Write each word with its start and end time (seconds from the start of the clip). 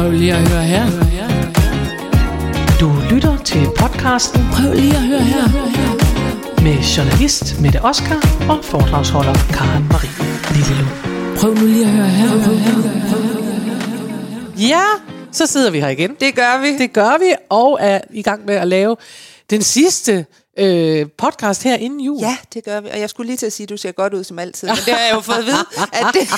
Prøv 0.00 0.10
lige 0.10 0.34
at 0.34 0.48
høre 0.48 0.62
her. 0.62 0.86
Du 2.80 2.92
lytter 3.10 3.36
til 3.44 3.66
podcasten 3.78 4.40
Prøv 4.52 4.74
lige 4.74 4.94
at 4.94 5.00
høre 5.00 5.20
her. 5.20 5.44
med 6.62 6.76
journalist 6.96 7.60
Mette 7.60 7.82
Oskar 7.82 8.46
og 8.50 8.64
foredragsholder 8.64 9.34
Karen 9.34 9.88
Marie 9.88 10.10
Lillelund. 10.54 10.90
Prøv 11.38 11.54
nu 11.54 11.66
lige 11.66 11.84
at 11.84 11.90
høre 11.90 12.08
her. 12.08 12.28
Ja, 14.68 14.84
så 15.32 15.46
sidder 15.46 15.70
vi 15.70 15.80
her 15.80 15.88
igen. 15.88 16.14
Det 16.20 16.34
gør 16.34 16.60
vi. 16.62 16.78
Det 16.78 16.92
gør 16.92 17.18
vi, 17.18 17.34
og 17.48 17.78
er 17.80 18.00
i 18.10 18.22
gang 18.22 18.46
med 18.46 18.54
at 18.54 18.68
lave 18.68 18.96
den 19.50 19.62
sidste 19.62 20.26
øh, 20.58 21.06
podcast 21.18 21.62
her 21.62 21.76
inden 21.76 22.00
jul. 22.00 22.20
Ja, 22.20 22.36
det 22.54 22.64
gør 22.64 22.80
vi. 22.80 22.88
Og 22.88 23.00
jeg 23.00 23.10
skulle 23.10 23.26
lige 23.26 23.36
til 23.36 23.46
at 23.46 23.52
sige, 23.52 23.64
at 23.64 23.68
du 23.70 23.76
ser 23.76 23.92
godt 23.92 24.14
ud 24.14 24.24
som 24.24 24.38
altid. 24.38 24.68
Men 24.68 24.76
det 24.76 24.94
har 24.94 25.06
jeg 25.06 25.14
jo 25.14 25.20
fået 25.20 25.36
at 25.36 25.46
vide, 25.46 25.66
at 25.92 26.06
det, 26.12 26.20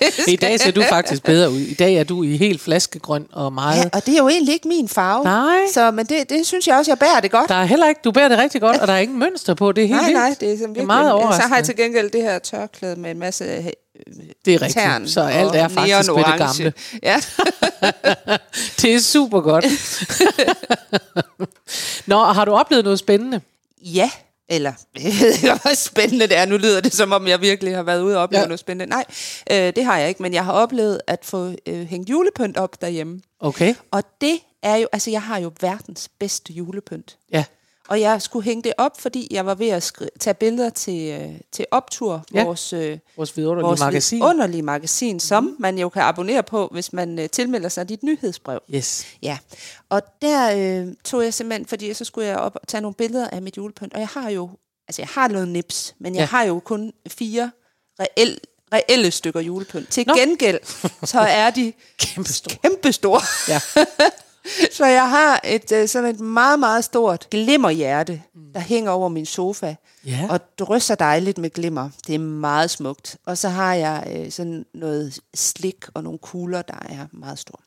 det 0.00 0.12
skal... 0.12 0.32
I 0.32 0.36
dag 0.36 0.60
ser 0.60 0.70
du 0.70 0.82
faktisk 0.88 1.22
bedre 1.22 1.50
ud. 1.50 1.58
I 1.58 1.74
dag 1.74 1.94
er 1.94 2.04
du 2.04 2.22
i 2.22 2.36
helt 2.36 2.60
flaskegrøn 2.60 3.26
og 3.32 3.52
meget... 3.52 3.76
Ja, 3.76 3.88
og 3.92 4.06
det 4.06 4.14
er 4.14 4.18
jo 4.18 4.28
egentlig 4.28 4.54
ikke 4.54 4.68
min 4.68 4.88
farve. 4.88 5.24
Nej. 5.24 5.58
Så, 5.72 5.90
men 5.90 6.06
det, 6.06 6.30
det 6.30 6.46
synes 6.46 6.66
jeg 6.68 6.76
også, 6.76 6.90
jeg 6.90 6.98
bærer 6.98 7.20
det 7.20 7.30
godt. 7.30 7.48
Der 7.48 7.54
er 7.54 7.64
heller 7.64 7.88
ikke, 7.88 8.00
du 8.04 8.12
bærer 8.12 8.28
det 8.28 8.38
rigtig 8.38 8.60
godt, 8.60 8.76
og 8.76 8.86
der 8.86 8.92
er 8.92 8.98
ingen 8.98 9.18
mønster 9.18 9.54
på. 9.54 9.72
Det 9.72 9.84
er 9.84 9.88
helt 9.88 10.00
nej, 10.00 10.06
vildt. 10.06 10.18
nej, 10.18 10.36
det 10.40 10.52
er, 10.52 10.58
sådan 10.58 10.74
det 10.74 10.82
er 10.82 10.86
meget 10.86 11.12
overraskende. 11.12 11.42
Så 11.42 11.48
har 11.48 11.56
jeg 11.56 11.64
til 11.64 11.76
gengæld 11.76 12.10
det 12.10 12.22
her 12.22 12.38
tørklæde 12.38 12.96
med 12.96 13.10
en 13.10 13.18
masse 13.18 13.44
det 14.44 14.54
er 14.54 14.62
rigtigt. 14.62 14.72
tern 14.72 15.08
Så 15.08 15.20
alt 15.20 15.54
er 15.54 15.68
faktisk 15.68 16.12
med 16.14 16.24
det 16.24 16.38
gamle. 16.38 16.72
Ja. 17.02 17.20
Det 18.82 18.94
er 18.94 19.00
super 19.00 19.40
godt. 19.40 19.64
Nå, 22.06 22.24
har 22.24 22.44
du 22.44 22.52
oplevet 22.52 22.84
noget 22.84 22.98
spændende? 22.98 23.40
ja, 23.82 24.10
eller 24.48 24.72
jeg 24.94 25.12
ved 25.20 25.32
ikke, 25.32 25.58
hvor 25.62 25.74
spændende 25.74 26.26
det 26.26 26.36
er. 26.36 26.46
Nu 26.46 26.56
lyder 26.56 26.80
det, 26.80 26.94
som 26.94 27.12
om 27.12 27.28
jeg 27.28 27.40
virkelig 27.40 27.76
har 27.76 27.82
været 27.82 28.02
ude 28.02 28.16
og 28.16 28.22
opleve 28.22 28.40
ja. 28.40 28.46
noget 28.46 28.60
spændende. 28.60 28.90
Nej, 28.90 29.04
øh, 29.50 29.72
det 29.76 29.84
har 29.84 29.98
jeg 29.98 30.08
ikke, 30.08 30.22
men 30.22 30.34
jeg 30.34 30.44
har 30.44 30.52
oplevet 30.52 31.00
at 31.06 31.18
få 31.22 31.54
øh, 31.66 31.86
hængt 31.86 32.10
julepynt 32.10 32.56
op 32.56 32.80
derhjemme. 32.80 33.20
Okay. 33.40 33.74
Og 33.90 34.02
det 34.20 34.38
er 34.62 34.76
jo, 34.76 34.88
altså 34.92 35.10
jeg 35.10 35.22
har 35.22 35.38
jo 35.38 35.52
verdens 35.60 36.08
bedste 36.18 36.52
julepynt. 36.52 37.16
Ja. 37.32 37.44
Og 37.90 38.00
jeg 38.00 38.22
skulle 38.22 38.44
hænge 38.44 38.62
det 38.62 38.72
op, 38.78 39.00
fordi 39.00 39.28
jeg 39.30 39.46
var 39.46 39.54
ved 39.54 39.68
at 39.68 39.82
skri- 39.82 40.18
tage 40.20 40.34
billeder 40.34 40.70
til, 40.70 41.20
øh, 41.20 41.40
til 41.52 41.66
Optur, 41.70 42.24
Ja. 42.34 42.44
vores, 42.44 42.72
øh, 42.72 42.98
Vores 43.16 43.36
vidunderlige 43.36 43.66
vores 43.66 43.80
magasin. 43.80 44.22
underlige 44.22 44.62
magasin, 44.62 45.20
som 45.20 45.44
mm. 45.44 45.56
man 45.58 45.78
jo 45.78 45.88
kan 45.88 46.02
abonnere 46.02 46.42
på, 46.42 46.68
hvis 46.72 46.92
man 46.92 47.18
øh, 47.18 47.28
tilmelder 47.30 47.68
sig 47.68 47.88
dit 47.88 48.02
nyhedsbrev. 48.02 48.60
Yes. 48.74 49.06
Ja, 49.22 49.38
og 49.88 50.02
der 50.22 50.56
øh, 50.82 50.94
tog 51.04 51.24
jeg 51.24 51.34
simpelthen, 51.34 51.66
fordi 51.66 51.94
så 51.94 52.04
skulle 52.04 52.26
jeg 52.28 52.36
op 52.36 52.56
og 52.62 52.68
tage 52.68 52.80
nogle 52.80 52.94
billeder 52.94 53.28
af 53.30 53.42
mit 53.42 53.56
julepynt, 53.56 53.94
og 53.94 54.00
jeg 54.00 54.08
har 54.08 54.30
jo, 54.30 54.50
altså 54.88 55.02
jeg 55.02 55.08
har 55.08 55.28
noget 55.28 55.48
nips, 55.48 55.94
men 55.98 56.14
jeg 56.14 56.20
Ja. 56.20 56.26
har 56.26 56.42
jo 56.42 56.60
kun 56.60 56.92
fire 57.08 57.50
reel, 58.00 58.38
reelle 58.72 59.10
stykker 59.10 59.40
julepynt. 59.40 59.88
Til 59.88 60.04
Nå. 60.06 60.14
Gengæld, 60.14 60.58
så 61.06 61.20
er 61.20 61.50
de 61.50 61.72
Kæmpe 62.00 62.32
stor. 62.32 62.50
kæmpestore. 62.62 63.20
Ja. 63.48 63.60
Så 64.76 64.86
jeg 64.86 65.10
har 65.10 65.40
et 65.44 65.72
øh, 65.72 65.88
sådan 65.88 66.10
et 66.14 66.20
meget, 66.20 66.58
meget 66.58 66.84
stort 66.84 67.30
glimmerhjerte, 67.30 68.22
der 68.54 68.60
hænger 68.60 68.90
over 68.90 69.08
min 69.08 69.26
sofa. 69.26 69.74
Ja. 70.06 70.26
Og 70.30 70.58
drysser 70.58 70.94
dejligt 70.94 71.38
med 71.38 71.50
glimmer. 71.50 71.90
Det 72.06 72.14
er 72.14 72.18
meget 72.18 72.70
smukt. 72.70 73.16
Og 73.26 73.38
så 73.38 73.48
har 73.48 73.74
jeg 73.74 74.12
øh, 74.16 74.30
sådan 74.30 74.66
noget 74.74 75.18
slik 75.34 75.84
og 75.94 76.02
nogle 76.02 76.18
kugler, 76.18 76.62
der 76.62 76.78
er 76.88 77.06
meget 77.12 77.38
store. 77.38 77.60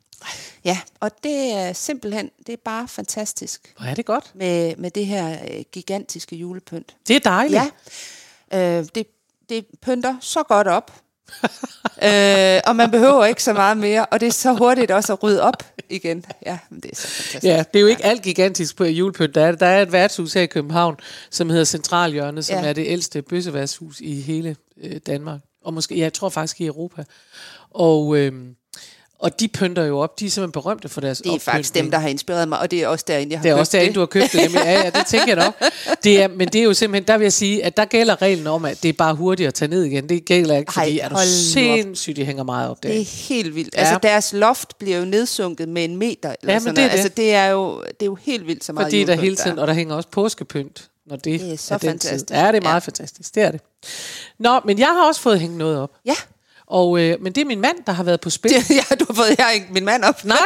Ja, 0.65 0.79
og 0.99 1.11
det 1.23 1.53
er 1.53 1.73
simpelthen, 1.73 2.31
det 2.47 2.53
er 2.53 2.57
bare 2.65 2.87
fantastisk 2.87 3.73
Hvor 3.77 3.85
er 3.85 3.93
det 3.93 4.05
godt. 4.05 4.31
med, 4.35 4.75
med 4.75 4.91
det 4.91 5.05
her 5.05 5.31
øh, 5.31 5.63
gigantiske 5.71 6.35
julepynt. 6.35 6.95
Det 7.07 7.15
er 7.15 7.19
dejligt. 7.19 7.63
Ja, 8.51 8.79
øh, 8.79 8.85
det, 8.95 9.07
det 9.49 9.65
pynter 9.81 10.15
så 10.21 10.43
godt 10.43 10.67
op. 10.67 10.91
øh, 12.07 12.61
og 12.65 12.75
man 12.75 12.91
behøver 12.91 13.25
ikke 13.25 13.43
så 13.43 13.53
meget 13.53 13.77
mere, 13.77 14.05
og 14.05 14.19
det 14.19 14.27
er 14.27 14.31
så 14.31 14.53
hurtigt 14.53 14.91
også 14.91 15.13
at 15.13 15.23
rydde 15.23 15.41
op 15.41 15.63
igen. 15.89 16.25
Ja, 16.45 16.57
men 16.69 16.79
det 16.79 16.91
er 16.91 16.95
så 16.95 17.07
fantastisk. 17.07 17.43
Ja, 17.43 17.63
det 17.73 17.79
er 17.79 17.81
jo 17.81 17.87
ikke 17.87 18.05
alt 18.05 18.21
gigantisk 18.21 18.75
på 18.75 18.83
julepynt. 18.83 19.35
Der 19.35 19.45
er, 19.45 19.51
der 19.51 19.65
er 19.65 19.81
et 19.81 19.91
værtshus 19.91 20.33
her 20.33 20.41
i 20.41 20.45
København, 20.45 20.97
som 21.29 21.49
hedder 21.49 21.65
Centralhjørnet, 21.65 22.45
som. 22.45 22.63
Ja. 22.63 22.69
er 22.69 22.73
det 22.73 22.85
ældste 22.87 23.21
bøsseværtshus 23.21 23.99
i 23.99 24.21
hele 24.21 24.55
øh, 24.83 24.99
Danmark. 25.05 25.39
Og 25.63 25.73
måske, 25.73 25.95
ja, 25.95 26.01
jeg 26.01 26.13
tror 26.13 26.29
faktisk 26.29 26.61
i 26.61 26.65
Europa. 26.65 27.03
Og, 27.69 28.17
øh, 28.17 28.33
og 29.19 29.39
de 29.39 29.47
pynter 29.47 29.83
jo 29.83 29.99
op. 29.99 30.19
De 30.19 30.25
er 30.25 30.29
simpelthen 30.29 30.51
berømte 30.51 30.89
for 30.89 31.01
deres 31.01 31.17
Det 31.21 31.33
er 31.33 31.39
faktisk 31.39 31.75
dem, 31.75 31.91
der 31.91 31.97
har 31.97 32.07
inspireret 32.09 32.47
mig, 32.47 32.59
og 32.59 32.71
det 32.71 32.83
er 32.83 32.87
også 32.87 33.05
derinde, 33.07 33.31
jeg 33.31 33.39
har 33.39 33.43
Det 33.43 33.51
er 33.51 33.55
også 33.55 33.77
derinde, 33.77 33.93
du 33.93 33.99
har 33.99 34.07
købt 34.07 34.31
det. 34.33 34.41
Nemlig. 34.41 34.61
Ja, 34.63 34.71
ja, 34.71 34.89
det 34.89 35.05
tænker 35.07 35.27
jeg 35.27 35.45
nok. 35.45 35.53
Det 36.03 36.21
er, 36.23 36.27
men 36.27 36.47
det 36.47 36.59
er 36.59 36.63
jo 36.63 36.73
simpelthen, 36.73 37.07
der 37.07 37.17
vil 37.17 37.25
jeg 37.25 37.33
sige, 37.33 37.65
at 37.65 37.77
der 37.77 37.85
gælder 37.85 38.21
reglen 38.21 38.47
om, 38.47 38.65
at 38.65 38.83
det 38.83 38.89
er 38.89 38.93
bare 38.93 39.13
hurtigt 39.15 39.47
at 39.47 39.53
tage 39.53 39.69
ned 39.69 39.83
igen. 39.83 40.09
Det 40.09 40.25
gælder 40.25 40.57
ikke, 40.57 40.73
fordi 40.73 40.99
Ej, 40.99 41.05
er 41.05 41.09
du 41.09 41.15
sindssygt, 41.25 42.17
de 42.17 42.25
hænger 42.25 42.43
meget 42.43 42.69
op 42.69 42.83
der. 42.83 42.89
Det 42.89 43.01
er 43.01 43.27
helt 43.27 43.55
vildt. 43.55 43.75
Ja. 43.75 43.79
Altså, 43.79 43.99
deres 44.03 44.33
loft 44.33 44.77
bliver 44.79 44.97
jo 44.97 45.05
nedsunket 45.05 45.69
med 45.69 45.83
en 45.85 45.97
meter. 45.97 46.35
Eller 46.41 46.53
Ja, 46.53 46.59
men 46.59 46.61
sådan 46.61 46.75
det 46.75 46.83
er 46.83 46.87
det. 46.87 46.93
Altså, 46.93 47.09
det 47.09 47.33
er 47.33 47.45
jo, 47.45 47.81
det 47.81 48.01
er 48.01 48.05
jo 48.05 48.15
helt 48.15 48.47
vildt 48.47 48.63
så 48.63 48.73
meget 48.73 48.85
Fordi 48.85 49.03
der 49.03 49.15
hele 49.15 49.35
tiden, 49.35 49.59
og 49.59 49.67
der 49.67 49.73
hænger 49.73 49.95
også 49.95 50.09
påskepynt, 50.09 50.89
når 51.07 51.15
det, 51.15 51.39
Det 51.39 51.53
er 51.53 51.57
så 51.57 51.73
er 51.73 51.77
fantastisk. 51.77 52.27
Tid. 52.27 52.35
Ja, 52.35 52.47
det 52.47 52.55
er 52.57 52.61
meget 52.61 52.73
Ja. 52.73 52.79
fantastisk. 52.79 53.35
Det 53.35 53.43
er 53.43 53.51
det. 53.51 53.61
Nå, 54.39 54.59
men 54.65 54.79
jeg 54.79 54.87
har 54.87 55.07
også 55.07 55.21
fået 55.21 55.39
hængt 55.39 55.57
noget 55.57 55.77
op. 55.79 55.91
Ja, 56.05 56.15
Og, 56.73 56.99
øh, 56.99 57.21
men 57.21 57.33
det 57.33 57.41
er 57.41 57.45
min 57.45 57.61
mand, 57.61 57.77
der 57.85 57.91
har 57.91 58.03
været 58.03 58.21
på 58.21 58.29
spil. 58.29 58.51
det, 58.51 58.69
ja, 58.89 58.95
du 58.95 59.05
har 59.09 59.13
fået 59.13 59.37
jeg 59.37 59.51
ikke 59.53 59.67
min 59.71 59.85
mand 59.85 60.03
op. 60.03 60.25
Nej, 60.25 60.37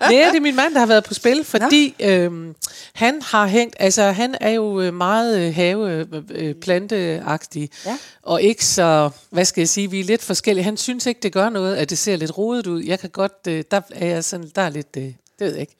nej, 0.00 0.08
det 0.10 0.36
er 0.36 0.40
min 0.40 0.56
mand, 0.56 0.74
der 0.74 0.80
har 0.80 0.86
været 0.86 1.04
på 1.04 1.14
spil, 1.14 1.44
fordi 1.44 1.94
øhm, 2.00 2.54
han 2.92 3.22
har 3.22 3.46
hængt, 3.46 3.76
altså 3.78 4.02
han 4.02 4.34
er 4.40 4.50
jo 4.50 4.80
øh, 4.80 4.94
meget 4.94 5.40
øh, 5.40 5.54
have 5.54 5.90
øh, 5.92 6.06
øh, 6.30 6.54
planteagtig, 6.54 7.70
Ja. 7.86 7.98
og 8.22 8.42
ikke 8.42 8.64
så, 8.64 9.10
hvad 9.30 9.44
skal 9.44 9.60
jeg 9.60 9.68
sige, 9.68 9.90
vi 9.90 10.00
er 10.00 10.04
lidt 10.04 10.22
forskellige. 10.22 10.64
Han 10.64 10.76
synes 10.76 11.06
ikke, 11.06 11.20
det 11.22 11.32
gør 11.32 11.48
noget, 11.48 11.76
at 11.76 11.90
det 11.90 11.98
ser 11.98 12.16
lidt 12.16 12.38
rodet 12.38 12.66
ud. 12.66 12.82
Jeg 12.82 12.98
kan 12.98 13.10
godt, 13.10 13.38
øh, 13.48 13.64
der 13.70 13.80
er 13.90 14.06
jeg 14.06 14.24
sådan, 14.24 14.50
der 14.56 14.62
er 14.62 14.70
lidt, 14.70 14.88
øh, 14.96 15.02
det 15.02 15.14
ved 15.38 15.50
jeg 15.52 15.60
ikke, 15.60 15.76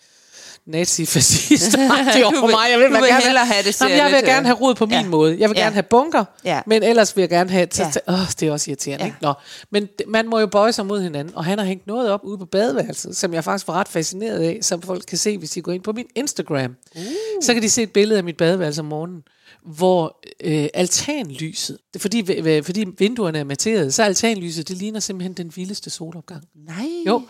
nazi-fascist 0.66 1.76
over 1.78 2.46
vil- 2.46 2.50
mig. 2.50 2.66
Jeg 2.70 2.78
vil, 2.78 2.86
du 2.86 2.92
vil 2.92 3.08
gerne 3.08 3.24
hellere 3.24 3.46
have, 3.46 3.62
det 3.62 3.80
Jamen, 3.80 3.96
jeg 3.96 4.10
vil 4.12 4.24
gerne 4.24 4.38
øh, 4.40 4.44
have 4.44 4.56
rod 4.56 4.74
på 4.74 4.86
min 4.86 4.94
ja. 4.94 5.06
måde. 5.06 5.36
Jeg 5.40 5.48
vil 5.48 5.56
Ja. 5.56 5.62
gerne 5.62 5.74
have 5.74 5.82
bunker, 5.82 6.24
Ja. 6.44 6.60
men 6.66 6.82
ellers 6.82 7.16
vil 7.16 7.22
jeg 7.22 7.28
gerne 7.28 7.50
have... 7.50 7.66
Så, 7.70 8.00
Ja. 8.08 8.12
åh, 8.12 8.18
det 8.40 8.48
er 8.48 8.52
også 8.52 8.70
irriterende, 8.70 9.04
Ja. 9.04 9.06
ikke? 9.06 9.16
Nå, 9.22 9.32
men 9.70 9.88
man 10.06 10.28
må 10.28 10.38
jo 10.40 10.46
bøje 10.46 10.72
sig 10.72 10.86
mod 10.86 11.02
hinanden, 11.02 11.36
og 11.36 11.44
han 11.44 11.58
har 11.58 11.66
hængt 11.66 11.86
noget 11.86 12.10
op 12.10 12.20
ude 12.24 12.38
på 12.38 12.44
badeværelset, 12.44 13.16
som 13.16 13.34
jeg 13.34 13.44
faktisk 13.44 13.68
var 13.68 13.74
ret 13.74 13.88
fascineret 13.88 14.38
af, 14.40 14.58
som 14.62 14.82
folk 14.82 15.04
kan 15.08 15.18
se, 15.18 15.38
hvis 15.38 15.50
de 15.50 15.62
går 15.62 15.72
ind 15.72 15.82
på 15.82 15.92
min 15.92 16.06
Instagram. 16.14 16.76
Uh. 16.96 17.02
Så 17.42 17.54
kan 17.54 17.62
de 17.62 17.70
se 17.70 17.82
et 17.82 17.90
billede 17.92 18.18
af 18.18 18.24
mit 18.24 18.36
badeværelse 18.36 18.80
om 18.80 18.86
morgenen, 18.86 19.22
hvor 19.66 20.18
øh, 20.44 20.66
altanlyset, 20.74 21.78
det 21.92 22.00
fordi, 22.02 22.20
v- 22.20 22.62
fordi 22.64 22.84
vinduerne 22.98 23.38
er 23.38 23.44
materet, 23.44 23.94
så 23.94 24.02
altanlyset, 24.02 24.68
det 24.68 24.76
ligner 24.76 25.00
simpelthen 25.00 25.32
den 25.32 25.52
vildeste 25.56 25.90
solopgang. 25.90 26.42
Nej. 26.66 26.86
Jo. 27.06 27.22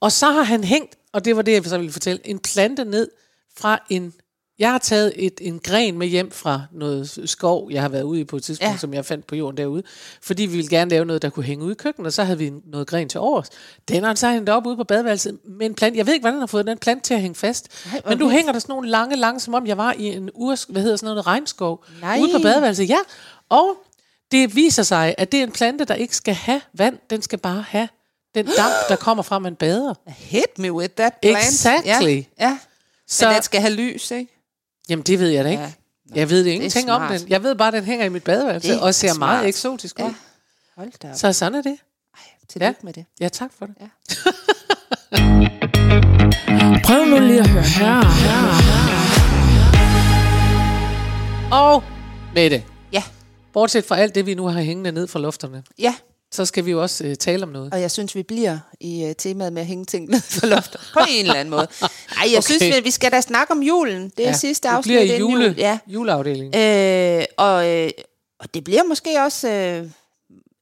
Og 0.00 0.12
så 0.12 0.26
har 0.30 0.42
han 0.42 0.64
hængt, 0.64 0.94
og 1.16 1.24
det 1.24 1.36
var 1.36 1.42
det, 1.42 1.52
jeg 1.52 1.64
så 1.64 1.78
ville 1.78 1.92
fortælle, 1.92 2.20
en 2.24 2.38
plante 2.38 2.84
ned 2.84 3.08
fra 3.58 3.78
en... 3.90 4.12
Jeg 4.58 4.70
har 4.70 4.78
taget 4.78 5.12
et, 5.16 5.34
en 5.40 5.58
gren 5.58 5.98
med 5.98 6.06
hjem 6.06 6.30
fra 6.30 6.62
noget 6.72 7.18
skov, 7.24 7.70
jeg 7.70 7.82
har 7.82 7.88
været 7.88 8.02
ude 8.02 8.20
i 8.20 8.24
på 8.24 8.36
et 8.36 8.42
tidspunkt, 8.42 8.72
ja. 8.72 8.78
Som 8.78 8.94
jeg 8.94 9.04
fandt 9.04 9.26
på 9.26 9.36
jorden 9.36 9.56
derude. 9.56 9.82
Fordi 10.22 10.42
vi 10.46 10.56
ville 10.56 10.68
gerne 10.68 10.90
lave 10.90 11.04
noget, 11.04 11.22
der 11.22 11.30
kunne 11.30 11.44
hænge 11.44 11.64
ud 11.64 11.72
i 11.72 11.74
køkkenet, 11.74 12.06
og 12.06 12.12
så 12.12 12.24
havde 12.24 12.38
vi 12.38 12.52
noget 12.64 12.86
gren 12.86 13.08
til 13.08 13.20
overs. 13.20 13.50
Den 13.88 14.04
har 14.04 14.14
så 14.14 14.30
hængt 14.30 14.48
op 14.48 14.66
ude 14.66 14.76
på 14.76 14.84
badeværelset 14.84 15.38
med 15.44 15.66
en 15.66 15.74
plante. 15.74 15.98
Jeg 15.98 16.06
ved 16.06 16.14
ikke, 16.14 16.22
hvordan 16.22 16.34
han 16.34 16.40
har 16.40 16.46
fået 16.46 16.66
den 16.66 16.78
plante 16.78 17.02
til 17.04 17.14
at 17.14 17.20
hænge 17.20 17.34
fast. 17.34 17.86
Nej, 17.92 18.02
men 18.08 18.18
nu 18.18 18.24
vildt. 18.24 18.36
hænger 18.36 18.52
der 18.52 18.58
sådan 18.58 18.72
nogle 18.72 18.88
lange, 18.88 19.16
lange, 19.16 19.40
som 19.40 19.54
om 19.54 19.66
jeg 19.66 19.76
var 19.76 19.92
i 19.98 20.06
en 20.06 20.30
urs, 20.34 20.64
hvad 20.68 20.82
hedder 20.82 20.96
sådan 20.96 21.06
noget, 21.06 21.26
regnskov. 21.26 21.84
Nej. 22.00 22.18
Ude 22.20 22.32
på 22.32 22.38
badeværelset, 22.42 22.88
ja. 22.88 22.98
Og 23.48 23.76
det 24.30 24.56
viser 24.56 24.82
sig, 24.82 25.14
at 25.18 25.32
det 25.32 25.40
er 25.40 25.44
en 25.44 25.52
plante, 25.52 25.84
der 25.84 25.94
ikke 25.94 26.16
skal 26.16 26.34
have 26.34 26.60
vand. 26.72 26.98
Den 27.10 27.22
skal 27.22 27.38
bare 27.38 27.64
have 27.68 27.88
den 28.36 28.46
damp, 28.46 28.72
der 28.88 28.96
kommer 28.96 29.22
fra, 29.22 29.38
man 29.38 29.56
bader. 29.56 29.94
Hit 30.06 30.58
me 30.58 30.72
with 30.72 30.94
that 30.94 31.12
plant. 31.22 31.38
Exactly. 31.38 31.86
Ja, 31.88 32.24
ja. 32.40 32.58
Så, 33.08 33.26
Men 33.26 33.34
den 33.34 33.42
skal 33.42 33.60
have 33.60 33.72
lys, 33.72 34.10
ikke? 34.10 34.32
jamen, 34.88 35.02
det 35.02 35.18
ved 35.18 35.28
jeg 35.28 35.44
da 35.44 35.50
ikke. 35.50 35.62
Ja. 35.62 35.70
Jeg 36.14 36.30
ved 36.30 36.44
det 36.44 36.50
ingenting 36.50 36.92
om 36.92 37.02
den. 37.18 37.28
Jeg 37.28 37.42
ved 37.42 37.54
bare, 37.54 37.68
at 37.68 37.74
den 37.74 37.84
hænger 37.84 38.04
i 38.04 38.08
mit 38.08 38.24
badeværelse 38.24 38.68
Det 38.72 38.80
og 38.80 38.94
ser 38.94 39.12
smart. 39.12 39.18
meget 39.36 39.48
eksotisk 39.48 39.98
ud. 39.98 40.04
Ja. 40.04 40.14
Hold 40.76 40.92
da 41.02 41.08
op. 41.10 41.14
Så 41.16 41.32
sådan 41.32 41.54
er 41.54 41.62
det. 41.62 41.78
Tillykke 42.48 42.66
Ja. 42.66 42.84
med 42.86 42.92
det. 42.92 43.04
Ja, 43.20 43.28
tak 43.28 43.50
for 43.58 43.66
det. 43.66 43.74
Ja. 43.80 43.86
Prøv 46.86 47.04
nu 47.04 47.18
lige 47.18 47.40
at 47.40 47.48
høre 47.48 47.62
her. 47.62 48.00
Og 51.52 51.82
Mette, 52.34 52.62
Ja, 52.92 53.02
bortset 53.52 53.84
fra 53.84 53.96
alt 53.96 54.14
det, 54.14 54.26
vi 54.26 54.34
nu 54.34 54.46
har 54.46 54.60
hængende 54.60 54.92
ned 54.92 55.06
fra 55.08 55.18
lufterne, 55.18 55.62
ja. 55.78 55.94
Så 56.36 56.44
skal 56.44 56.64
vi 56.64 56.70
jo 56.70 56.82
også 56.82 57.04
øh, 57.04 57.16
tale 57.16 57.42
om 57.42 57.48
noget. 57.48 57.72
Og 57.72 57.80
jeg 57.80 57.90
synes, 57.90 58.14
vi 58.14 58.22
bliver 58.22 58.58
i 58.80 59.04
uh, 59.04 59.10
temaet 59.18 59.52
med 59.52 59.62
at 59.62 59.66
hænge 59.68 59.84
ting 59.84 60.08
ned 60.10 60.20
for 60.20 60.46
loftet. 60.46 60.80
På 60.92 61.00
en 61.10 61.20
eller 61.20 61.34
anden 61.34 61.50
måde. 61.50 61.66
Nej, 61.80 61.88
jeg 62.30 62.38
Okay. 62.38 62.42
synes, 62.42 62.62
vi, 62.76 62.80
vi 62.84 62.90
skal 62.90 63.12
da 63.12 63.20
snakke 63.20 63.52
om 63.52 63.62
julen. 63.62 64.12
Det 64.16 64.24
er 64.24 64.28
ja. 64.30 64.36
sidste 64.36 64.68
afsnit 64.68 64.90
bliver 64.98 65.16
i 65.16 65.18
jule, 65.18 65.44
jul. 65.44 65.54
Ja. 65.58 65.78
juleafdelingen. 65.86 66.60
Øh, 66.60 67.24
og, 67.36 67.68
øh, 67.68 67.90
og 68.40 68.54
det 68.54 68.64
bliver 68.64 68.82
måske 68.84 69.10
også 69.24 69.48
øh, 69.48 69.86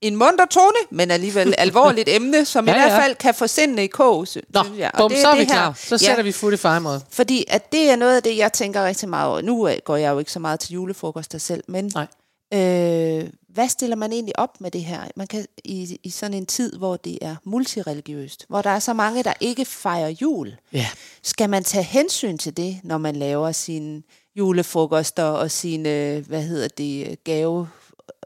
en 0.01 0.17
munter 0.17 0.47
tone, 0.51 0.77
men 0.91 1.11
alligevel 1.11 1.55
alvorligt 1.59 2.09
emne, 2.09 2.45
som 2.45 2.67
Ja, 2.69 2.73
ja, 2.73 2.79
i 2.79 2.81
hvert 2.89 2.93
ja. 2.99 3.05
fald 3.05 3.15
kan 3.17 3.35
få 3.35 3.47
sindene 3.47 3.85
i 3.85 3.87
kog, 3.87 4.29
sy- 4.29 4.39
Nå, 4.49 4.65
synes 4.65 4.79
jeg. 4.79 4.91
Og 4.95 4.99
bum, 4.99 5.11
det 5.11 5.19
så 5.21 5.29
er 5.29 5.35
vi 5.35 5.41
det 5.41 5.47
her. 5.47 5.55
klar. 5.55 5.75
Så 5.87 5.99
sætter 5.99 6.23
vi 6.23 6.33
fod 6.33 6.53
i 6.53 6.57
fejmod. 6.57 7.01
Fordi 7.11 7.45
at 7.49 7.73
det 7.73 7.91
er 7.91 7.97
noget 7.97 8.17
af 8.17 8.23
det, 8.23 8.37
jeg 8.37 8.53
tænker 8.53 8.85
rigtig 8.85 9.09
meget 9.09 9.29
over. 9.31 9.41
Nu 9.41 9.69
øh, 9.69 9.77
går 9.85 9.97
jeg 9.97 10.11
jo 10.13 10.19
ikke 10.19 10.33
så 10.33 10.39
meget 10.39 10.61
til 10.61 10.73
julefrokoster 10.73 11.39
selv, 11.39 11.65
men 11.69 11.91
Nej. 11.95 12.07
Øh, 12.55 13.31
hvad 13.49 13.69
stiller 13.69 13.97
man 13.97 14.13
egentlig 14.13 14.39
op 14.39 14.61
med 14.61 14.71
det 14.71 14.85
her? 14.85 15.05
Man 15.17 15.27
kan 15.27 15.47
i, 15.65 15.99
i 16.03 16.11
sådan 16.11 16.35
en 16.37 16.47
tid, 16.47 16.77
hvor 16.77 16.97
det 16.97 17.19
er 17.23 17.37
multireligiøst, 17.45 18.47
hvor 18.49 18.63
der 18.63 18.71
er 18.71 18.79
så 18.79 18.93
mange, 18.93 19.23
der 19.23 19.33
ikke 19.41 19.65
fejrer 19.65 20.09
jul. 20.09 20.57
Ja. 20.73 20.87
Skal 21.23 21.51
man 21.51 21.65
tage 21.65 21.85
hensyn 21.85 22.39
til 22.39 22.57
det, 22.57 22.81
når 22.83 22.99
man 22.99 23.17
laver 23.17 23.53
sine 23.53 24.03
julefrokoster 24.37 25.25
og 25.25 25.51
sine, 25.51 26.21
hvad 26.27 26.43
hedder 26.43 26.69
det, 26.69 27.25
gave 27.25 27.69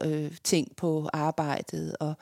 øh, 0.01 0.31
ting 0.43 0.75
på 0.75 1.09
arbejdet? 1.13 1.95
Og, 1.99 2.13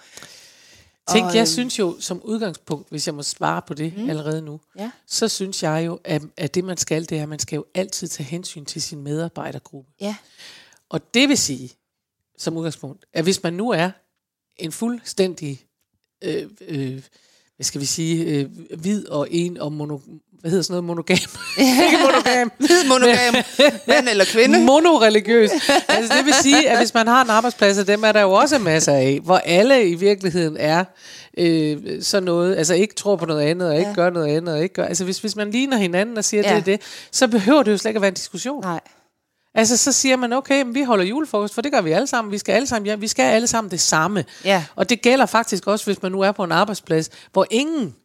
Tænk, 1.10 1.26
Og, 1.26 1.34
jeg 1.34 1.40
øhm, 1.42 1.46
synes 1.48 1.80
jo 1.80 1.96
som 2.00 2.22
udgangspunkt, 2.24 2.90
hvis 2.90 3.08
jeg 3.08 3.16
må 3.16 3.24
svare 3.24 3.62
på 3.68 3.74
det 3.74 3.98
mm. 3.98 4.10
allerede 4.10 4.42
nu, 4.42 4.60
Ja. 4.78 4.92
så 5.08 5.28
synes 5.28 5.64
jeg 5.64 5.84
jo, 5.86 6.00
at, 6.04 6.22
at 6.38 6.56
det 6.56 6.64
man 6.64 6.78
skal, 6.78 7.10
det 7.10 7.18
er, 7.18 7.24
at 7.24 7.30
man 7.30 7.40
skal 7.40 7.56
jo 7.56 7.66
altid 7.76 8.08
tage 8.08 8.28
hensyn 8.28 8.66
til 8.66 8.82
sin 8.82 9.02
medarbejdergruppe. 9.04 9.92
ja, 10.02 10.16
Og 10.90 11.14
det 11.14 11.30
vil 11.30 11.38
sige, 11.38 11.70
som 12.38 12.58
udgangspunkt, 12.58 13.06
at 13.14 13.24
hvis 13.24 13.44
man 13.44 13.54
nu 13.54 13.70
er 13.70 13.90
en 14.58 14.72
fuldstændig, 14.72 15.62
øh, 16.24 16.44
øh, 16.68 17.02
hvad 17.56 17.64
skal 17.64 17.82
vi 17.82 17.86
sige, 17.86 18.24
øh, 18.26 18.46
hvid 18.78 19.08
og 19.08 19.28
en 19.32 19.58
og 19.58 19.72
mono, 19.74 20.00
hvad 20.40 20.52
hedder 20.52 20.64
sådan 20.64 20.74
noget, 20.74 20.84
monogam? 20.84 21.18
Ikke 21.58 21.98
monogam. 22.04 22.52
hvid 22.58 22.88
monogam, 22.88 23.34
mand 23.88 24.10
eller 24.10 24.26
kvinde. 24.26 24.60
Monoreligiøs. 24.60 25.52
Altså 25.90 26.14
det 26.18 26.26
vil 26.26 26.34
sige, 26.34 26.70
at 26.70 26.78
hvis 26.78 26.94
man 26.94 27.08
har 27.08 27.24
en 27.24 27.30
arbejdsplads, 27.30 27.78
og 27.78 27.88
dem 27.88 28.04
er 28.04 28.12
der 28.12 28.22
jo 28.22 28.32
også 28.32 28.58
masser 28.60 28.94
af, 28.94 29.20
hvor 29.24 29.38
alle 29.38 29.90
i 29.90 29.96
virkeligheden 29.96 30.58
er 30.58 30.84
øh, 31.38 32.02
sådan 32.02 32.24
noget, 32.24 32.56
altså 32.56 32.74
ikke 32.74 32.96
tror 32.96 33.16
på 33.16 33.26
noget 33.26 33.42
andet, 33.42 33.70
og 33.70 33.78
ikke 33.78 33.90
Ja. 33.90 33.96
gør 33.96 34.10
noget 34.10 34.28
andet, 34.38 34.56
og 34.56 34.64
ikke 34.64 34.74
gør, 34.76 34.86
altså 34.86 35.04
hvis, 35.04 35.20
hvis 35.20 35.36
man 35.36 35.52
ligner 35.52 35.78
hinanden 35.78 36.18
og 36.18 36.26
siger, 36.26 36.44
Ja. 36.44 36.50
det 36.50 36.58
er 36.58 36.64
det, 36.64 36.82
så 37.12 37.28
behøver 37.28 37.64
det 37.64 37.72
jo 37.72 37.78
slet 37.78 37.90
ikke 37.90 37.98
at 37.98 38.02
være 38.02 38.10
en 38.10 38.14
diskussion. 38.16 38.62
Nej. 38.62 38.80
Altså, 39.56 39.78
så 39.78 39.92
siger 39.92 40.16
man, 40.16 40.34
okay, 40.34 40.62
men 40.62 40.76
vi 40.76 40.84
holder 40.84 41.06
julefrokost, 41.06 41.54
for 41.54 41.62
det 41.62 41.72
gør 41.72 41.82
vi 41.82 41.92
alle 41.92 42.08
sammen. 42.08 42.32
Vi 42.32 42.38
skal 42.38 42.54
alle 42.54 42.68
sammen, 42.68 42.86
ja, 42.88 42.96
vi 42.96 43.08
skal 43.08 43.24
alle 43.24 43.48
sammen 43.48 43.72
det 43.72 43.82
samme. 43.82 44.26
Ja. 44.46 44.64
Og 44.76 44.90
det 44.90 45.02
gælder 45.02 45.26
faktisk 45.26 45.68
også, 45.68 45.86
hvis 45.86 46.02
man 46.02 46.12
nu 46.12 46.22
er 46.22 46.32
på 46.32 46.44
en 46.44 46.52
arbejdsplads, 46.52 47.10
hvor 47.32 47.48
ingen 47.52 47.96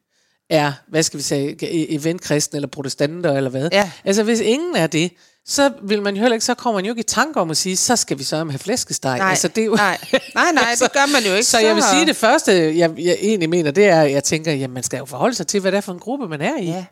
er, 0.50 0.72
hvad 0.88 1.02
skal 1.02 1.18
vi 1.18 1.22
sige, 1.22 1.56
eventkristen 1.92 2.56
eller 2.56 2.68
protestanter 2.68 3.32
eller 3.32 3.50
hvad. 3.50 3.68
Ja. 3.72 3.90
Altså, 4.04 4.22
hvis 4.22 4.40
ingen 4.40 4.76
er 4.76 4.86
det, 4.86 5.12
så 5.46 5.72
vil 5.82 6.02
man 6.02 6.14
jo 6.14 6.20
heller 6.20 6.34
ikke, 6.34 6.44
så 6.44 6.54
kommer 6.54 6.78
man 6.78 6.84
jo 6.84 6.92
ikke 6.92 7.00
i 7.00 7.02
tanke 7.02 7.40
om 7.40 7.50
at 7.50 7.56
sige, 7.56 7.76
så 7.76 7.96
skal 7.96 8.18
vi 8.18 8.24
så 8.24 8.36
have 8.36 8.58
flæskesteg. 8.58 9.18
Nej, 9.18 9.30
altså, 9.30 9.48
det 9.48 9.62
er 9.62 9.66
jo, 9.66 9.74
nej. 9.74 9.98
nej, 10.34 10.52
nej, 10.52 10.74
det 10.80 10.92
gør 10.92 11.12
man 11.12 11.22
jo 11.22 11.32
ikke. 11.32 11.44
Så 11.44 11.58
jeg 11.58 11.74
vil 11.74 11.82
sige, 11.82 12.06
det 12.06 12.16
første, 12.16 12.78
jeg, 12.78 12.94
jeg 12.98 13.16
egentlig 13.20 13.50
mener, 13.50 13.70
det 13.70 13.86
er, 13.86 14.02
at 14.02 14.12
jeg 14.12 14.24
tænker, 14.24 14.52
jamen, 14.52 14.74
man 14.74 14.82
skal 14.82 14.98
jo 14.98 15.04
forholde 15.04 15.34
sig 15.34 15.46
til, 15.46 15.60
hvad 15.60 15.72
det 15.72 15.76
er 15.76 15.80
for 15.80 15.92
en 15.92 15.98
gruppe, 15.98 16.28
man 16.28 16.40
er 16.40 16.58
i. 16.58 16.64
Ja. 16.64 16.84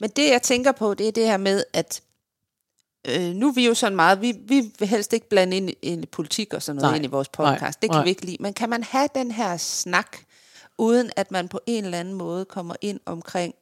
Men 0.00 0.10
det, 0.16 0.30
jeg 0.30 0.42
tænker 0.42 0.72
på, 0.72 0.94
det 0.94 1.08
er 1.08 1.12
det 1.12 1.26
her 1.26 1.36
med, 1.36 1.64
at 1.72 2.00
øh, 3.08 3.20
nu 3.34 3.48
er 3.48 3.52
vi 3.52 3.66
jo 3.66 3.74
sådan 3.74 3.96
meget, 3.96 4.20
vi, 4.20 4.34
vi 4.44 4.72
vil 4.78 4.88
helst 4.88 5.12
ikke 5.12 5.28
blande 5.28 5.56
ind, 5.56 5.70
i 5.82 6.06
politik 6.12 6.54
og 6.54 6.62
sådan 6.62 6.76
noget 6.76 6.90
Nej, 6.90 6.96
ind 6.96 7.04
i 7.04 7.08
vores 7.08 7.28
nej, 7.38 7.54
podcast. 7.54 7.82
det 7.82 7.90
kan 7.90 7.96
nej. 7.96 8.04
vi 8.04 8.10
ikke 8.10 8.24
lide. 8.26 8.36
Men 8.40 8.54
kan 8.54 8.70
man 8.70 8.82
have 8.82 9.08
den 9.14 9.30
her 9.30 9.56
snak, 9.56 10.16
uden 10.78 11.10
at 11.16 11.30
man 11.30 11.48
på 11.48 11.60
en 11.66 11.84
eller 11.84 11.98
anden 12.00 12.14
måde 12.14 12.44
kommer 12.44 12.74
ind 12.80 13.00
omkring 13.06 13.54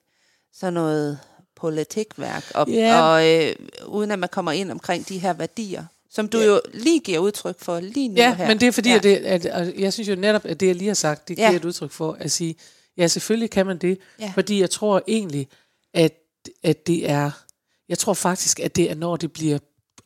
sådan 0.54 0.74
noget 0.74 1.18
politikværk, 1.56 2.50
og, 2.54 2.68
Ja. 2.68 3.02
og 3.02 3.28
øh, 3.28 3.52
uden 3.86 4.10
at 4.10 4.18
man 4.18 4.28
kommer 4.28 4.52
ind 4.52 4.70
omkring 4.70 5.08
de 5.08 5.18
her 5.18 5.32
værdier, 5.32 5.84
som 6.10 6.28
du 6.28 6.38
jo 6.40 6.60
lige 6.74 7.00
giver 7.00 7.18
udtryk 7.18 7.56
for 7.58 7.80
lige 7.80 8.08
nu 8.08 8.14
Ja, 8.16 8.34
her. 8.34 8.48
men 8.48 8.60
det 8.60 8.68
er 8.68 8.72
fordi, 8.72 8.88
ja. 8.90 8.96
at, 8.96 9.02
det, 9.02 9.16
at, 9.16 9.46
at 9.46 9.74
jeg 9.78 9.92
synes 9.92 10.08
jo 10.08 10.14
netop, 10.14 10.44
at 10.44 10.60
det, 10.60 10.66
jeg 10.66 10.74
lige 10.74 10.88
har 10.88 10.94
sagt, 10.94 11.28
det 11.28 11.38
Ja. 11.38 11.48
giver 11.48 11.60
et 11.60 11.64
udtryk 11.64 11.90
for 11.90 12.16
at 12.20 12.30
sige, 12.30 12.54
ja, 12.96 13.06
selvfølgelig 13.08 13.50
kan 13.50 13.66
man 13.66 13.78
det, 13.78 13.98
Ja. 14.20 14.32
fordi 14.34 14.60
jeg 14.60 14.70
tror 14.70 15.02
egentlig, 15.08 15.48
at, 15.94 16.12
at 16.62 16.86
det 16.86 17.10
er, 17.10 17.30
jeg 17.90 17.98
tror 17.98 18.14
faktisk, 18.14 18.60
at 18.60 18.76
det 18.76 18.90
er, 18.90 18.94
når 18.94 19.16
det 19.16 19.32
bliver 19.32 19.58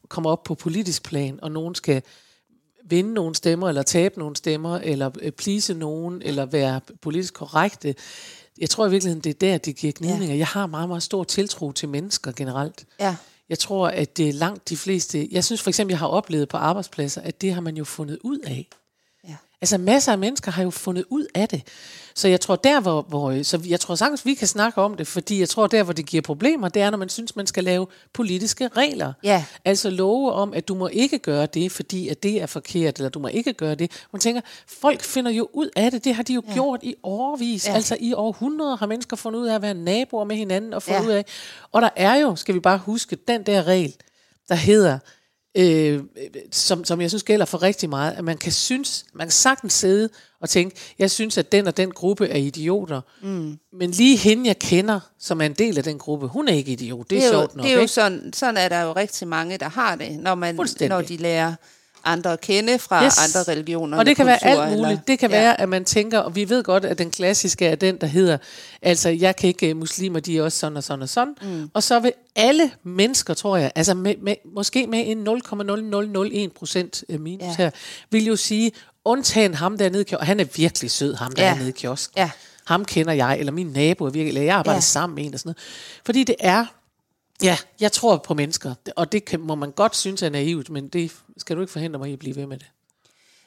kommer 0.08 0.30
op 0.30 0.42
på 0.42 0.54
politisk 0.54 1.02
plan, 1.02 1.38
og 1.42 1.50
nogen 1.50 1.74
skal 1.74 2.02
vinde 2.84 3.14
nogle 3.14 3.34
stemmer, 3.34 3.68
eller 3.68 3.82
tabe 3.82 4.18
nogle 4.18 4.36
stemmer, 4.36 4.78
eller 4.78 5.10
øh, 5.20 5.32
please 5.32 5.74
nogen, 5.74 6.22
eller 6.22 6.46
være 6.46 6.80
politisk 7.02 7.34
korrekte. 7.34 7.94
Jeg 8.58 8.70
tror 8.70 8.86
i 8.86 8.90
virkeligheden, 8.90 9.24
det 9.24 9.30
er 9.30 9.48
der, 9.48 9.58
det 9.58 9.76
giver 9.76 9.92
gnidninger. 9.96 10.36
Jeg 10.36 10.46
har 10.46 10.66
meget, 10.66 10.88
meget 10.88 11.02
stor 11.02 11.24
tiltro 11.24 11.72
til 11.72 11.88
mennesker 11.88 12.32
generelt. 12.32 12.84
Ja, 13.00 13.16
Jeg 13.48 13.58
tror, 13.58 13.88
at 13.88 14.16
det 14.16 14.28
er 14.28 14.32
langt 14.32 14.68
de 14.68 14.76
fleste... 14.76 15.28
Jeg 15.30 15.44
synes 15.44 15.62
for 15.62 15.70
eksempel, 15.70 15.92
jeg 15.92 15.98
har 15.98 16.06
oplevet 16.06 16.48
på 16.48 16.56
arbejdspladser, 16.56 17.20
at 17.20 17.40
det 17.40 17.54
har 17.54 17.60
man 17.60 17.76
jo 17.76 17.84
fundet 17.84 18.18
ud 18.22 18.38
af. 18.38 18.68
Altså 19.64 19.78
masser 19.78 20.12
af 20.12 20.18
mennesker 20.18 20.50
har 20.52 20.62
jo 20.62 20.70
fundet 20.70 21.04
ud 21.10 21.26
af 21.34 21.48
det. 21.48 21.62
Så 22.14 22.28
jeg 22.28 22.40
tror 22.40 22.56
der, 22.56 22.80
hvor, 22.80 23.02
hvor 23.02 23.42
så 23.42 23.60
jeg 23.66 23.80
tror 23.80 23.94
sagtens, 23.94 24.26
vi 24.26 24.34
kan 24.34 24.48
snakke 24.48 24.80
om 24.80 24.96
det, 24.96 25.06
fordi 25.06 25.40
jeg 25.40 25.48
tror 25.48 25.66
der, 25.66 25.82
hvor 25.82 25.92
det 25.92 26.06
giver 26.06 26.22
problemer, 26.22 26.68
det 26.68 26.82
er, 26.82 26.90
når 26.90 26.98
man 26.98 27.08
synes, 27.08 27.36
man 27.36 27.46
skal 27.46 27.64
lave 27.64 27.86
politiske 28.12 28.68
regler. 28.68 29.12
Ja. 29.22 29.44
Altså 29.64 29.90
love 29.90 30.32
om, 30.32 30.54
at 30.54 30.68
du 30.68 30.74
må 30.74 30.88
ikke 30.88 31.18
gøre 31.18 31.46
det, 31.46 31.72
fordi 31.72 32.08
at 32.08 32.22
det 32.22 32.42
er 32.42 32.46
forkert, 32.46 32.96
eller 32.96 33.08
du 33.08 33.18
må 33.18 33.28
ikke 33.28 33.52
gøre 33.52 33.74
det. 33.74 33.90
Man 34.12 34.20
tænker, 34.20 34.40
folk 34.66 35.02
finder 35.02 35.30
jo 35.30 35.48
ud 35.52 35.68
af 35.76 35.90
det. 35.90 36.04
Det 36.04 36.14
har 36.14 36.22
de 36.22 36.34
jo 36.34 36.42
ja. 36.48 36.52
gjort 36.54 36.80
i 36.82 36.94
årvis. 37.02 37.66
Ja. 37.66 37.70
Ja. 37.70 37.76
Altså 37.76 37.96
i 38.00 38.12
århundreder 38.12 38.76
har 38.76 38.86
mennesker 38.86 39.16
fundet 39.16 39.40
ud 39.40 39.46
af 39.46 39.54
at 39.54 39.62
være 39.62 39.74
naboer 39.74 40.24
med 40.24 40.36
hinanden 40.36 40.74
og 40.74 40.82
fundet 40.82 41.00
Ja. 41.00 41.06
ud 41.06 41.12
af. 41.12 41.24
Og 41.72 41.82
der 41.82 41.90
er 41.96 42.14
jo, 42.14 42.36
skal 42.36 42.54
vi 42.54 42.60
bare 42.60 42.78
huske, 42.78 43.16
den 43.28 43.42
der 43.42 43.62
regel, 43.66 43.94
der 44.48 44.54
hedder, 44.54 44.98
øh, 45.54 46.00
som, 46.52 46.84
som 46.84 47.00
jeg 47.00 47.10
synes 47.10 47.22
gælder 47.22 47.46
for 47.46 47.62
rigtig 47.62 47.88
meget, 47.88 48.12
at 48.12 48.24
man 48.24 48.36
kan 48.36 48.52
synes, 48.52 49.04
man 49.12 49.26
kan 49.26 49.32
sagtens 49.32 49.72
sidde 49.72 50.08
og 50.40 50.48
tænke, 50.48 50.76
jeg 50.98 51.10
synes, 51.10 51.38
at 51.38 51.52
den 51.52 51.66
og 51.66 51.76
den 51.76 51.90
gruppe 51.90 52.28
er 52.28 52.38
idioter, 52.38 53.00
mm. 53.22 53.58
men 53.72 53.90
lige 53.90 54.16
hende, 54.16 54.46
jeg 54.46 54.58
kender, 54.58 55.00
som 55.18 55.40
er 55.40 55.46
en 55.46 55.52
del 55.52 55.78
af 55.78 55.84
den 55.84 55.98
gruppe, 55.98 56.26
hun 56.26 56.48
er 56.48 56.52
ikke 56.52 56.72
idiot. 56.72 57.10
Det 57.10 57.16
er, 57.16 57.20
det 57.20 57.26
er 57.26 57.32
jo, 57.32 57.40
sjovt 57.40 57.56
nok, 57.56 57.64
det 57.64 57.70
er 57.70 57.74
jo 57.74 57.80
ikke? 57.80 57.92
sådan, 57.92 58.32
sådan 58.32 58.56
er 58.56 58.68
der 58.68 58.82
jo 58.82 58.92
rigtig 58.92 59.28
mange, 59.28 59.58
der 59.58 59.68
har 59.68 59.96
det, 59.96 60.18
når, 60.18 60.34
man, 60.34 60.58
når 60.88 61.02
de 61.02 61.16
lærer 61.16 61.54
andre 62.04 62.32
at 62.32 62.40
kende 62.40 62.78
fra 62.78 63.04
Yes. 63.04 63.36
andre 63.36 63.52
religioner. 63.52 63.98
Og 63.98 64.06
det 64.06 64.16
kan 64.16 64.26
være 64.26 64.38
kulturer, 64.42 64.62
alt 64.66 64.70
muligt. 64.78 64.90
Eller, 64.90 65.00
Det 65.06 65.18
kan 65.18 65.30
ja. 65.30 65.36
være, 65.36 65.60
at 65.60 65.68
man 65.68 65.84
tænker, 65.84 66.18
og 66.18 66.36
vi 66.36 66.48
ved 66.48 66.62
godt, 66.64 66.84
at 66.84 66.98
den 66.98 67.10
klassiske 67.10 67.66
er 67.66 67.74
den, 67.74 67.96
der 68.00 68.06
hedder, 68.06 68.38
altså 68.82 69.08
jeg 69.08 69.36
kan 69.36 69.48
ikke, 69.48 69.68
øh, 69.70 69.76
muslimer, 69.76 70.20
de 70.20 70.38
er 70.38 70.42
også 70.42 70.58
sådan 70.58 70.76
og 70.76 70.84
sådan 70.84 71.02
og 71.02 71.08
sådan. 71.08 71.34
Mm. 71.42 71.70
Og 71.74 71.82
så 71.82 72.00
vil 72.00 72.12
alle 72.36 72.70
mennesker, 72.84 73.34
tror 73.34 73.56
jeg, 73.56 73.72
altså 73.74 73.94
med, 73.94 74.14
med, 74.22 74.34
måske 74.54 74.86
med 74.86 75.02
en 75.06 75.28
0,0001 76.48 76.52
procent 76.58 77.04
øh, 77.08 77.20
minus 77.20 77.42
Ja. 77.42 77.54
her, 77.58 77.70
vil 78.10 78.24
jo 78.26 78.36
sige, 78.36 78.72
undtagen 79.04 79.54
ham 79.54 79.78
dernede 79.78 80.00
i 80.00 80.04
kiosken, 80.04 80.26
han 80.26 80.40
er 80.40 80.44
virkelig 80.56 80.90
sød, 80.90 81.14
ham 81.14 81.32
der 81.32 81.42
Ja. 81.44 81.66
i 81.66 81.70
kiosken. 81.70 82.18
Ja. 82.18 82.30
Ham 82.64 82.84
kender 82.84 83.12
jeg, 83.12 83.36
eller 83.38 83.52
min 83.52 83.66
nabo 83.66 84.04
er 84.04 84.10
virkelig, 84.10 84.28
eller 84.28 84.42
jeg 84.42 84.54
arbejder 84.56 84.76
ja. 84.76 84.80
sammen 84.80 85.14
med 85.14 85.24
en 85.24 85.34
og 85.34 85.40
sådan 85.40 85.48
noget. 85.48 85.58
Fordi 86.04 86.24
det 86.24 86.34
er, 86.38 86.66
ja, 87.42 87.56
jeg 87.80 87.92
tror 87.92 88.16
på 88.16 88.34
mennesker, 88.34 88.74
og 88.96 89.12
det 89.12 89.24
kan, 89.24 89.40
må 89.40 89.54
man 89.54 89.70
godt 89.70 89.96
synes 89.96 90.22
er 90.22 90.30
naivt, 90.30 90.70
men 90.70 90.88
det 90.88 91.12
skal 91.36 91.56
du 91.56 91.60
ikke 91.60 91.72
forhindre 91.72 91.98
mig 91.98 92.10
i 92.10 92.12
at 92.12 92.18
blive 92.18 92.36
ved 92.36 92.46
med 92.46 92.58
det. 92.58 92.66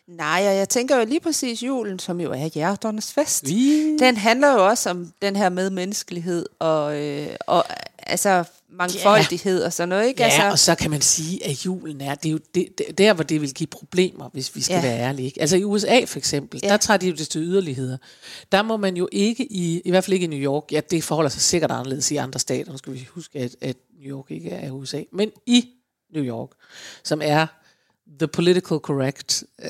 Nej, 0.07 0.45
og 0.47 0.55
jeg 0.55 0.69
tænker 0.69 0.97
jo 0.97 1.05
lige 1.05 1.19
præcis 1.19 1.63
julen, 1.63 1.99
som 1.99 2.21
jo 2.21 2.31
er 2.31 2.49
hjerternes 2.53 3.13
fest. 3.13 3.45
Vi 3.45 3.97
Den 3.97 4.17
handler 4.17 4.53
jo 4.53 4.67
også 4.67 4.89
om 4.89 5.11
den 5.21 5.35
her 5.35 5.49
medmenneskelighed 5.49 6.45
og, 6.59 7.01
øh, 7.01 7.35
og 7.47 7.65
altså 7.97 8.43
mangfoldighed 8.71 9.63
og 9.63 9.73
sådan 9.73 9.89
noget, 9.89 10.07
ikke? 10.07 10.21
Ja, 10.21 10.25
altså, 10.29 10.49
og 10.51 10.59
så 10.59 10.75
kan 10.75 10.91
man 10.91 11.01
sige, 11.01 11.45
at 11.45 11.65
julen 11.65 12.01
er, 12.01 12.15
det 12.15 12.29
er 12.29 12.31
jo 12.31 12.39
det, 12.55 12.67
det, 12.77 12.97
der, 12.97 13.13
hvor 13.13 13.23
det 13.23 13.41
vil 13.41 13.53
give 13.53 13.67
problemer, 13.67 14.29
hvis 14.33 14.55
vi 14.55 14.61
skal 14.61 14.73
Ja. 14.73 14.79
ja. 14.81 14.87
være 14.87 14.99
ærlige. 14.99 15.25
Ikke? 15.25 15.41
Altså 15.41 15.57
i 15.57 15.63
USA 15.63 16.03
for 16.05 16.17
eksempel, 16.17 16.59
Ja. 16.63 16.67
ja. 16.67 16.71
der 16.71 16.77
tager 16.77 16.97
de 16.97 17.07
jo 17.07 17.13
det 17.15 17.27
til 17.29 17.41
yderligheder. 17.41 17.97
Der 18.51 18.61
må 18.61 18.77
man 18.77 18.97
jo 18.97 19.09
ikke, 19.11 19.51
i, 19.51 19.81
i 19.85 19.89
hvert 19.89 20.03
fald 20.03 20.13
ikke 20.13 20.23
i 20.23 20.27
New 20.27 20.39
York, 20.39 20.63
ja, 20.71 20.81
det 20.91 21.03
forholder 21.03 21.29
sig 21.29 21.41
sikkert 21.41 21.71
anderledes 21.71 22.11
i 22.11 22.15
andre 22.15 22.39
stater, 22.39 22.71
nu 22.71 22.77
skal 22.77 22.93
vi 22.93 23.07
huske, 23.11 23.39
at, 23.39 23.55
at 23.61 23.75
New 24.01 24.17
York 24.17 24.31
ikke 24.31 24.49
er 24.49 24.71
USA, 24.71 25.01
men 25.11 25.31
i 25.45 25.65
New 26.13 26.23
York, 26.23 26.49
som 27.03 27.21
er 27.23 27.47
the 28.19 28.27
political 28.27 28.77
correct 28.77 29.43
uh, 29.59 29.69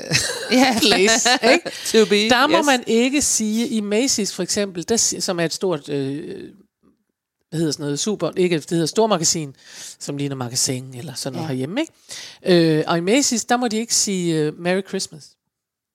ja. 0.58 0.78
place, 0.82 1.30
ikke? 1.54 1.72
to 1.92 2.06
be. 2.10 2.30
Der 2.30 2.48
må 2.48 2.58
yes. 2.58 2.66
man 2.66 2.84
ikke 2.88 3.22
sige, 3.22 3.68
i 3.68 3.80
Macy's 3.80 4.34
for 4.34 4.42
eksempel, 4.44 4.90
der, 4.90 4.98
som 5.20 5.40
er 5.40 5.46
et 5.46 5.54
stort, 5.54 5.90
øh, 5.90 6.50
hvad 7.50 7.60
hedder 7.60 7.72
sådan 7.72 7.84
noget, 7.84 8.00
super, 8.00 8.32
ikke, 8.38 8.60
det 8.60 8.70
hedder 8.70 8.86
stormagasin, 8.86 9.56
som 10.00 10.18
ligner 10.18 10.36
magasin 10.36 10.94
eller 10.98 11.14
sådan 11.14 11.34
noget 11.36 11.44
Ja. 11.48 11.54
ja. 11.54 11.56
herhjemme, 11.56 11.82
ikke? 11.82 12.78
Øh, 12.78 12.84
og 12.88 12.98
i 12.98 13.02
Macy's, 13.02 13.46
der 13.50 13.58
må 13.58 13.68
de 13.68 13.78
ikke 13.78 13.96
sige 13.96 14.48
uh, 14.48 14.60
Merry 14.60 14.82
Christmas. 14.88 15.30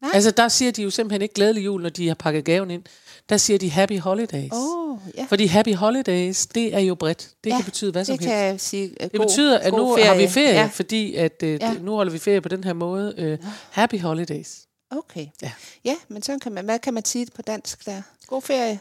Nej. 0.03 0.11
Altså, 0.15 0.31
der 0.31 0.49
siger 0.49 0.73
de 0.73 0.83
jo 0.83 0.91
simpelthen 0.91 1.23
ikke 1.23 1.35
glædelig 1.35 1.65
jul, 1.65 1.83
når 1.83 1.89
de 1.89 2.09
har 2.09 2.15
pakket 2.15 2.45
gaven 2.45 2.71
ind. 2.71 2.83
Der 3.29 3.37
siger 3.37 3.59
de 3.59 3.71
Happy 3.71 3.99
Holidays. 4.01 4.53
Åh, 4.53 4.99
ja. 5.17 5.27
Fordi 5.29 5.47
Happy 5.47 5.75
Holidays, 5.75 6.47
det 6.47 6.75
er 6.75 6.79
jo 6.79 6.95
bredt. 6.95 7.31
Det 7.45 7.51
Ja, 7.51 7.57
kan 7.57 7.65
betyde 7.65 7.93
hvad 7.93 8.05
som 8.05 8.19
det 8.19 8.27
helst. 8.27 8.39
kan 8.41 8.59
sige. 8.59 8.89
Uh, 9.01 9.11
Det 9.13 9.21
betyder, 9.21 9.59
at 9.59 9.73
nu 9.73 9.97
har 9.97 10.15
vi 10.17 10.29
ferie, 10.29 10.55
ja. 10.55 10.71
fordi 10.73 11.15
at, 11.15 11.43
øh, 11.43 11.51
Ja. 11.61 11.67
ja. 11.73 11.75
nu 11.81 11.95
holder 11.95 12.13
vi 12.13 12.19
ferie 12.19 12.41
på 12.41 12.49
den 12.49 12.65
her 12.65 12.73
måde. 12.73 13.15
Øh, 13.19 13.39
happy 13.71 14.01
Holidays. 14.01 14.61
Okay. 14.91 15.27
Ja. 15.43 15.53
ja, 15.85 15.97
men 16.09 16.23
så 16.23 16.39
kan 16.43 16.53
man, 16.53 16.65
hvad 16.65 16.79
kan 16.79 16.95
man 16.95 17.05
sige 17.05 17.27
på 17.35 17.43
dansk 17.43 17.87
der? 17.87 18.03
God 18.27 18.43
ferie? 18.43 18.81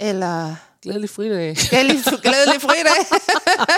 Eller 0.00 0.54
Glædelig 0.82 1.10
fridag. 1.10 1.56
glædelig, 1.70 1.96
glædelig 2.22 2.60
fridag? 2.60 3.20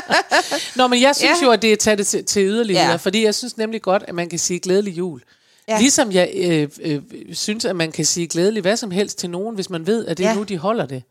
Nå, 0.77 0.87
men 0.87 1.01
jeg 1.01 1.17
synes 1.17 1.41
Ja. 1.43 1.47
jo, 1.47 1.53
at 1.53 1.63
det 1.63 1.73
er 1.73 1.77
taget 1.77 1.99
det 1.99 2.07
til, 2.07 2.25
til 2.25 2.43
yderligheder, 2.47 2.91
Ja. 2.91 2.97
fordi 2.97 3.25
jeg 3.25 3.35
synes 3.35 3.57
nemlig 3.57 3.83
godt, 3.83 4.05
at 4.09 4.15
man 4.15 4.29
kan 4.29 4.39
sige 4.39 4.61
glædelig 4.61 4.99
jul. 4.99 5.23
Ja. 5.69 5.79
Ligesom 5.79 6.13
jeg 6.13 6.31
øh, 6.35 6.69
øh, 6.83 7.03
synes, 7.33 7.65
at 7.65 7.77
man 7.77 7.93
kan 7.93 8.05
sige 8.05 8.27
glædelig 8.29 8.61
hvad 8.63 8.77
som 8.77 8.91
helst 8.91 9.19
til 9.19 9.31
nogen, 9.31 9.55
hvis 9.55 9.71
man 9.71 9.87
ved, 9.87 10.07
at 10.07 10.19
det 10.19 10.25
Ja. 10.25 10.31
er 10.31 10.35
nu, 10.35 10.43
de 10.43 10.59
holder 10.59 10.87
det. 10.87 11.03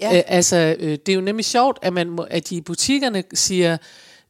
Ja. 0.00 0.16
Øh, 0.16 0.22
altså, 0.26 0.76
øh, 0.78 0.90
det 1.06 1.08
er 1.08 1.14
jo 1.14 1.20
nemlig 1.20 1.44
sjovt, 1.44 1.78
at, 1.82 1.92
man 1.92 2.10
må, 2.10 2.22
at 2.30 2.48
de 2.50 2.56
i 2.56 2.60
butikkerne 2.60 3.24
siger, 3.34 3.72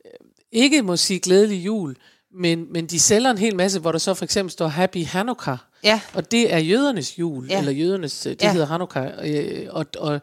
øh, 0.05 0.11
ikke 0.53 0.83
må 0.83 0.97
sige 0.97 1.21
glædelig 1.21 1.67
jul, 1.67 1.97
Men, 2.35 2.67
men 2.73 2.87
de 2.87 3.01
sælger 3.01 3.31
en 3.31 3.39
hel 3.39 3.57
masse, 3.57 3.79
hvor 3.81 3.93
der 3.93 3.99
så 3.99 4.15
for 4.15 4.25
eksempel 4.25 4.53
står 4.53 4.69
Happy 4.69 5.05
Hanukkah. 5.07 5.59
Ja. 5.85 6.01
Og 6.15 6.31
det 6.31 6.53
er 6.55 6.59
jødernes 6.59 7.19
jul, 7.19 7.47
ja. 7.51 7.59
Eller 7.59 7.73
jødernes, 7.73 8.21
det 8.21 8.43
Ja. 8.43 8.47
ja. 8.47 8.53
hedder 8.53 8.67
Hanukkah. 8.67 9.11
Øh, 9.25 9.67
og, 9.71 9.87
og 9.99 10.21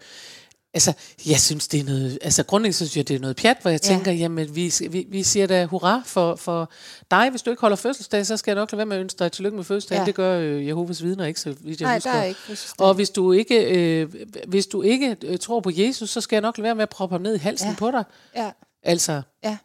altså, 0.76 0.94
jeg 1.26 1.40
synes, 1.40 1.68
det 1.68 1.80
er 1.80 1.84
noget, 1.84 2.20
altså 2.22 2.44
grundlæggende 2.44 2.76
synes 2.76 2.98
jeg, 2.98 3.08
det 3.08 3.16
er 3.16 3.20
noget 3.20 3.36
pjat, 3.36 3.58
hvor 3.62 3.72
jeg 3.72 3.80
Ja. 3.84 3.88
tænker, 3.88 4.12
jamen, 4.12 4.56
vi, 4.56 4.74
vi, 4.90 5.06
vi 5.10 5.24
siger 5.24 5.48
da 5.48 5.66
hurra 5.66 6.02
for, 6.06 6.36
for 6.36 6.72
dig. 7.12 7.30
Hvis 7.30 7.42
du 7.42 7.50
ikke 7.50 7.62
holder 7.62 7.78
fødselsdag, 7.78 8.26
så 8.26 8.38
skal 8.38 8.52
jeg 8.52 8.56
nok 8.56 8.72
lade 8.72 8.78
være 8.78 8.86
med 8.86 8.98
at 8.98 9.02
ønske 9.02 9.20
dig 9.20 9.32
tillykke 9.32 9.56
med 9.56 9.64
fødselsdagen. 9.64 10.02
Ja. 10.02 10.06
Det 10.06 10.16
gør 10.16 10.40
øh, 10.40 10.68
Jehovas 10.68 11.04
vidner 11.04 11.26
ikke, 11.26 11.40
så 11.40 11.56
vidt 11.62 11.82
jeg 11.82 11.88
Nej, 11.88 11.96
husker. 11.96 12.12
der 12.12 12.20
er 12.20 12.24
ikke 12.24 12.40
fødselsdag. 12.40 12.88
Og 12.88 12.94
hvis 12.94 13.10
du 13.10 13.32
ikke, 13.32 13.64
øh, 13.78 14.14
hvis 14.48 14.68
du 14.68 14.82
ikke 14.82 15.18
øh, 15.24 15.40
tror 15.40 15.60
på 15.60 15.72
Jesus, 15.74 16.10
så 16.10 16.22
skal 16.22 16.36
jeg 16.36 16.42
nok 16.42 16.58
lade 16.58 16.64
være 16.64 16.76
med 16.76 16.84
at 16.84 16.90
proppe 16.90 17.14
ham 17.14 17.22
ned 17.22 17.36
i 17.36 17.40
halsen 17.40 17.70
ja. 17.70 17.76
på 17.76 17.92
dig. 17.92 18.04
Ja, 18.36 18.52
Altså, 18.84 19.22
ja. 19.44 19.58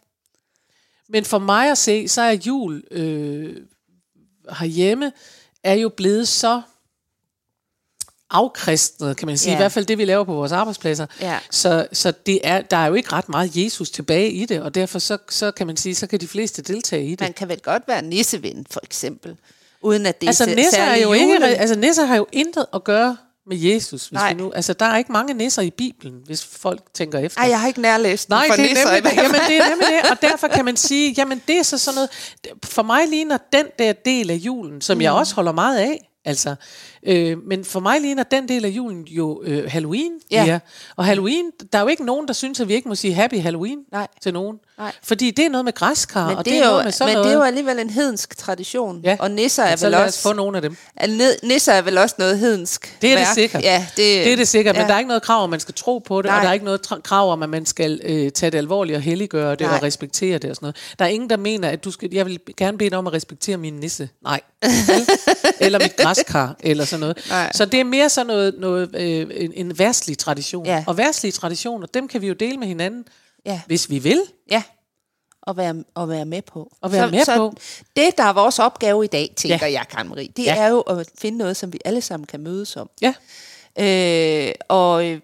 men 1.08 1.24
for 1.24 1.38
mig 1.38 1.70
at 1.70 1.78
se, 1.78 2.08
så 2.08 2.22
er 2.22 2.36
jul 2.46 2.82
øh, 2.90 3.56
herhjemme, 4.58 5.12
er 5.64 5.74
jo 5.74 5.88
blevet 5.88 6.28
så 6.28 6.62
afkristnet, 8.30 9.16
kan 9.16 9.26
man 9.26 9.38
sige. 9.38 9.50
Ja. 9.50 9.56
I 9.56 9.60
hvert 9.60 9.72
fald 9.72 9.86
det, 9.86 9.98
vi 9.98 10.04
laver 10.04 10.24
på 10.24 10.34
vores 10.34 10.52
arbejdspladser. 10.52 11.06
Ja. 11.20 11.38
Så, 11.50 11.86
så 11.92 12.12
det 12.26 12.40
er, 12.44 12.60
der 12.60 12.76
er 12.76 12.86
jo 12.86 12.94
ikke 12.94 13.12
ret 13.12 13.28
meget 13.28 13.56
Jesus 13.56 13.90
tilbage 13.90 14.30
i 14.30 14.46
det, 14.46 14.62
og 14.62 14.74
derfor 14.74 14.98
så, 14.98 15.18
så 15.28 15.50
kan 15.50 15.66
man 15.66 15.76
sige, 15.76 15.94
så 15.94 16.06
kan 16.06 16.20
de 16.20 16.28
fleste 16.28 16.62
deltage 16.62 17.04
i 17.04 17.10
det. 17.10 17.20
Man 17.20 17.32
kan 17.32 17.48
vel 17.48 17.60
godt 17.60 17.82
være 17.88 18.02
nisseven, 18.02 18.66
for 18.70 18.80
eksempel. 18.84 19.36
Uden 19.82 20.06
at 20.06 20.20
det 20.20 20.26
altså, 20.26 20.44
er 20.44 20.54
nisser 20.54 20.82
er 20.82 20.96
jo 20.96 21.12
ikke, 21.12 21.44
altså 21.44 21.76
nisser 21.76 22.04
har 22.04 22.16
jo 22.16 22.26
intet 22.32 22.66
at 22.74 22.84
gøre 22.84 23.16
med 23.46 23.56
Jesus. 23.58 24.06
Hvis 24.06 24.12
Nej. 24.12 24.32
vi 24.32 24.38
nu, 24.38 24.52
altså, 24.52 24.72
der 24.72 24.84
er 24.86 24.98
ikke 24.98 25.12
mange 25.12 25.34
nisser 25.34 25.62
i 25.62 25.70
Bibelen, 25.70 26.14
hvis 26.26 26.44
folk 26.44 26.80
tænker 26.94 27.18
efter. 27.18 27.40
Ej, 27.40 27.48
jeg 27.48 27.60
har 27.60 27.68
ikke 27.68 27.80
nærlæst 27.80 28.28
Nej, 28.28 28.48
for 28.48 28.56
det 28.56 28.64
er, 28.64 28.68
nisser. 28.68 28.94
nemlig, 28.94 29.10
det. 29.10 29.16
Jamen, 29.16 29.40
det 29.48 29.56
er 29.56 29.68
nemlig 29.68 29.88
det, 29.88 30.10
og 30.10 30.22
derfor 30.30 30.48
kan 30.48 30.64
man 30.64 30.76
sige, 30.76 31.14
jamen 31.18 31.42
det 31.48 31.58
er 31.58 31.62
så 31.62 31.78
sådan 31.78 31.94
noget, 31.94 32.10
for 32.64 32.82
mig 32.82 33.08
ligner 33.08 33.38
den 33.52 33.66
der 33.78 33.92
del 33.92 34.30
af 34.30 34.34
julen, 34.34 34.80
som 34.80 34.96
mm. 34.96 35.02
jeg 35.02 35.12
også 35.12 35.34
holder 35.34 35.52
meget 35.52 35.78
af, 35.78 36.09
altså, 36.24 36.54
øh, 37.06 37.36
men 37.48 37.64
for 37.64 37.80
mig 37.80 38.00
ligner 38.00 38.22
den 38.22 38.48
del 38.48 38.64
af 38.64 38.68
julen 38.68 39.04
jo 39.04 39.42
øh, 39.44 39.70
Halloween, 39.70 40.12
Ja. 40.30 40.44
ja. 40.44 40.58
og 40.96 41.04
Halloween, 41.04 41.50
der 41.72 41.78
er 41.78 41.82
jo 41.82 41.88
ikke 41.88 42.04
nogen, 42.04 42.28
der 42.28 42.34
synes, 42.34 42.60
at 42.60 42.68
vi 42.68 42.74
ikke 42.74 42.88
må 42.88 42.94
sige 42.94 43.14
Happy 43.14 43.40
Halloween 43.40 43.78
Nej. 43.92 44.06
til 44.22 44.32
nogen, 44.32 44.56
Nej. 44.78 44.92
fordi 45.02 45.30
det 45.30 45.44
er 45.44 45.48
noget 45.50 45.64
med 45.64 45.72
græskar, 45.72 46.28
Men, 46.28 46.36
og 46.36 46.44
det, 46.44 46.56
er 46.56 46.64
noget 46.64 46.78
jo, 46.78 46.84
med 46.84 46.92
sådan 46.92 47.08
men 47.08 47.14
noget. 47.14 47.26
det 47.26 47.32
er 47.32 47.36
jo 47.38 47.44
alligevel 47.44 47.78
en 47.78 47.90
hedensk 47.90 48.36
tradition. 48.36 49.00
Ja. 49.04 49.16
Og 49.20 49.30
nisser 49.30 49.62
er 49.62 49.76
vel 49.76 49.94
også... 49.94 50.22
få 50.22 50.32
nogle 50.32 50.56
af 50.58 50.62
dem. 50.62 50.76
er 50.96 51.46
Nisser 51.46 51.72
er 51.72 51.82
vel 51.82 51.98
også 51.98 52.14
noget 52.18 52.38
hedensk 52.38 52.98
Det 53.02 53.12
er 53.12 53.18
det 53.18 53.26
sikkert. 53.34 53.62
Ja, 53.62 53.86
det, 53.90 53.96
Det 53.96 54.32
er 54.32 54.36
det 54.36 54.48
sikkert, 54.48 54.74
ja. 54.76 54.80
men 54.80 54.88
der 54.88 54.94
er 54.94 54.98
ikke 54.98 55.08
noget 55.08 55.22
krav 55.22 55.42
om, 55.42 55.50
man 55.50 55.60
skal 55.60 55.74
tro 55.74 55.98
på 55.98 56.22
det, 56.22 56.28
Nej. 56.28 56.36
Og 56.38 56.42
der 56.42 56.48
er 56.48 56.52
ikke 56.52 56.64
noget 56.64 56.80
krav 57.02 57.32
om, 57.32 57.42
at 57.42 57.48
man 57.48 57.66
skal 57.66 58.00
øh, 58.04 58.30
tage 58.32 58.50
det 58.50 58.58
alvorligt 58.58 58.96
og 58.96 59.02
helliggøre 59.02 59.50
det 59.50 59.60
Nej. 59.60 59.76
og 59.76 59.82
respektere 59.82 60.38
det 60.38 60.50
og 60.50 60.56
sådan 60.56 60.64
noget. 60.64 60.76
Der 60.98 61.04
er 61.04 61.08
ingen, 61.08 61.30
der 61.30 61.36
mener, 61.36 61.68
at 61.68 61.84
du 61.84 61.90
skal, 61.90 62.08
jeg 62.12 62.26
vil 62.26 62.40
gerne 62.56 62.78
bede 62.78 62.90
dig 62.90 62.98
om 62.98 63.06
at 63.06 63.12
respektere 63.12 63.56
min 63.56 63.74
nisse. 63.74 64.08
Nej. 64.24 64.40
Eller 65.60 65.78
mit 65.78 65.96
græskar, 65.96 66.56
eller 66.60 66.84
sådan 66.84 67.00
noget. 67.00 67.26
Nej. 67.28 67.52
Så 67.54 67.64
det 67.64 67.80
er 67.80 67.84
mere 67.84 68.08
sådan 68.08 68.26
noget, 68.26 68.54
noget 68.58 68.94
øh, 68.96 69.26
en, 69.44 69.52
en 69.54 69.78
værtslig 69.78 70.18
tradition. 70.18 70.66
Ja. 70.66 70.84
Og 70.86 70.96
værtslige 70.96 71.32
traditioner, 71.32 71.86
dem 71.86 72.08
kan 72.08 72.20
vi 72.20 72.26
jo 72.28 72.34
dele 72.34 72.56
med 72.56 72.66
hinanden, 72.66 73.04
Ja. 73.46 73.60
hvis 73.66 73.90
vi 73.90 73.98
vil. 73.98 74.22
Ja, 74.50 74.62
og 75.42 75.56
være, 75.56 75.84
og 75.94 76.08
være 76.08 76.24
med 76.24 76.42
på. 76.42 76.72
Og 76.80 76.92
være 76.92 77.08
så, 77.08 77.10
med 77.16 77.24
så 77.24 77.36
på. 77.36 77.54
det, 77.96 78.18
der 78.18 78.24
er 78.24 78.32
vores 78.32 78.58
opgave 78.58 79.04
i 79.04 79.08
dag, 79.08 79.32
tænker 79.36 79.66
Ja. 79.66 79.72
jeg, 79.72 79.84
Karen 79.90 80.08
Marie, 80.08 80.28
det 80.36 80.44
Ja. 80.44 80.56
er 80.56 80.68
jo 80.68 80.80
at 80.80 81.08
finde 81.18 81.38
noget, 81.38 81.56
som 81.56 81.72
vi 81.72 81.78
alle 81.84 82.00
sammen 82.00 82.26
kan 82.26 82.40
mødes 82.40 82.76
om. 82.76 82.90
Ja. 83.02 83.14
Øh, 83.78 84.52
og 84.68 85.06
øh, 85.06 85.20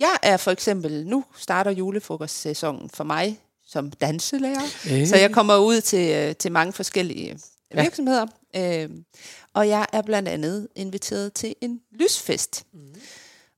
jeg 0.00 0.16
er 0.22 0.36
for 0.36 0.50
eksempel, 0.50 1.06
nu 1.06 1.24
starter 1.38 1.70
julefrokostsæsonen 1.70 2.90
for 2.94 3.04
mig 3.04 3.38
som 3.68 3.90
danselærer, 3.90 4.62
Øh. 4.90 5.06
så 5.06 5.16
jeg 5.16 5.30
kommer 5.32 5.56
ud 5.56 5.80
til, 5.80 6.10
øh, 6.10 6.36
til 6.36 6.52
mange 6.52 6.72
forskellige 6.72 7.38
Ja. 7.74 7.82
virksomheder. 7.82 8.26
Øh, 8.56 8.90
og 9.54 9.68
jeg 9.68 9.86
er 9.92 10.02
blandt 10.02 10.28
andet 10.28 10.68
inviteret 10.74 11.32
til 11.32 11.54
en 11.60 11.80
lysfest. 11.92 12.64
Mm. 12.72 12.94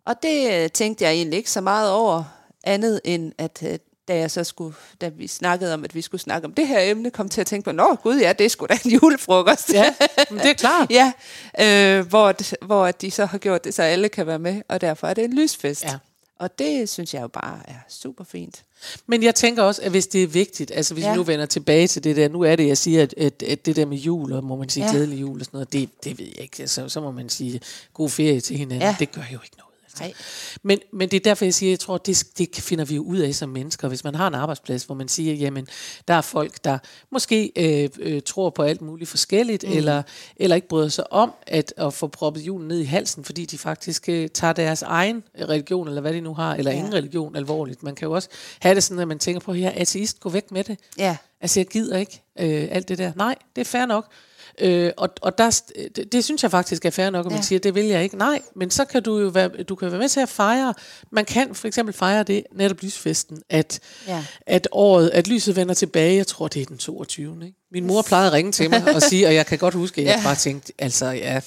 Og 0.07 0.23
det 0.23 0.53
øh, 0.53 0.71
tænkte 0.71 1.05
jeg 1.05 1.13
egentlig 1.13 1.37
ikke 1.37 1.51
så 1.51 1.61
meget 1.61 1.91
over, 1.91 2.25
andet 2.65 3.01
end 3.05 3.33
at 3.39 3.63
øh, 3.67 3.79
da 4.09 4.17
jeg 4.17 4.31
så 4.31 4.45
skulle, 4.45 4.75
da 5.01 5.09
vi 5.09 5.27
snakkede 5.27 5.75
om, 5.75 5.85
at 5.85 5.95
vi 5.95 6.03
skulle 6.03 6.21
snakke 6.21 6.47
om 6.47 6.55
det 6.55 6.67
her 6.67 6.81
emne, 6.81 7.11
kom 7.11 7.29
til 7.29 7.41
at 7.41 7.47
tænke 7.47 7.65
på, 7.65 7.73
nå 7.73 7.95
gud 7.95 8.19
ja, 8.19 8.33
det 8.33 8.45
er 8.45 8.49
sgu 8.49 8.67
da 8.67 8.79
en 8.85 8.91
julefrokost. 9.03 9.73
Ja, 9.73 9.95
men 10.31 10.39
det 10.39 10.51
er 10.51 10.55
klart. 10.55 10.91
ja 11.01 11.13
øh, 11.61 12.07
hvor, 12.07 12.65
hvor 12.65 12.91
de 12.91 13.11
så 13.11 13.25
har 13.25 13.39
gjort 13.39 13.65
det, 13.65 13.75
så 13.75 13.83
alle 13.83 14.09
kan 14.09 14.27
være 14.27 14.39
med, 14.39 14.63
og 14.69 14.81
derfor 14.81 15.07
er 15.07 15.15
det 15.15 15.25
en 15.25 15.33
lysfest. 15.33 15.85
Ja. 15.85 15.99
Og 16.39 16.59
det 16.59 16.89
synes 16.89 17.15
jeg 17.15 17.23
jo 17.23 17.29
bare 17.29 17.61
er 17.65 17.79
super 17.89 18.25
fint. 18.25 18.65
Men 19.07 19.23
jeg 19.23 19.35
tænker 19.35 19.63
også, 19.63 19.83
at 19.83 19.91
hvis 19.91 20.07
det 20.07 20.23
er 20.23 20.27
vigtigt, 20.27 20.71
altså 20.71 20.95
hvis 20.95 21.05
ja. 21.05 21.11
Vi 21.11 21.17
nu 21.17 21.23
vender 21.23 21.47
tilbage 21.47 21.87
til 21.87 22.05
det 22.05 22.17
der, 22.17 22.29
nu 22.29 22.41
er 22.41 22.57
det, 22.57 22.67
jeg 22.67 22.79
siger, 22.79 23.03
at, 23.03 23.15
at, 23.17 23.43
at 23.43 23.67
det 23.67 23.77
der 23.77 23.87
med 23.87 23.97
jul, 23.97 24.33
og 24.33 24.45
må 24.45 24.57
man 24.57 24.69
sige 24.69 24.85
ja. 24.87 24.91
Glædelig 24.91 25.21
jul 25.21 25.39
og 25.39 25.45
sådan 25.45 25.57
noget, 25.57 25.73
det, 25.73 25.91
det 26.05 26.19
ved 26.19 26.27
jeg 26.27 26.41
ikke. 26.41 26.61
Altså, 26.61 26.89
så 26.89 27.01
må 27.01 27.11
man 27.11 27.29
sige 27.29 27.61
god 27.95 28.11
ferie 28.11 28.41
til 28.41 28.57
hinanden. 28.57 28.83
Ja. 28.83 28.97
Det 28.99 29.13
gør 29.13 29.23
jo 29.33 29.39
ikke 29.45 29.57
noget. 29.57 29.68
Altså. 30.01 30.05
Nej. 30.05 30.59
Men, 30.63 30.79
men 30.93 31.09
det 31.09 31.17
er 31.17 31.21
derfor, 31.21 31.45
jeg 31.45 31.55
siger, 31.55 31.71
jeg 31.71 31.81
tror, 31.81 31.99
det, 31.99 32.25
det 32.39 32.57
finder 32.57 32.85
vi 32.85 32.95
jo 32.95 33.03
ud 33.03 33.19
af 33.19 33.35
som 33.35 33.49
mennesker. 33.49 33.89
Hvis 33.89 34.05
man 34.05 34.15
har 34.15 34.29
en 34.29 34.35
arbejdsplads, 34.35 34.85
hvor 34.85 34.95
man 34.95 35.09
siger, 35.09 35.35
jamen, 35.35 35.67
der 36.09 36.15
er 36.15 36.21
folk, 36.21 36.65
der 36.65 36.79
måske 37.11 37.53
øh, 37.57 37.89
øh, 37.99 38.23
tror 38.23 38.51
på 38.51 38.63
alt 38.63 38.83
muligt 38.83 39.11
forskelligt, 39.11 39.65
mm. 39.69 39.77
eller, 39.77 40.03
eller 40.37 40.57
ikke 40.57 40.69
bryder 40.69 40.89
sig 40.89 41.13
om 41.13 41.33
at, 41.47 41.75
at 41.77 41.95
få 41.95 42.07
proppet 42.07 42.41
julen 42.41 42.69
ned 42.69 42.79
i 42.79 42.85
halsen, 42.85 43.25
fordi 43.25 43.45
de 43.45 43.59
faktisk 43.59 44.09
øh, 44.09 44.29
tager 44.29 44.53
deres 44.53 44.83
egen 44.83 45.23
religion, 45.41 45.89
eller 45.89 46.01
hvad 46.01 46.13
de 46.13 46.21
nu 46.21 46.35
har, 46.35 46.55
eller 46.55 46.71
ja. 46.71 46.77
Ingen 46.79 46.95
religion 46.95 47.37
alvorligt. 47.37 47.83
Man 47.83 47.95
kan 47.95 48.07
jo 48.07 48.15
også 48.15 48.29
have 48.61 48.75
det 48.75 48.85
sådan, 48.85 49.01
at 49.01 49.09
man 49.09 49.19
tænker 49.19 49.41
på, 49.41 49.53
at 49.53 49.61
jeg 49.61 49.73
er 49.77 49.81
ateist, 49.81 50.21
gå 50.21 50.29
væk 50.29 50.51
med 50.51 50.65
det. 50.65 50.79
Ja. 50.99 51.17
Altså, 51.41 51.61
jeg 51.61 51.67
gider 51.67 51.99
ikke 51.99 52.23
øh, 52.39 52.69
alt 52.71 52.89
det 52.89 52.99
der. 52.99 53.13
Nej, 53.17 53.35
det 53.57 53.61
er 53.61 53.65
fair 53.65 53.87
nok. 53.87 54.13
Øh, 54.61 54.93
og 54.97 55.09
og 55.21 55.39
der, 55.39 55.61
det, 55.97 56.13
det 56.13 56.25
synes 56.25 56.43
jeg 56.43 56.51
faktisk 56.51 56.85
er 56.85 56.91
fair 56.91 57.11
nok, 57.11 57.27
at 57.27 57.33
man 57.33 57.39
Ja. 57.41 57.45
siger, 57.45 57.59
det 57.59 57.75
vil 57.75 57.85
jeg 57.85 58.03
ikke. 58.03 58.17
Nej, 58.19 58.41
men 58.57 58.71
så 58.71 58.85
kan 58.85 59.03
du 59.03 59.19
jo 59.19 59.29
være, 59.29 59.49
du 59.49 59.75
kan 59.75 59.91
være 59.91 60.01
med 60.01 60.09
til 60.09 60.21
at 60.21 60.29
fejre. 60.29 60.75
Man 61.13 61.25
kan 61.25 61.55
for 61.55 61.69
eksempel 61.69 61.93
fejre 61.95 62.23
det, 62.23 62.45
netop 62.55 62.83
lysfesten, 62.83 63.43
at, 63.51 63.81
Ja. 64.07 64.25
at 64.47 64.69
året, 64.73 65.11
at 65.11 65.29
lyset 65.29 65.57
vender 65.57 65.75
tilbage. 65.75 66.17
Jeg 66.17 66.27
tror, 66.27 66.49
det 66.49 66.63
er 66.63 66.67
den 66.67 66.79
22. 66.79 67.37
Ikke? 67.47 67.57
Min 67.73 67.87
mor 67.87 68.03
plejede 68.03 68.27
at 68.27 68.33
ringe 68.33 68.53
til 68.53 68.71
mig 68.71 68.95
og 68.95 69.03
sige, 69.03 69.27
og 69.27 69.35
jeg 69.35 69.47
kan 69.47 69.59
godt 69.59 69.75
huske, 69.75 70.01
at 70.01 70.07
jeg 70.07 70.17
Ja. 70.19 70.23
bare 70.23 70.37
tænkte, 70.37 70.73
altså, 70.79 71.07
ja, 71.07 71.41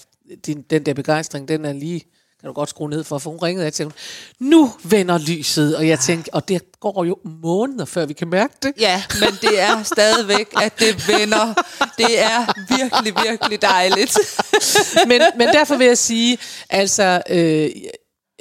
din, 0.46 0.62
den 0.70 0.86
der 0.86 0.94
begejstring, 0.94 1.48
den 1.48 1.66
er 1.66 1.74
lige 1.74 2.02
kan 2.42 2.48
du 2.48 2.54
godt 2.54 2.70
skrue 2.70 2.90
ned 2.90 3.04
for, 3.04 3.18
for 3.18 3.30
hun 3.30 3.40
ringede 3.40 3.68
og 3.68 3.74
tænkte, 3.74 4.00
nu 4.40 4.72
vender 4.84 5.18
lyset, 5.18 5.78
og 5.78 5.88
jeg 5.88 6.00
tænkte, 6.00 6.34
og 6.34 6.48
det 6.48 6.80
går 6.80 7.04
jo 7.04 7.18
måneder, 7.24 7.86
før 7.86 8.06
vi 8.06 8.14
kan 8.14 8.28
mærke 8.28 8.54
det. 8.64 8.74
Ja, 8.80 9.04
men 9.20 9.30
det 9.42 9.62
er 9.62 9.84
stadigvæk, 9.84 10.54
at 10.62 10.80
det 10.80 11.08
vender. 11.08 11.54
Det 11.98 12.20
er 12.22 12.54
virkelig, 12.78 13.24
virkelig 13.30 13.62
dejligt. 13.62 14.18
men, 15.10 15.22
men 15.38 15.48
derfor 15.48 15.76
vil 15.76 15.88
jeg 15.88 15.98
sige, 15.98 16.38
altså, 16.70 17.22
øh, 17.30 17.70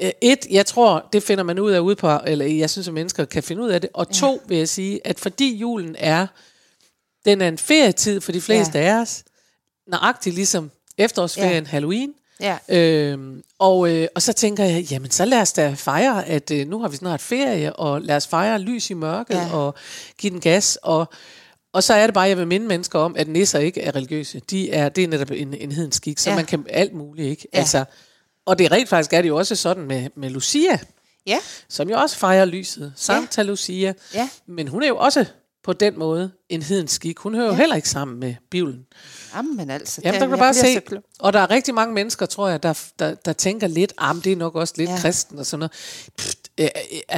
øh, 0.03 0.11
et, 0.21 0.47
jeg 0.51 0.67
tror, 0.67 1.09
det 1.13 1.23
finder 1.23 1.45
man 1.45 1.59
ud 1.59 1.71
af 1.71 1.79
ude 1.79 1.97
på, 1.97 2.19
eller 2.27 2.45
jeg 2.45 2.71
synes, 2.71 2.89
at 2.89 2.95
mennesker 2.95 3.25
kan 3.25 3.43
finde 3.43 3.63
ud 3.63 3.69
af 3.69 3.81
det, 3.81 3.91
og 3.95 4.11
to 4.11 4.43
vil 4.49 4.59
jeg 4.59 4.69
sige, 4.69 5.01
at 5.07 5.21
fordi 5.21 5.57
julen 5.57 5.97
er, 5.99 6.27
den 7.25 7.41
er 7.41 7.49
en 7.49 7.59
ferietid 7.59 8.21
for 8.21 8.33
de 8.33 8.41
fleste 8.41 8.79
ja. 8.79 8.85
af 8.85 9.01
os, 9.01 9.25
nøjagtigt 9.87 10.35
ligesom 10.35 10.71
efterårsferien, 10.99 11.65
ja. 11.65 11.71
Halloween, 11.71 12.15
Ja. 12.41 12.59
Øhm, 12.69 13.43
og, 13.59 13.91
øh, 13.91 14.09
og 14.15 14.23
så 14.23 14.33
tænker 14.33 14.65
jeg, 14.65 14.83
jamen 14.83 15.11
så 15.11 15.25
lad 15.25 15.41
os 15.41 15.53
da 15.53 15.75
fejre, 15.77 16.27
at 16.27 16.51
øh, 16.51 16.69
nu 16.69 16.81
har 16.81 16.89
vi 16.89 16.97
snart 16.97 17.21
ferie, 17.21 17.73
og 17.77 18.03
lad 18.03 18.17
os 18.17 18.27
fejre 18.27 18.59
lys 18.59 18.91
i 18.91 18.95
mørket, 18.95 19.35
ja. 19.35 19.41
Ja. 19.47 19.55
og 19.57 19.75
give 20.19 20.33
den 20.33 20.41
gas, 20.41 20.79
og, 20.83 21.09
og 21.73 21.83
så 21.83 21.95
er 21.95 22.07
det 22.07 22.15
bare, 22.15 22.29
jeg 22.29 22.37
vil 22.39 22.47
minde 22.47 22.67
mennesker 22.67 22.99
om, 22.99 23.17
at 23.19 23.29
nisser 23.29 23.59
ikke 23.59 23.81
er 23.83 23.95
religiøse. 23.97 24.41
De 24.51 24.71
er, 24.71 24.89
det 24.89 25.05
er 25.05 25.09
netop 25.09 25.31
en, 25.31 25.55
en 25.55 25.73
hedenskik, 25.73 26.19
så 26.19 26.31
ja. 26.31 26.35
Ja. 26.35 26.39
man 26.39 26.47
kan 26.47 26.67
alt 26.69 26.95
muligt, 26.95 27.29
ikke? 27.29 27.49
Ja. 27.53 27.59
Altså, 27.59 27.85
og 28.47 28.59
det 28.59 28.65
er 28.67 28.73
rent 28.73 28.89
faktisk 28.89 29.13
er 29.13 29.23
det 29.23 29.29
jo 29.29 29.37
også 29.37 29.57
sådan 29.57 29.83
med, 29.83 30.09
med 30.17 30.31
Lucia, 30.31 30.79
Ja. 31.27 31.39
som 31.69 31.91
jo 31.91 31.99
også 31.99 32.17
fejrer 32.17 32.45
lyset. 32.45 32.93
Santa 32.97 33.43
Lucia. 33.43 33.93
Ja. 34.15 34.29
Men 34.47 34.69
hun 34.69 34.83
er 34.83 34.89
jo 34.89 34.97
også 34.97 35.25
på 35.65 35.73
den 35.73 35.99
måde 35.99 36.31
en 36.49 36.63
hedenskik. 36.63 37.19
Hun 37.19 37.35
hører 37.35 37.45
ja. 37.45 37.51
jo 37.51 37.57
heller 37.57 37.77
ikke 37.77 37.89
sammen 37.89 38.21
med 38.21 38.35
Bibelen. 38.51 38.87
Jamen 39.37 39.71
altså. 39.71 40.01
Jamen, 40.05 40.21
der 40.21 40.27
kan 40.27 40.31
du 40.31 40.39
bare 40.39 40.55
se, 40.55 40.75
så 40.75 41.01
og 41.21 41.33
der 41.33 41.41
er 41.41 41.51
rigtig 41.51 41.75
mange 41.75 41.95
mennesker, 41.95 42.27
tror 42.27 42.49
jeg, 42.49 42.63
der, 42.63 42.83
der, 42.99 43.15
der 43.15 43.33
tænker 43.33 43.67
lidt, 43.67 43.93
ah, 43.99 44.17
det 44.25 44.33
er 44.33 44.37
nok 44.37 44.55
også 44.55 44.75
lidt 44.77 44.91
ja. 44.91 44.99
Kristen 44.99 45.39
og 45.39 45.47
sådan 45.47 45.59
noget. 45.59 45.73
Pft, 46.19 46.39
øh, 46.59 46.69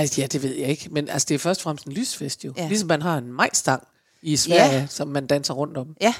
øh, 0.00 0.18
ja, 0.18 0.26
det 0.26 0.42
ved 0.42 0.54
jeg 0.54 0.68
ikke, 0.68 0.88
men 0.90 1.08
altså, 1.08 1.26
det 1.28 1.34
er 1.34 1.38
først 1.38 1.60
og 1.60 1.62
fremmest 1.62 1.86
en 1.86 1.92
lysfest 1.92 2.44
jo. 2.44 2.52
Ja. 2.56 2.68
Ligesom 2.68 2.88
man 2.88 3.02
har 3.02 3.18
en 3.18 3.32
majstang 3.32 3.82
i 4.22 4.36
Sverige. 4.36 4.72
Ja. 4.72 4.86
som 4.86 5.08
man 5.08 5.26
danser 5.26 5.54
rundt 5.54 5.76
om. 5.76 5.96
Ja. 6.00 6.14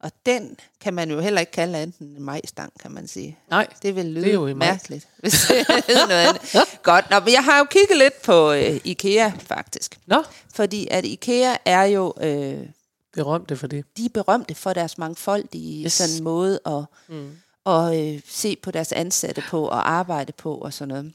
Og 0.00 0.12
den 0.26 0.56
kan 0.80 0.94
man 0.94 1.10
jo 1.10 1.20
heller 1.20 1.40
ikke 1.40 1.52
kalde 1.52 1.78
andet 1.78 1.98
end 1.98 2.16
en 2.16 2.22
majstang, 2.22 2.72
kan 2.80 2.92
man 2.92 3.08
sige. 3.08 3.38
Nej, 3.50 3.66
Det 3.82 3.96
vil 3.96 4.06
lyde 4.06 4.24
Det 4.24 4.30
er 4.30 4.34
jo 4.34 4.54
mærkeligt, 4.54 5.08
hvis 5.22 5.32
det 5.48 5.66
hed 5.86 6.08
noget 6.08 6.28
andet. 6.28 6.42
Godt, 6.82 7.10
Nå, 7.10 7.20
men 7.20 7.32
jeg 7.32 7.44
har 7.44 7.58
jo 7.58 7.64
kigget 7.64 7.98
lidt 7.98 8.22
på 8.22 8.52
øh, 8.52 8.80
IKEA, 8.84 9.32
faktisk. 9.38 9.98
Nå, 10.06 10.22
Fordi 10.54 10.88
at 10.90 11.04
IKEA 11.04 11.56
er 11.64 11.84
jo, 11.84 12.14
øh, 12.20 12.66
berømte 13.12 13.56
for 13.56 13.66
det. 13.66 13.84
de 13.96 14.04
er 14.04 14.08
berømte 14.08 14.54
for 14.54 14.72
deres 14.72 14.98
mangfoldige 14.98 15.84
yes. 15.84 15.92
sådan 15.92 16.24
måde 16.24 16.60
at, 16.66 16.84
mm. 17.08 17.30
at 17.66 18.14
øh, 18.14 18.20
se 18.28 18.56
på 18.62 18.70
deres 18.70 18.92
ansatte 18.92 19.42
på 19.48 19.68
og 19.68 19.90
arbejde 19.90 20.32
på 20.32 20.54
og 20.54 20.72
sådan 20.72 20.88
noget. 20.88 21.12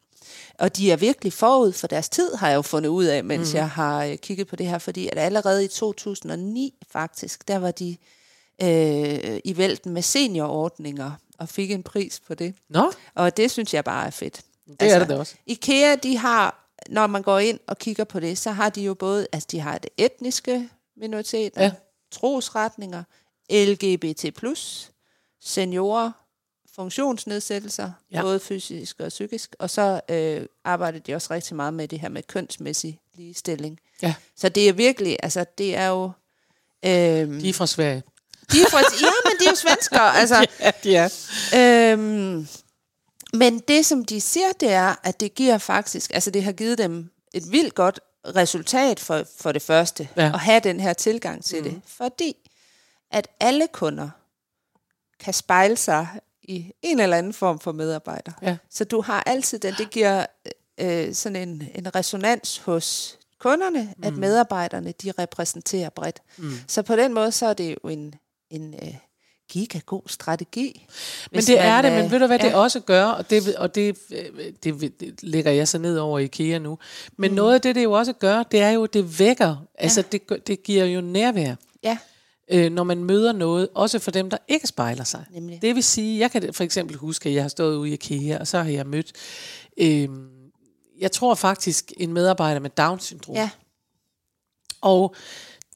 Og 0.60 0.78
de 0.78 0.92
er 0.92 0.96
virkelig 0.96 1.34
forud 1.34 1.74
for 1.74 1.88
deres 1.88 2.10
tid, 2.10 2.36
har 2.36 2.48
jeg 2.50 2.56
jo 2.56 2.62
fundet 2.62 2.90
ud 2.90 3.06
af, 3.06 3.24
mens 3.24 3.54
mm. 3.54 3.58
jeg 3.58 3.70
har 3.70 4.06
øh, 4.06 4.18
kigget 4.18 4.48
på 4.48 4.56
det 4.56 4.68
her, 4.68 4.78
fordi 4.78 5.08
at 5.08 5.18
allerede 5.18 5.66
i 5.66 5.68
2009 5.68 6.74
faktisk, 6.92 7.48
der 7.48 7.58
var 7.58 7.72
de 7.72 7.98
øh, 8.64 9.40
i 9.44 9.58
vælten 9.58 9.94
med 9.94 10.02
seniorordninger 10.02 11.12
og 11.38 11.50
fik 11.50 11.72
en 11.72 11.84
pris 11.84 12.20
på 12.28 12.34
det. 12.34 12.56
Nå, 12.70 12.92
Og 13.16 13.38
det 13.38 13.52
synes 13.52 13.74
jeg 13.74 13.84
bare 13.84 14.06
er 14.08 14.10
fedt. 14.12 14.42
det 14.80 14.92
er 14.92 15.00
det 15.00 15.10
da 15.10 15.18
også. 15.18 15.36
IKEA, 15.46 15.96
de 15.96 16.18
har, 16.18 16.68
når 16.90 17.08
man 17.08 17.22
går 17.22 17.40
ind 17.40 17.60
og 17.68 17.78
kigger 17.78 18.04
på 18.04 18.20
det, 18.20 18.38
så 18.38 18.52
har 18.52 18.70
de 18.70 18.82
jo 18.82 18.94
både, 18.94 19.28
altså 19.32 19.48
de 19.52 19.60
har 19.60 19.78
det 19.78 19.90
etniske 19.98 20.70
minoriteter, 20.98 21.64
Ja. 21.64 21.72
trosretninger, 22.12 23.04
LGBT+, 23.52 24.26
seniorer, 25.42 26.12
funktionsnedsættelser, 26.76 27.92
ja. 28.12 28.22
både 28.22 28.40
fysisk 28.40 29.00
og 29.00 29.08
psykisk, 29.10 29.56
og 29.60 29.70
så 29.70 30.02
øh, 30.10 30.46
arbejder 30.64 31.00
de 31.00 31.14
også 31.16 31.34
rigtig 31.34 31.56
meget 31.56 31.74
med 31.74 31.88
det 31.88 32.00
her 32.00 32.10
med 32.10 32.24
kønsmæssig 32.24 33.00
ligestilling. 33.16 33.80
Ja. 34.02 34.14
Så 34.36 34.50
det 34.50 34.70
er 34.70 34.74
virkelig, 34.74 35.18
altså 35.24 35.46
det 35.58 35.76
er 35.76 35.88
jo... 35.88 36.04
Øh, 36.86 36.92
De 37.42 37.50
er 37.50 37.54
fra 37.54 37.68
Sverige. 37.68 38.04
De 38.52 38.62
er 38.62 38.70
fra, 38.70 38.80
ja, 38.80 39.12
men 39.26 39.40
de 39.40 39.46
er 39.46 39.50
jo 39.50 39.56
svenskere, 39.56 40.16
altså... 40.20 40.46
Ja, 40.60 40.72
de 40.84 40.96
er. 40.96 41.10
Øhm, 41.94 42.48
men 43.34 43.60
det, 43.60 43.86
som 43.86 44.06
de 44.06 44.22
siger, 44.22 44.52
det 44.60 44.72
er, 44.72 44.96
at 45.04 45.20
det 45.20 45.36
giver 45.36 45.58
faktisk, 45.58 46.12
altså 46.14 46.32
det 46.32 46.44
har 46.44 46.52
givet 46.52 46.78
dem 46.78 47.10
et 47.34 47.44
vildt 47.52 47.76
godt 47.76 48.00
resultat 48.36 49.00
for, 49.00 49.24
for 49.40 49.52
det 49.52 49.62
første, 49.62 50.10
Ja. 50.18 50.26
at 50.34 50.40
have 50.40 50.60
den 50.60 50.80
her 50.80 50.94
tilgang 50.94 51.44
til 51.44 51.58
mm. 51.58 51.64
det. 51.64 51.82
Fordi 51.88 52.36
at 53.12 53.28
alle 53.40 53.68
kunder 53.74 54.10
kan 55.20 55.34
spejle 55.34 55.78
sig 55.78 56.08
i 56.44 56.72
en 56.82 57.00
eller 57.00 57.18
anden 57.18 57.34
form 57.34 57.60
for 57.60 57.72
medarbejder. 57.72 58.32
Ja. 58.42 58.58
Så 58.70 58.84
du 58.84 59.02
har 59.02 59.24
altid 59.26 59.60
den, 59.60 59.74
det 59.78 59.90
giver 59.90 60.26
øh, 60.78 61.14
sådan 61.14 61.36
en, 61.50 61.64
en 61.76 61.96
resonans 61.96 62.58
hos 62.58 63.18
kunderne, 63.40 63.94
mm. 63.98 64.04
at 64.04 64.14
medarbejderne, 64.14 64.92
de 64.92 65.14
repræsenterer 65.20 65.90
bredt. 65.90 66.22
Mm. 66.38 66.52
Så 66.68 66.82
på 66.82 66.96
den 66.96 67.14
måde, 67.14 67.32
så 67.32 67.46
er 67.46 67.54
det 67.54 67.78
jo 67.84 67.90
en, 67.90 68.14
en 68.52 68.74
øh, 68.74 68.96
gigagod 69.52 70.02
strategi. 70.08 70.88
Men 71.32 71.42
det 71.42 71.58
man, 71.58 71.66
er 71.66 71.82
det, 71.82 71.92
men 71.92 72.06
øh, 72.06 72.12
ved 72.12 72.20
du 72.20 72.28
hvad 72.28 72.40
ja. 72.40 72.46
det 72.46 72.52
ja. 72.52 72.58
også 72.58 72.80
gør, 72.80 73.06
og 73.06 73.30
det, 73.30 73.56
og 73.56 73.76
det, 73.76 73.98
øh, 74.12 74.54
det, 74.64 75.00
det 75.00 75.24
lægger 75.24 75.52
jeg 75.52 75.68
så 75.68 75.78
ned 75.78 75.98
over 75.98 76.20
IKEA 76.20 76.58
nu, 76.58 76.78
men 77.18 77.32
mm. 77.32 77.36
noget 77.36 77.54
af 77.54 77.62
det, 77.62 77.76
det 77.76 77.84
jo 77.84 77.92
også 77.92 78.14
gør, 78.14 78.44
det 78.44 78.62
er 78.62 78.70
jo, 78.70 78.86
det 78.86 79.20
vækker, 79.20 79.56
altså 79.78 80.04
det, 80.12 80.48
det 80.48 80.64
giver 80.64 80.86
jo 80.86 81.02
nærvær, 81.02 81.56
Ja, 81.84 81.98
øh, 82.52 82.72
når 82.72 82.84
man 82.84 83.04
møder 83.04 83.32
noget, 83.32 83.70
også 83.74 84.00
for 84.00 84.12
dem, 84.12 84.30
der 84.30 84.38
ikke 84.48 84.68
spejler 84.68 85.04
sig. 85.04 85.26
Nemlig. 85.32 85.62
Det 85.62 85.76
vil 85.76 85.84
sige, 85.84 86.20
jeg 86.20 86.32
kan 86.32 86.54
for 86.54 86.64
eksempel 86.64 86.98
huske, 86.98 87.30
at 87.30 87.36
jeg 87.36 87.44
har 87.44 87.50
stået 87.50 87.76
ude 87.76 87.90
i 87.90 87.94
IKEA, 87.94 88.40
og 88.40 88.48
så 88.48 88.58
har 88.58 88.70
jeg 88.70 88.88
mødt, 88.88 89.12
øh, 89.78 90.10
jeg 91.00 91.12
tror 91.12 91.36
faktisk, 91.36 91.92
en 91.98 92.14
medarbejder 92.14 92.60
med 92.60 92.70
Down-syndrom. 92.70 93.36
ja, 93.36 93.50
Og 94.82 95.16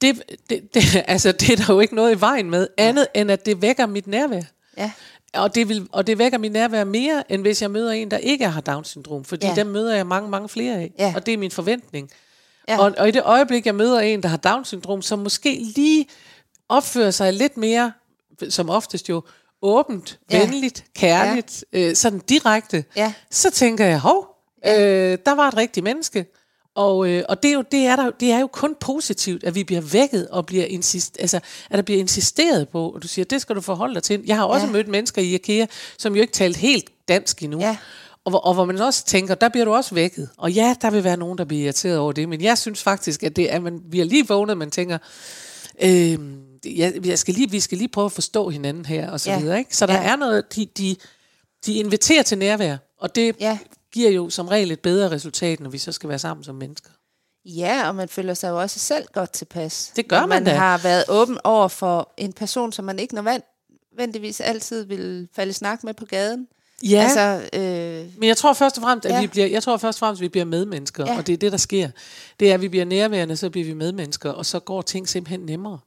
det, 0.01 0.23
det, 0.49 0.73
det, 0.73 0.83
altså, 1.07 1.31
det 1.31 1.49
er 1.49 1.55
der 1.55 1.73
jo 1.73 1.79
ikke 1.79 1.95
noget 1.95 2.15
i 2.17 2.21
vejen 2.21 2.49
med, 2.49 2.67
andet 2.77 3.07
end 3.13 3.31
at 3.31 3.45
det 3.45 3.61
vækker 3.61 3.85
mit 3.85 4.07
nærvær. 4.07 4.41
ja, 4.77 4.91
Og 5.33 5.55
det, 5.55 5.69
vil, 5.69 5.87
og 5.91 6.07
det 6.07 6.17
vækker 6.17 6.37
mit 6.37 6.51
nærvær 6.51 6.83
mere, 6.83 7.31
end 7.31 7.41
hvis 7.41 7.61
jeg 7.61 7.71
møder 7.71 7.91
en, 7.91 8.11
der 8.11 8.17
ikke 8.17 8.49
har 8.49 8.61
Down-syndrom. 8.61 9.25
Fordi 9.25 9.45
ja. 9.45 9.49
Ja. 9.51 9.55
dem 9.55 9.67
møder 9.67 9.95
jeg 9.95 10.07
mange, 10.07 10.29
mange 10.29 10.49
flere 10.49 10.75
af. 10.75 10.91
Ja. 10.99 11.13
Og 11.15 11.25
det 11.25 11.33
er 11.33 11.37
min 11.37 11.51
forventning. 11.51 12.09
Ja. 12.67 12.79
Og, 12.79 12.93
og 12.97 13.07
i 13.07 13.11
det 13.11 13.21
øjeblik, 13.25 13.65
jeg 13.65 13.75
møder 13.75 13.99
en, 13.99 14.23
der 14.23 14.29
har 14.29 14.37
Down-syndrom, 14.37 15.01
som 15.01 15.19
måske 15.19 15.59
lige 15.75 16.07
opfører 16.69 17.11
sig 17.11 17.33
lidt 17.33 17.57
mere, 17.57 17.91
som 18.49 18.69
oftest 18.69 19.09
jo, 19.09 19.21
åbent, 19.61 20.19
Ja. 20.31 20.39
venligt, 20.39 20.83
kærligt, 20.95 21.63
ja. 21.73 21.79
øh, 21.79 21.95
sådan 21.95 22.19
direkte, 22.19 22.83
Ja. 22.95 23.13
så 23.31 23.51
tænker 23.51 23.85
jeg, 23.85 23.99
hov, 23.99 24.27
øh, 24.67 25.17
der 25.25 25.35
var 25.35 25.47
et 25.47 25.57
rigtigt 25.57 25.83
menneske. 25.83 26.25
Og, 26.75 27.09
øh, 27.09 27.23
og 27.29 27.43
det, 27.43 27.49
er 27.49 27.53
jo, 27.55 27.63
det, 27.71 27.79
er 27.85 27.95
der, 27.95 28.09
det 28.19 28.31
er 28.31 28.39
jo 28.39 28.47
kun 28.47 28.75
positivt, 28.79 29.43
at 29.43 29.55
vi 29.55 29.63
bliver 29.63 29.81
vækket 29.81 30.27
og 30.27 30.45
bliver 30.45 30.65
insist, 30.65 31.17
altså, 31.19 31.37
at 31.69 31.77
der 31.77 31.81
bliver 31.81 31.99
insisteret 31.99 32.69
på, 32.69 32.89
og 32.89 33.03
du 33.03 33.07
siger, 33.07 33.25
det 33.25 33.41
skal 33.41 33.55
du 33.55 33.61
forholde 33.61 33.95
dig 33.95 34.03
til. 34.03 34.23
Jeg 34.25 34.35
har 34.35 34.43
også 34.43 34.65
ja. 34.65 34.71
Mødt 34.71 34.87
mennesker 34.87 35.21
i 35.21 35.33
IKEA, 35.35 35.65
som 35.97 36.15
jo 36.15 36.21
ikke 36.21 36.33
talt 36.33 36.57
helt 36.57 36.89
dansk 37.07 37.43
endnu. 37.43 37.59
Ja. 37.59 37.77
Og, 38.25 38.29
hvor, 38.29 38.39
og 38.39 38.53
hvor 38.53 38.65
man 38.65 38.81
også 38.81 39.05
tænker, 39.05 39.35
der 39.35 39.49
bliver 39.49 39.65
du 39.65 39.73
også 39.73 39.95
vækket. 39.95 40.29
Og 40.37 40.51
ja, 40.51 40.75
der 40.81 40.89
vil 40.91 41.03
være 41.03 41.17
nogen, 41.17 41.37
der 41.37 41.45
bliver 41.45 41.63
irriteret 41.63 41.97
over 41.97 42.11
det, 42.11 42.29
men 42.29 42.41
jeg 42.41 42.57
synes 42.57 42.83
faktisk, 42.83 43.23
at 43.23 43.35
det 43.35 43.53
er, 43.53 43.59
man, 43.59 43.81
vi 43.89 43.99
er 43.99 44.05
lige 44.05 44.27
vågnet, 44.27 44.57
man 44.57 44.71
tænker, 44.71 44.97
øh, 45.81 46.17
jeg, 46.65 46.93
jeg 47.05 47.19
skal 47.19 47.33
lige, 47.33 47.51
vi 47.51 47.59
skal 47.59 47.77
lige 47.77 47.87
prøve 47.87 48.05
at 48.05 48.11
forstå 48.11 48.49
hinanden 48.49 48.85
her, 48.85 49.11
og 49.11 49.19
så 49.19 49.31
Ja. 49.31 49.39
videre. 49.39 49.59
Ikke? 49.59 49.75
Så 49.77 49.85
der 49.85 49.93
Ja. 49.93 50.03
er 50.11 50.15
noget, 50.15 50.55
de, 50.55 50.65
de, 50.77 50.95
de 51.65 51.73
inviterer 51.73 52.23
til 52.23 52.37
nærvær, 52.37 52.77
og 52.99 53.15
det 53.15 53.35
Ja. 53.39 53.57
Giver 53.95 54.09
jo 54.11 54.29
som 54.29 54.47
regel 54.47 54.71
et 54.71 54.79
bedre 54.79 55.11
resultat, 55.11 55.59
når 55.59 55.69
vi 55.69 55.77
så 55.77 55.91
skal 55.91 56.09
være 56.09 56.19
sammen 56.19 56.43
som 56.43 56.55
mennesker. 56.55 56.89
ja, 57.45 57.87
og 57.87 57.95
man 57.95 58.09
føler 58.09 58.33
sig 58.33 58.49
jo 58.49 58.61
også 58.61 58.79
selv 58.79 59.05
godt 59.13 59.31
tilpas. 59.31 59.91
Det 59.95 60.07
gør 60.07 60.19
man 60.19 60.29
man 60.29 60.45
da. 60.45 60.53
har 60.53 60.77
været 60.77 61.03
åben 61.09 61.37
over 61.43 61.67
for 61.67 62.13
en 62.17 62.33
person, 62.33 62.71
som 62.71 62.85
man 62.85 62.99
ikke 62.99 63.15
nødvendigvis 63.15 64.41
altid 64.41 64.85
vil 64.85 65.27
falde 65.35 65.49
i 65.49 65.53
snak 65.53 65.83
med 65.83 65.93
på 65.93 66.05
gaden. 66.05 66.47
Ja, 66.83 67.01
Altså, 67.01 67.49
øh, 67.59 68.19
men 68.19 68.27
jeg 68.27 68.37
tror 68.37 68.53
først 68.53 68.77
og 68.77 68.81
fremmest, 68.83 69.05
at 69.05 69.11
Ja. 69.15 69.21
vi 69.21 69.27
bliver, 69.27 69.47
jeg 69.47 69.63
tror 69.63 69.77
først 69.77 69.95
og 69.95 69.99
fremmest, 69.99 70.19
at 70.19 70.23
vi 70.23 70.29
bliver 70.29 70.45
medmennesker, 70.45 71.05
Ja. 71.05 71.17
og 71.17 71.27
det 71.27 71.33
er 71.33 71.37
det, 71.37 71.51
der 71.51 71.57
sker. 71.57 71.89
Det 72.39 72.49
er, 72.49 72.53
at 72.53 72.61
vi 72.61 72.67
bliver 72.69 72.85
nærværende, 72.85 73.37
så 73.37 73.49
bliver 73.49 73.65
vi 73.65 73.73
medmennesker, 73.73 74.29
og 74.31 74.45
så 74.45 74.59
går 74.59 74.81
ting 74.81 75.09
simpelthen 75.09 75.39
nemmere. 75.39 75.79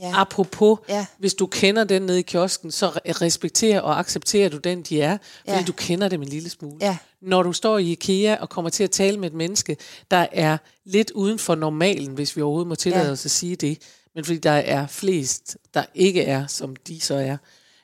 Ja, 0.00 0.12
Apropos, 0.20 0.78
Ja. 0.88 1.06
hvis 1.18 1.34
du 1.34 1.46
kender 1.46 1.84
den 1.84 2.02
nede 2.02 2.18
i 2.18 2.22
kiosken, 2.22 2.70
så 2.70 2.88
re- 2.88 2.98
respekterer 3.06 3.80
og 3.80 3.98
accepterer 3.98 4.48
du 4.48 4.56
den, 4.56 4.82
de 4.82 5.02
er, 5.02 5.18
fordi 5.40 5.52
Ja. 5.58 5.64
du 5.66 5.72
kender 5.72 6.08
dem 6.08 6.22
en 6.22 6.28
lille 6.28 6.50
smule. 6.50 6.76
Ja. 6.80 6.96
Når 7.22 7.42
du 7.42 7.52
står 7.52 7.78
i 7.78 7.90
IKEA 7.92 8.36
og 8.40 8.48
kommer 8.48 8.70
til 8.70 8.84
at 8.84 8.90
tale 8.90 9.18
med 9.18 9.28
et 9.28 9.34
menneske, 9.34 9.76
der 10.10 10.26
er 10.32 10.58
lidt 10.84 11.10
uden 11.10 11.38
for 11.38 11.54
normalen, 11.54 12.14
hvis 12.14 12.36
vi 12.36 12.42
overhovedet 12.42 12.68
må 12.68 12.74
tillade 12.74 13.04
Ja. 13.06 13.10
os 13.12 13.24
at 13.24 13.30
sige 13.30 13.56
det, 13.56 13.78
men 14.14 14.24
fordi 14.24 14.38
der 14.38 14.50
er 14.50 14.86
flest, 14.86 15.56
der 15.74 15.84
ikke 15.94 16.22
er, 16.24 16.46
som 16.46 16.76
de 16.76 17.00
så 17.00 17.14
er, 17.14 17.36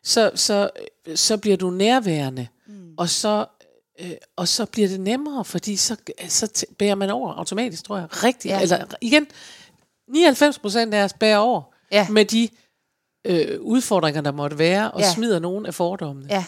så, 0.04 0.30
så, 0.34 0.70
så 1.14 1.36
bliver 1.36 1.56
du 1.56 1.70
nærværende, 1.70 2.46
mm. 2.66 2.94
og 2.96 3.08
så 3.08 3.46
øh, 4.00 4.10
og 4.36 4.48
så 4.48 4.66
bliver 4.66 4.88
det 4.88 5.00
nemmere, 5.00 5.44
fordi 5.44 5.76
så, 5.76 5.96
så 6.28 6.64
bærer 6.78 6.94
man 6.94 7.10
over 7.10 7.32
automatisk, 7.34 7.84
tror 7.84 7.96
jeg. 7.98 8.06
Rigtigt. 8.24 8.52
Ja. 8.52 8.60
Eller 8.60 8.84
igen, 9.00 9.26
99 10.08 10.58
procent 10.58 10.94
af 10.94 11.04
os 11.04 11.12
bærer 11.12 11.38
over 11.38 11.62
Ja. 11.92 12.08
med 12.08 12.24
de 12.24 12.48
øh, 13.24 13.60
udfordringer, 13.60 14.20
der 14.20 14.32
måtte 14.32 14.58
være, 14.58 14.90
og 14.90 15.00
ja. 15.00 15.06
Ja. 15.06 15.12
smider 15.12 15.38
nogen 15.38 15.66
af 15.66 15.74
fordommene. 15.74 16.26
ja. 16.30 16.44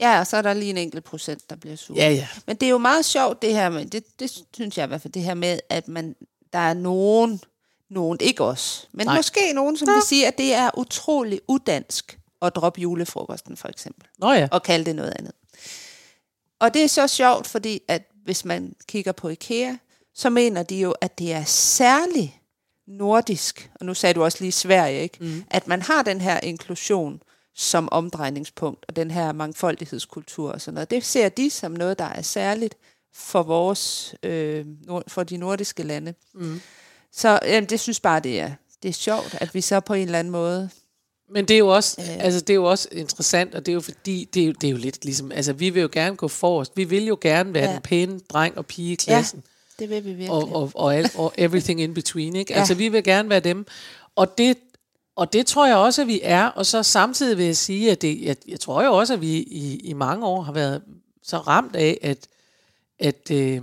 Ja, 0.00 0.18
og 0.20 0.26
så 0.26 0.36
er 0.36 0.42
der 0.42 0.54
lige 0.54 0.70
en 0.70 0.78
enkelt 0.78 1.04
procent, 1.04 1.50
der 1.50 1.56
bliver 1.56 1.76
sur. 1.76 1.96
Ja, 1.96 2.10
ja. 2.10 2.28
Men 2.46 2.56
det 2.56 2.66
er 2.66 2.70
jo 2.70 2.78
meget 2.78 3.04
sjovt, 3.04 3.42
det 3.42 3.54
her 3.54 3.68
med, 3.68 3.86
det, 3.86 4.04
det 4.20 4.42
synes 4.54 4.78
jeg 4.78 4.84
i 4.84 4.88
hvert 4.88 5.02
fald, 5.02 5.12
det 5.12 5.22
her 5.22 5.34
med, 5.34 5.60
at 5.68 5.88
man, 5.88 6.16
der 6.52 6.58
er 6.58 6.74
nogen, 6.74 7.40
nogen, 7.90 8.18
ikke 8.20 8.44
os, 8.44 8.88
men 8.92 9.06
Nej. 9.06 9.16
Måske 9.16 9.52
nogen, 9.54 9.76
som 9.76 9.88
vil 9.88 10.02
sige, 10.06 10.26
at 10.26 10.38
det 10.38 10.54
er 10.54 10.70
utrolig 10.78 11.40
udansk 11.48 12.18
at 12.42 12.56
droppe 12.56 12.80
julefrokosten, 12.80 13.56
for 13.56 13.68
eksempel. 13.68 14.08
Nå 14.18 14.32
ja. 14.32 14.48
og 14.52 14.62
kalde 14.62 14.84
det 14.84 14.96
noget 14.96 15.14
andet. 15.18 15.32
Og 16.60 16.74
det 16.74 16.82
er 16.82 16.88
så 16.88 17.06
sjovt, 17.06 17.46
fordi 17.46 17.80
at 17.88 18.02
hvis 18.24 18.44
man 18.44 18.74
kigger 18.86 19.12
på 19.12 19.28
IKEA, 19.28 19.76
så 20.14 20.30
mener 20.30 20.62
de 20.62 20.76
jo, 20.76 20.90
at 20.90 21.18
det 21.18 21.32
er 21.32 21.44
særligt 21.44 22.32
nordisk, 22.88 23.70
og 23.80 23.86
nu 23.86 23.94
sagde 23.94 24.14
du 24.14 24.24
også 24.24 24.38
lige 24.40 24.52
Sverige, 24.52 25.02
ikke? 25.02 25.18
Mm. 25.20 25.44
at 25.50 25.68
man 25.68 25.82
har 25.82 26.02
den 26.02 26.20
her 26.20 26.40
inklusion 26.42 27.22
som 27.54 27.88
omdrejningspunkt, 27.92 28.84
og 28.88 28.96
den 28.96 29.10
her 29.10 29.32
mangfoldighedskultur 29.32 30.52
og 30.52 30.60
sådan 30.60 30.74
noget. 30.74 30.90
Det 30.90 31.04
ser 31.04 31.28
de 31.28 31.50
som 31.50 31.72
noget, 31.72 31.98
der 31.98 32.04
er 32.04 32.22
særligt 32.22 32.74
for 33.14 33.42
vores, 33.42 34.14
øh, 34.22 34.66
nord- 34.86 35.02
for 35.08 35.22
de 35.22 35.36
nordiske 35.36 35.82
lande. 35.82 36.14
Mm. 36.34 36.60
Så 37.12 37.38
jamen, 37.44 37.68
det 37.70 37.80
synes 37.80 38.00
bare, 38.00 38.20
det 38.20 38.40
er, 38.40 38.50
det 38.82 38.88
er 38.88 38.92
sjovt, 38.92 39.34
at 39.40 39.54
vi 39.54 39.60
så 39.60 39.80
på 39.80 39.94
en 39.94 40.02
eller 40.06 40.18
anden 40.18 40.30
måde... 40.30 40.70
Men 41.30 41.44
det 41.44 41.54
er 41.54 41.58
jo 41.58 41.68
også, 41.68 42.00
øh. 42.00 42.24
altså 42.24 42.40
det 42.40 42.50
er 42.50 42.54
jo 42.54 42.64
også 42.64 42.88
interessant, 42.92 43.54
og 43.54 43.66
det 43.66 43.72
er 43.72 43.74
jo 43.74 43.80
fordi, 43.80 44.28
det 44.34 44.42
er 44.42 44.46
jo, 44.46 44.52
det 44.52 44.66
er 44.66 44.70
jo 44.70 44.76
lidt 44.76 45.04
ligesom, 45.04 45.32
altså 45.32 45.52
vi 45.52 45.70
vil 45.70 45.80
jo 45.82 45.88
gerne 45.92 46.16
gå 46.16 46.28
forrest. 46.28 46.72
Vi 46.76 46.84
vil 46.84 47.06
jo 47.06 47.18
gerne 47.20 47.54
være 47.54 47.62
ja. 47.64 47.68
Ja. 47.68 47.74
den 47.74 47.82
pæne 47.82 48.20
dreng 48.28 48.58
og 48.58 48.66
pige 48.66 48.92
i 48.92 48.94
klassen. 48.94 49.42
Det 49.78 49.90
vil 49.90 50.04
vi 50.04 50.08
virkelig. 50.08 50.30
og, 50.30 50.52
og, 50.54 50.70
og, 50.74 50.96
alt, 50.96 51.16
og 51.18 51.34
everything 51.38 51.80
in 51.80 51.94
between. 51.94 52.36
Ikke? 52.36 52.52
Ja. 52.52 52.58
Altså, 52.58 52.74
vi 52.74 52.88
vil 52.88 53.04
gerne 53.04 53.28
være 53.30 53.40
dem. 53.40 53.66
Og 54.16 54.38
det, 54.38 54.56
og 55.16 55.32
det 55.32 55.46
tror 55.46 55.66
jeg 55.66 55.76
også, 55.76 56.02
at 56.02 56.08
vi 56.08 56.20
er. 56.22 56.46
Og 56.46 56.66
så 56.66 56.82
samtidig 56.82 57.38
vil 57.38 57.46
jeg 57.46 57.56
sige, 57.56 57.90
at 57.90 58.02
det, 58.02 58.22
jeg, 58.22 58.36
jeg 58.48 58.60
tror 58.60 58.82
jo 58.84 58.92
også, 58.94 59.14
at 59.14 59.20
vi 59.20 59.32
i, 59.36 59.76
i 59.84 59.92
mange 59.92 60.26
år 60.26 60.42
har 60.42 60.52
været 60.52 60.82
så 61.22 61.38
ramt 61.38 61.76
af, 61.76 61.98
at, 62.02 62.26
at, 62.98 63.30
øh, 63.32 63.62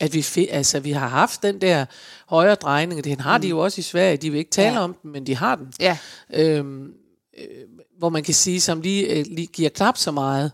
at 0.00 0.14
vi, 0.14 0.20
fi- 0.20 0.50
altså, 0.50 0.80
vi 0.80 0.92
har 0.92 1.08
haft 1.08 1.42
den 1.42 1.60
der 1.60 1.86
højre 2.26 2.54
drejning. 2.54 3.04
Den 3.04 3.20
har 3.20 3.38
mm. 3.38 3.42
de 3.42 3.48
jo 3.48 3.58
også 3.58 3.78
i 3.78 3.82
Sverige. 3.82 4.16
De 4.16 4.30
vil 4.30 4.38
ikke 4.38 4.50
tale 4.50 4.74
ja. 4.76 4.80
Om 4.84 4.94
den, 5.02 5.12
men 5.12 5.26
de 5.26 5.36
har 5.36 5.56
den. 5.56 5.72
Ja, 5.80 5.98
Øhm, 6.34 6.92
øh, 7.38 7.46
hvor 7.98 8.08
man 8.08 8.22
kan 8.22 8.34
sige, 8.34 8.60
som 8.60 8.80
lige, 8.80 9.06
øh, 9.06 9.24
lige 9.28 9.46
giver 9.46 9.68
knap 9.70 9.96
så 9.98 10.10
meget 10.10 10.52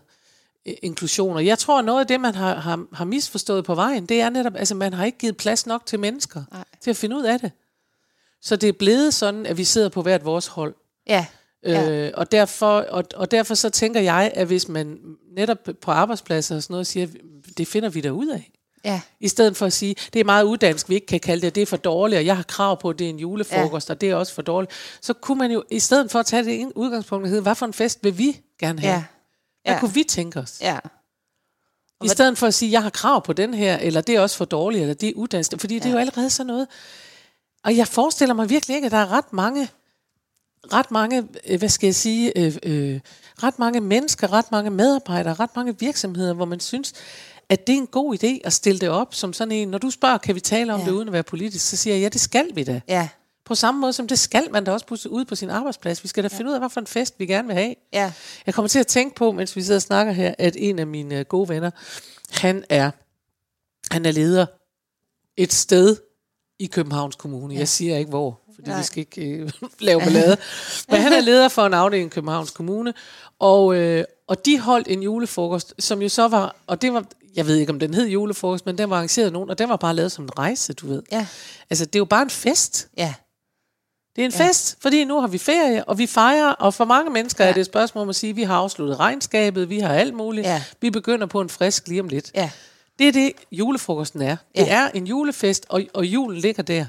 inklusion. 0.65 1.35
Og 1.35 1.45
jeg 1.45 1.59
tror, 1.59 1.79
at 1.79 1.85
noget 1.85 1.99
af 1.99 2.07
det, 2.07 2.21
man 2.21 2.35
har, 2.35 2.55
har, 2.55 2.85
har 2.93 3.05
misforstået 3.05 3.65
på 3.65 3.75
vejen, 3.75 4.05
det 4.05 4.21
er 4.21 4.29
netop, 4.29 4.55
altså 4.55 4.75
man 4.75 4.93
har 4.93 5.05
ikke 5.05 5.17
givet 5.17 5.37
plads 5.37 5.65
nok 5.67 5.85
til 5.85 5.99
mennesker 5.99 6.43
Nej. 6.51 6.63
til 6.81 6.89
at 6.89 6.97
finde 6.97 7.15
ud 7.15 7.23
af 7.23 7.39
det. 7.39 7.51
Så 8.41 8.55
det 8.55 8.69
er 8.69 8.73
blevet 8.73 9.13
sådan, 9.13 9.45
at 9.45 9.57
vi 9.57 9.63
sidder 9.63 9.89
på 9.89 10.01
hvert 10.01 10.25
vores 10.25 10.47
hold. 10.47 10.75
ja, 11.07 11.25
Ja. 11.65 11.89
Øh, 11.91 12.11
og, 12.13 12.31
derfor, 12.31 12.79
og, 12.79 13.03
og 13.15 13.31
derfor 13.31 13.55
så 13.55 13.69
tænker 13.69 14.01
jeg, 14.01 14.31
at 14.35 14.47
hvis 14.47 14.67
man 14.67 14.97
netop 15.35 15.57
på 15.81 15.91
arbejdspladser 15.91 16.55
og 16.55 16.63
sådan 16.63 16.73
noget 16.73 16.87
siger, 16.87 17.07
det 17.57 17.67
finder 17.67 17.89
vi 17.89 18.01
der 18.01 18.11
ud 18.11 18.27
af. 18.27 18.51
Ja. 18.85 19.01
I 19.19 19.27
stedet 19.27 19.57
for 19.57 19.65
at 19.65 19.73
sige, 19.73 19.95
det 20.13 20.19
er 20.19 20.23
meget 20.23 20.43
uddansk, 20.43 20.89
vi 20.89 20.95
ikke 20.95 21.07
kan 21.07 21.19
kalde 21.19 21.41
det, 21.41 21.55
det 21.55 21.61
er 21.61 21.65
for 21.65 21.77
dårligt, 21.77 22.17
og 22.17 22.25
jeg 22.25 22.35
har 22.35 22.43
krav 22.43 22.81
på, 22.81 22.89
at 22.89 22.99
det 22.99 23.05
er 23.05 23.09
en 23.09 23.19
julefrokost, 23.19 23.89
ja. 23.89 23.93
og 23.93 24.01
det 24.01 24.09
er 24.09 24.15
også 24.15 24.33
for 24.33 24.41
dårligt. 24.41 24.71
Så 25.01 25.13
kunne 25.13 25.37
man 25.37 25.51
jo, 25.51 25.63
i 25.71 25.79
stedet 25.79 26.11
for 26.11 26.19
at 26.19 26.25
tage 26.25 26.43
det 26.43 26.71
udgangspunkt, 26.75 27.23
der 27.23 27.29
hedder, 27.29 27.43
hvad 27.43 27.55
for 27.55 27.65
en 27.65 27.73
fest 27.73 27.99
vil 28.03 28.17
vi 28.17 28.41
gerne 28.59 28.81
have? 28.81 28.93
Ja. 28.93 29.03
Hvad 29.63 29.73
Ja. 29.73 29.79
kunne 29.79 29.93
vi 29.93 30.03
tænke 30.03 30.39
os? 30.39 30.57
Ja. 30.61 30.77
I 32.03 32.07
stedet 32.07 32.37
for 32.37 32.47
at 32.47 32.53
sige, 32.53 32.71
jeg 32.71 32.83
har 32.83 32.89
krav 32.89 33.25
på 33.25 33.33
den 33.33 33.53
her, 33.53 33.77
eller 33.77 34.01
det 34.01 34.15
er 34.15 34.19
også 34.21 34.37
for 34.37 34.45
dårligt, 34.45 34.81
eller 34.81 34.93
det 34.93 35.09
er 35.09 35.13
uddannelse. 35.15 35.57
Fordi 35.59 35.79
det 35.79 35.85
er 35.85 35.91
jo 35.91 35.97
allerede 35.97 36.29
sådan 36.29 36.47
noget. 36.47 36.67
Og 37.63 37.77
jeg 37.77 37.87
forestiller 37.87 38.33
mig 38.35 38.49
virkelig 38.49 38.75
ikke, 38.75 38.85
at 38.85 38.91
der 38.91 38.97
er 38.97 39.11
ret 39.11 39.33
mange, 39.33 39.69
ret 40.73 40.91
mange, 40.91 41.27
øh, 41.47 41.59
hvad 41.59 41.69
skal 41.69 41.87
jeg 41.87 41.95
sige, 41.95 42.37
øh, 42.37 42.57
øh, 42.63 42.99
ret 43.43 43.59
mange 43.59 43.81
mennesker, 43.81 44.33
ret 44.33 44.51
mange 44.51 44.69
medarbejdere, 44.69 45.33
ret 45.33 45.55
mange 45.55 45.79
virksomheder, 45.79 46.33
hvor 46.33 46.45
man 46.45 46.59
synes, 46.59 46.93
at 47.49 47.67
det 47.67 47.73
er 47.73 47.77
en 47.77 47.87
god 47.87 48.23
idé 48.23 48.39
at 48.43 48.53
stille 48.53 48.79
det 48.79 48.89
op 48.89 49.13
som 49.13 49.33
sådan 49.33 49.51
en, 49.51 49.67
når 49.67 49.77
du 49.77 49.89
spørger, 49.89 50.17
kan 50.17 50.35
vi 50.35 50.39
tale 50.39 50.73
om 50.73 50.79
Ja. 50.79 50.85
det 50.85 50.91
uden 50.91 51.07
at 51.07 51.13
være 51.13 51.23
politisk, 51.23 51.69
så 51.69 51.77
siger 51.77 51.93
jeg, 51.95 52.01
ja, 52.01 52.09
det 52.09 52.21
skal 52.21 52.55
vi 52.55 52.63
da. 52.63 52.81
Ja. 52.87 53.07
På 53.45 53.55
samme 53.55 53.81
måde 53.81 53.93
som 53.93 54.07
det 54.07 54.19
skal 54.19 54.51
man 54.51 54.63
da 54.63 54.71
også 54.71 54.85
pusse 54.85 55.09
ud 55.09 55.25
på 55.25 55.35
sin 55.35 55.49
arbejdsplads. 55.49 56.03
Vi 56.03 56.07
skal 56.07 56.23
da 56.23 56.27
finde 56.27 56.49
ud 56.49 56.53
af, 56.53 56.61
hvad 56.61 56.69
for 56.69 56.79
en 56.79 56.87
fest 56.87 57.15
vi 57.17 57.25
gerne 57.25 57.47
vil 57.47 57.57
have. 57.57 57.75
Ja. 57.93 58.13
Jeg 58.45 58.53
kommer 58.53 58.69
til 58.69 58.79
at 58.79 58.87
tænke 58.87 59.15
på, 59.15 59.31
mens 59.31 59.55
vi 59.55 59.61
sidder 59.61 59.77
og 59.77 59.81
snakker 59.81 60.13
her, 60.13 60.35
at 60.37 60.55
en 60.59 60.79
af 60.79 60.87
mine 60.87 61.19
øh, 61.19 61.25
gode 61.25 61.49
venner, 61.49 61.71
han 62.29 62.63
er, 62.69 62.91
han 63.93 64.05
er 64.05 64.11
leder 64.11 64.45
et 65.37 65.53
sted 65.53 65.97
i 66.59 66.65
Københavns 66.65 67.15
Kommune. 67.15 67.53
Ja. 67.53 67.59
Jeg 67.59 67.67
siger 67.67 67.97
ikke 67.97 68.09
hvor, 68.09 68.39
fordi 68.55 68.69
Nej. 68.69 68.79
vi 68.79 68.83
skal 68.83 68.99
ikke 68.99 69.21
øh, 69.21 69.51
lave 69.79 69.99
ballade. 69.99 70.37
Men 70.89 71.01
han 71.01 71.13
er 71.13 71.21
leder 71.21 71.47
for 71.47 71.65
en 71.65 71.73
afdeling 71.73 72.07
i 72.07 72.13
Københavns 72.13 72.51
Kommune, 72.51 72.93
og, 73.39 73.75
øh, 73.75 74.03
og 74.27 74.45
de 74.45 74.59
holdt 74.59 74.87
en 74.87 75.03
julefrokost, 75.03 75.73
som 75.79 76.01
jo 76.01 76.09
så 76.09 76.27
var, 76.27 76.55
og 76.67 76.81
det 76.81 76.93
var, 76.93 77.05
jeg 77.35 77.47
ved 77.47 77.55
ikke 77.55 77.71
om 77.71 77.79
den 77.79 77.93
hed 77.93 78.07
julefrokost, 78.07 78.65
men 78.65 78.77
den 78.77 78.89
var 78.89 78.95
arrangeret 78.95 79.25
af 79.25 79.33
nogen, 79.33 79.49
og 79.49 79.57
den 79.57 79.69
var 79.69 79.75
bare 79.75 79.95
lavet 79.95 80.11
som 80.11 80.23
en 80.23 80.37
rejse, 80.39 80.73
du 80.73 80.87
ved. 80.87 81.03
Ja. 81.11 81.27
Altså, 81.69 81.85
det 81.85 81.95
er 81.95 81.99
jo 81.99 82.05
bare 82.05 82.21
en 82.21 82.29
fest. 82.29 82.87
Ja. 82.97 83.13
Det 84.15 84.21
er 84.21 84.25
en 84.25 84.31
ja. 84.39 84.47
fest, 84.47 84.77
fordi 84.81 85.03
nu 85.03 85.19
har 85.19 85.27
vi 85.27 85.37
ferie, 85.37 85.83
og 85.83 85.97
vi 85.97 86.07
fejrer, 86.07 86.51
og 86.51 86.73
for 86.73 86.85
mange 86.85 87.11
mennesker 87.11 87.43
ja. 87.43 87.49
er 87.49 87.53
det 87.53 87.59
et 87.61 87.65
spørgsmål 87.65 88.01
om 88.01 88.09
at 88.09 88.15
sige, 88.15 88.29
at 88.29 88.35
vi 88.35 88.43
har 88.43 88.55
afsluttet 88.55 88.99
regnskabet, 88.99 89.69
vi 89.69 89.79
har 89.79 89.93
alt 89.95 90.13
muligt, 90.13 90.47
Ja. 90.47 90.63
vi 90.81 90.89
begynder 90.89 91.27
på 91.27 91.41
en 91.41 91.49
frisk 91.49 91.87
lige 91.87 92.01
om 92.01 92.07
lidt. 92.07 92.31
Ja. 92.35 92.49
Det 92.99 93.07
er 93.07 93.11
det, 93.11 93.31
julefrokosten 93.51 94.21
er. 94.21 94.35
Det 94.57 94.67
Ja. 94.67 94.73
er 94.75 94.89
en 94.93 95.07
julefest, 95.07 95.65
og, 95.69 95.81
og 95.93 96.05
julen 96.05 96.37
ligger 96.39 96.63
der. 96.63 96.85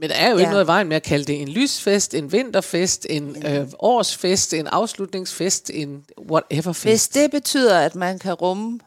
Men 0.00 0.08
der 0.10 0.14
er 0.16 0.30
jo 0.30 0.34
Ja. 0.36 0.40
ikke 0.40 0.50
noget 0.50 0.64
i 0.64 0.66
vejen 0.66 0.88
med 0.88 0.96
at 0.96 1.02
kalde 1.02 1.24
det 1.24 1.42
en 1.42 1.48
lysfest, 1.48 2.14
en 2.14 2.32
vinterfest, 2.32 3.06
en 3.10 3.46
øh, 3.46 3.66
årsfest, 3.78 4.54
en 4.54 4.66
afslutningsfest, 4.66 5.70
en 5.74 6.04
whatever 6.30 6.72
fest. 6.72 6.84
Hvis 6.84 7.08
det 7.08 7.30
betyder, 7.30 7.78
at 7.78 7.94
man 7.94 8.18
kan 8.18 8.32
rumme 8.34 8.80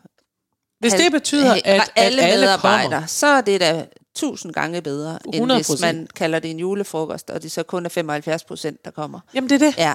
Hvis 0.80 0.94
det 0.94 1.12
betyder, 1.12 1.54
at, 1.54 1.62
at 1.66 1.92
alle 1.96 2.22
alle 2.22 2.42
medarbejdere, 2.42 2.92
kommer, 2.92 3.08
så 3.08 3.28
er 3.28 3.42
det 3.42 3.62
da 3.62 3.86
tusind 4.16 4.54
gange 4.54 4.82
bedre, 4.82 5.20
end 5.34 5.52
100%. 5.52 5.56
hvis 5.56 5.82
man 5.82 6.08
kalder 6.16 6.40
det 6.40 6.52
en 6.52 6.60
julefrokost, 6.60 7.30
og 7.30 7.44
det 7.44 7.52
så 7.52 7.64
kun 7.64 7.86
er 7.86 7.90
75 7.90 8.44
procent, 8.44 8.86
der 8.86 8.92
kommer. 8.92 9.20
jamen 9.34 9.50
det 9.50 9.62
er 9.62 9.66
det. 9.72 9.78
Ja, 9.78 9.94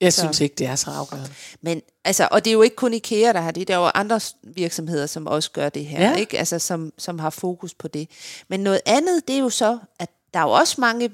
Jeg 0.00 0.12
Så. 0.12 0.20
synes 0.20 0.40
ikke, 0.40 0.54
det 0.54 0.66
er 0.66 0.76
så 0.76 0.90
afgørende. 0.90 1.30
men 1.60 1.82
altså, 2.04 2.28
og 2.30 2.44
det 2.44 2.50
er 2.50 2.54
jo 2.54 2.62
ikke 2.62 2.76
kun 2.76 2.94
IKEA, 2.94 3.32
der 3.32 3.40
har 3.40 3.50
det, 3.50 3.68
der 3.68 3.74
er 3.74 3.78
jo 3.78 3.90
andre 3.94 4.20
virksomheder, 4.42 5.06
som 5.06 5.26
også 5.26 5.50
gør 5.50 5.68
det 5.68 5.86
her, 5.86 6.10
Ja. 6.10 6.16
ikke? 6.16 6.38
Altså, 6.38 6.58
som, 6.58 6.92
som 6.98 7.18
har 7.18 7.30
fokus 7.30 7.74
på 7.74 7.88
det. 7.88 8.10
Men 8.48 8.60
noget 8.60 8.80
andet, 8.86 9.28
det 9.28 9.36
er 9.36 9.40
jo 9.40 9.50
så, 9.50 9.78
at 9.98 10.10
der 10.34 10.40
er 10.40 10.44
jo 10.44 10.50
også 10.50 10.80
mange 10.80 11.10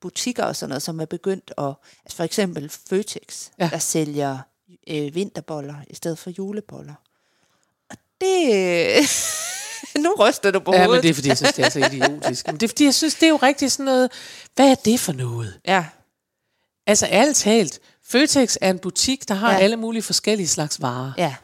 butikker 0.00 0.44
og 0.44 0.56
sådan 0.56 0.68
noget, 0.68 0.82
som 0.82 1.00
er 1.00 1.04
begyndt 1.04 1.52
at, 1.58 1.64
altså 2.04 2.16
for 2.16 2.24
eksempel 2.24 2.68
Føtex, 2.88 3.48
ja. 3.58 3.68
der 3.72 3.78
sælger 3.78 4.38
øh, 4.88 5.14
vinterboller 5.14 5.74
i 5.90 5.94
stedet 5.94 6.18
for 6.18 6.30
juleboller. 6.30 6.94
Og 7.90 7.96
det... 8.20 8.96
nu 10.04 10.14
ryster 10.18 10.50
du 10.50 10.60
på 10.60 10.72
Ja, 10.72 10.78
men 10.78 10.86
hovedet. 10.86 11.02
det 11.02 11.10
er 11.10 11.14
fordi, 11.14 11.28
jeg 11.28 11.36
synes, 11.38 11.52
det 11.52 11.64
er 11.64 11.68
så 11.70 11.78
idiotisk. 11.78 12.46
Men 12.46 12.54
det 12.56 12.62
er 12.62 12.68
fordi, 12.68 12.84
jeg 12.84 12.94
synes, 12.94 13.14
det 13.14 13.22
er 13.22 13.28
jo 13.30 13.36
rigtig 13.36 13.72
sådan 13.72 13.84
noget, 13.84 14.10
hvad 14.54 14.70
er 14.70 14.74
det 14.74 15.00
for 15.00 15.12
noget? 15.12 15.60
Ja, 15.66 15.84
Altså 16.86 17.06
ærligt 17.10 17.36
talt, 17.38 17.78
Føtex 18.04 18.56
er 18.60 18.70
en 18.70 18.78
butik, 18.78 19.28
der 19.28 19.34
har 19.34 19.50
ja. 19.52 19.56
Ja. 19.58 19.62
alle 19.64 19.76
mulige 19.76 20.02
forskellige 20.02 20.48
slags 20.48 20.82
varer. 20.82 21.12
ja, 21.18 21.34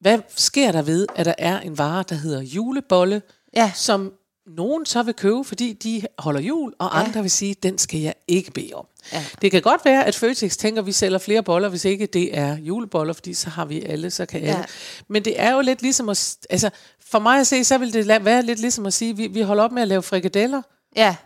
Hvad 0.00 0.18
sker 0.36 0.72
der 0.72 0.82
ved, 0.82 1.06
at 1.16 1.26
der 1.26 1.34
er 1.38 1.60
en 1.60 1.78
vare, 1.78 2.04
der 2.08 2.14
hedder 2.14 2.40
julebolle, 2.42 3.22
ja, 3.54 3.72
som 3.74 4.12
nogen 4.46 4.86
så 4.86 5.02
vil 5.02 5.14
købe, 5.14 5.44
fordi 5.44 5.72
de 5.72 6.02
holder 6.18 6.40
jul, 6.40 6.72
og 6.78 6.90
Ja. 6.94 7.04
andre 7.04 7.20
vil 7.22 7.30
sige, 7.30 7.54
den 7.62 7.78
skal 7.78 8.00
jeg 8.00 8.14
ikke 8.28 8.50
bede 8.50 8.70
om. 8.74 8.86
Ja. 9.12 9.24
Det 9.42 9.50
kan 9.50 9.62
godt 9.62 9.84
være, 9.84 10.04
at 10.04 10.14
Føtex 10.14 10.56
tænker, 10.56 10.82
at 10.82 10.86
vi 10.86 10.92
sælger 10.92 11.18
flere 11.18 11.42
boller, 11.42 11.68
hvis 11.68 11.84
ikke 11.84 12.06
det 12.06 12.38
er 12.38 12.56
juleboller, 12.58 13.12
fordi 13.12 13.34
så 13.34 13.50
har 13.50 13.64
vi 13.64 13.82
alle, 13.82 14.10
så 14.10 14.26
kan 14.26 14.40
alle. 14.40 14.50
Ja. 14.58 14.64
Men 15.08 15.24
det 15.24 15.40
er 15.40 15.52
jo 15.54 15.60
lidt 15.60 15.82
ligesom 15.82 16.08
at... 16.08 16.36
Altså, 16.50 16.70
for 17.10 17.18
mig 17.18 17.40
at 17.40 17.46
se, 17.46 17.64
så 17.64 17.78
vil 17.78 17.92
det 17.92 18.24
være 18.24 18.42
lidt 18.42 18.58
ligesom 18.60 18.86
at 18.86 18.92
sige, 18.92 19.10
at 19.10 19.18
vi, 19.18 19.26
vi 19.26 19.40
holder 19.40 19.64
op 19.64 19.72
med 19.72 19.82
at 19.82 19.88
lave 19.88 20.02
frikadeller. 20.02 20.62
ja. 20.96 21.16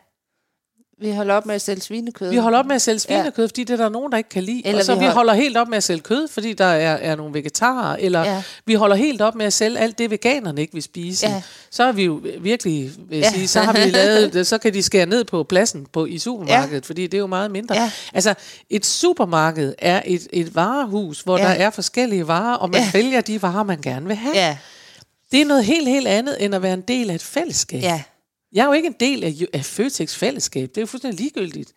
Vi 1.00 1.10
holder 1.10 1.34
op 1.34 1.46
med 1.46 1.54
at 1.54 1.62
sælge 1.62 1.80
svinekød. 1.80 2.30
Vi 2.30 2.36
holder 2.36 2.58
op 2.58 2.66
med 2.66 2.74
at 2.74 2.82
sælge 2.82 2.98
svinekød, 2.98 3.44
ja. 3.44 3.48
fordi 3.48 3.64
det 3.64 3.72
er 3.72 3.76
der 3.76 3.88
nogen, 3.88 4.12
der 4.12 4.18
ikke 4.18 4.30
kan 4.30 4.42
lide. 4.42 4.66
Eller 4.66 4.78
og 4.78 4.84
så 4.84 4.94
vi, 4.94 4.98
vi 4.98 5.04
vi 5.04 5.06
hold- 5.06 5.14
holder 5.14 5.34
helt 5.34 5.56
op 5.56 5.68
med 5.68 5.76
at 5.76 5.82
sælge 5.84 6.00
kød, 6.00 6.28
fordi 6.28 6.52
der 6.52 6.64
er, 6.64 6.94
er 6.96 7.16
nogle 7.16 7.34
vegetarer. 7.34 7.96
Eller 7.96 8.20
ja. 8.24 8.42
Vi 8.66 8.74
holder 8.74 8.96
helt 8.96 9.20
op 9.22 9.34
med 9.34 9.46
at 9.46 9.52
sælge 9.52 9.78
alt 9.78 9.98
det, 9.98 10.10
veganerne 10.10 10.60
ikke 10.60 10.72
vil 10.74 10.82
spise. 10.82 11.26
Ja. 11.28 11.42
Så 11.70 11.84
har 11.84 11.92
vi 11.92 12.04
jo 12.04 12.20
virkelig, 12.40 12.90
vil 13.08 13.18
Ja. 13.18 13.30
sige, 13.30 13.48
så 13.48 13.60
har 13.60 13.72
vi 13.72 13.90
lavet, 13.90 14.46
så 14.46 14.58
kan 14.58 14.74
de 14.74 14.82
skære 14.82 15.06
ned 15.06 15.24
på 15.24 15.42
pladsen 15.42 15.86
på, 15.92 16.06
i 16.06 16.18
supermarkedet, 16.18 16.82
ja. 16.84 16.86
fordi 16.88 17.02
det 17.06 17.14
er 17.14 17.18
jo 17.20 17.26
meget 17.26 17.50
mindre. 17.50 17.74
Ja. 17.74 17.90
Altså, 18.14 18.34
et 18.70 18.86
supermarked 18.86 19.74
er 19.78 20.02
et, 20.06 20.28
et 20.32 20.54
varehus, 20.54 21.20
hvor 21.20 21.38
ja. 21.38 21.44
Der 21.44 21.50
er 21.50 21.70
forskellige 21.70 22.26
varer, 22.28 22.54
og 22.56 22.70
man. 22.70 22.80
Ja. 22.80 22.90
vælger 22.92 23.20
de 23.20 23.42
varer, 23.42 23.62
man 23.64 23.80
gerne 23.82 24.06
vil 24.06 24.16
have. 24.16 24.36
Ja, 24.36 24.56
Det 25.32 25.40
er 25.40 25.44
noget 25.44 25.64
helt, 25.64 25.88
helt 25.88 26.06
andet, 26.08 26.36
end 26.44 26.54
at 26.54 26.62
være 26.62 26.74
en 26.74 26.80
del 26.88 27.10
af 27.10 27.14
et 27.14 27.22
fællesskab. 27.22 27.82
ja. 27.82 28.02
Jeg 28.52 28.62
er 28.62 28.66
jo 28.66 28.72
ikke 28.72 28.86
en 28.86 28.96
del 29.00 29.24
af, 29.24 29.34
af 29.52 29.64
Føtex 29.64 30.14
fællesskab. 30.14 30.68
Det 30.68 30.76
er 30.76 30.82
jo 30.82 30.86
fuldstændig 30.86 31.20
ligegyldigt. 31.20 31.72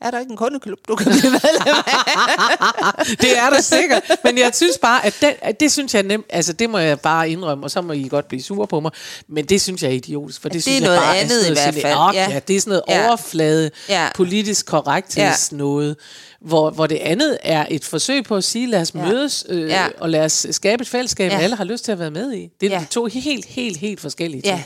Er 0.00 0.10
der 0.10 0.18
ikke 0.18 0.30
en 0.30 0.36
kundeklub, 0.36 0.78
du 0.88 0.96
kan 0.96 1.06
blive 1.06 1.30
medlem 1.30 1.74
af? 1.86 3.06
det 3.22 3.38
er 3.38 3.50
der 3.50 3.60
sikkert. 3.60 4.02
Men 4.24 4.38
jeg 4.38 4.50
synes 4.54 4.78
bare, 4.78 5.06
at 5.06 5.16
det, 5.20 5.34
at 5.42 5.60
det 5.60 5.72
synes 5.72 5.94
jeg 5.94 6.02
nemt, 6.02 6.26
altså 6.30 6.52
det 6.52 6.70
må 6.70 6.78
jeg 6.78 7.00
bare 7.00 7.30
indrømme, 7.30 7.64
og 7.64 7.70
så 7.70 7.80
må 7.82 7.92
I 7.92 8.08
godt 8.10 8.28
blive 8.28 8.42
sure 8.42 8.66
på 8.66 8.80
mig, 8.80 8.90
men 9.28 9.44
det 9.44 9.60
synes 9.60 9.82
jeg 9.82 9.88
er 9.88 9.94
idiotisk, 9.94 10.42
for 10.42 10.48
det, 10.48 10.54
det 10.54 10.62
synes 10.62 10.76
er 10.76 10.80
jeg 10.80 10.88
noget 10.88 11.00
bare 11.00 11.18
andet 11.18 11.36
er 11.36 11.40
sådan 11.40 11.52
i 11.52 11.54
noget 11.54 11.74
hvert 11.74 11.82
fald, 11.82 11.92
sådan- 11.94 12.14
ja. 12.14 12.30
ja. 12.34 12.38
det 12.48 12.56
er 12.56 12.60
sådan 12.60 12.70
noget 12.70 12.82
Ja. 12.88 13.08
overflade, 13.08 13.70
Ja. 13.88 14.08
politisk 14.14 14.66
korrektheds 14.66 15.52
noget, 15.52 15.96
hvor, 16.40 16.70
hvor 16.70 16.86
det 16.86 16.96
andet 16.96 17.38
er 17.42 17.66
et 17.70 17.84
forsøg 17.84 18.24
på 18.24 18.36
at 18.36 18.44
sige, 18.44 18.66
lad 18.66 18.80
os 18.80 18.94
Ja. 18.94 19.04
mødes, 19.04 19.46
øh, 19.48 19.68
Ja. 19.68 19.86
og 19.98 20.10
lad 20.10 20.24
os 20.24 20.46
skabe 20.50 20.82
et 20.82 20.88
fællesskab, 20.88 21.32
Ja. 21.32 21.38
alle 21.38 21.56
har 21.56 21.64
lyst 21.64 21.84
til 21.84 21.92
at 21.92 21.98
være 21.98 22.10
med 22.10 22.32
i. 22.32 22.48
Det 22.60 22.66
er 22.66 22.74
Ja. 22.76 22.80
de 22.80 22.84
to 22.90 23.04
helt, 23.04 23.44
helt, 23.44 23.76
helt 23.76 24.00
forskellige 24.00 24.42
ting. 24.42 24.64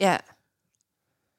Ja, 0.00 0.10
ja, 0.10 0.16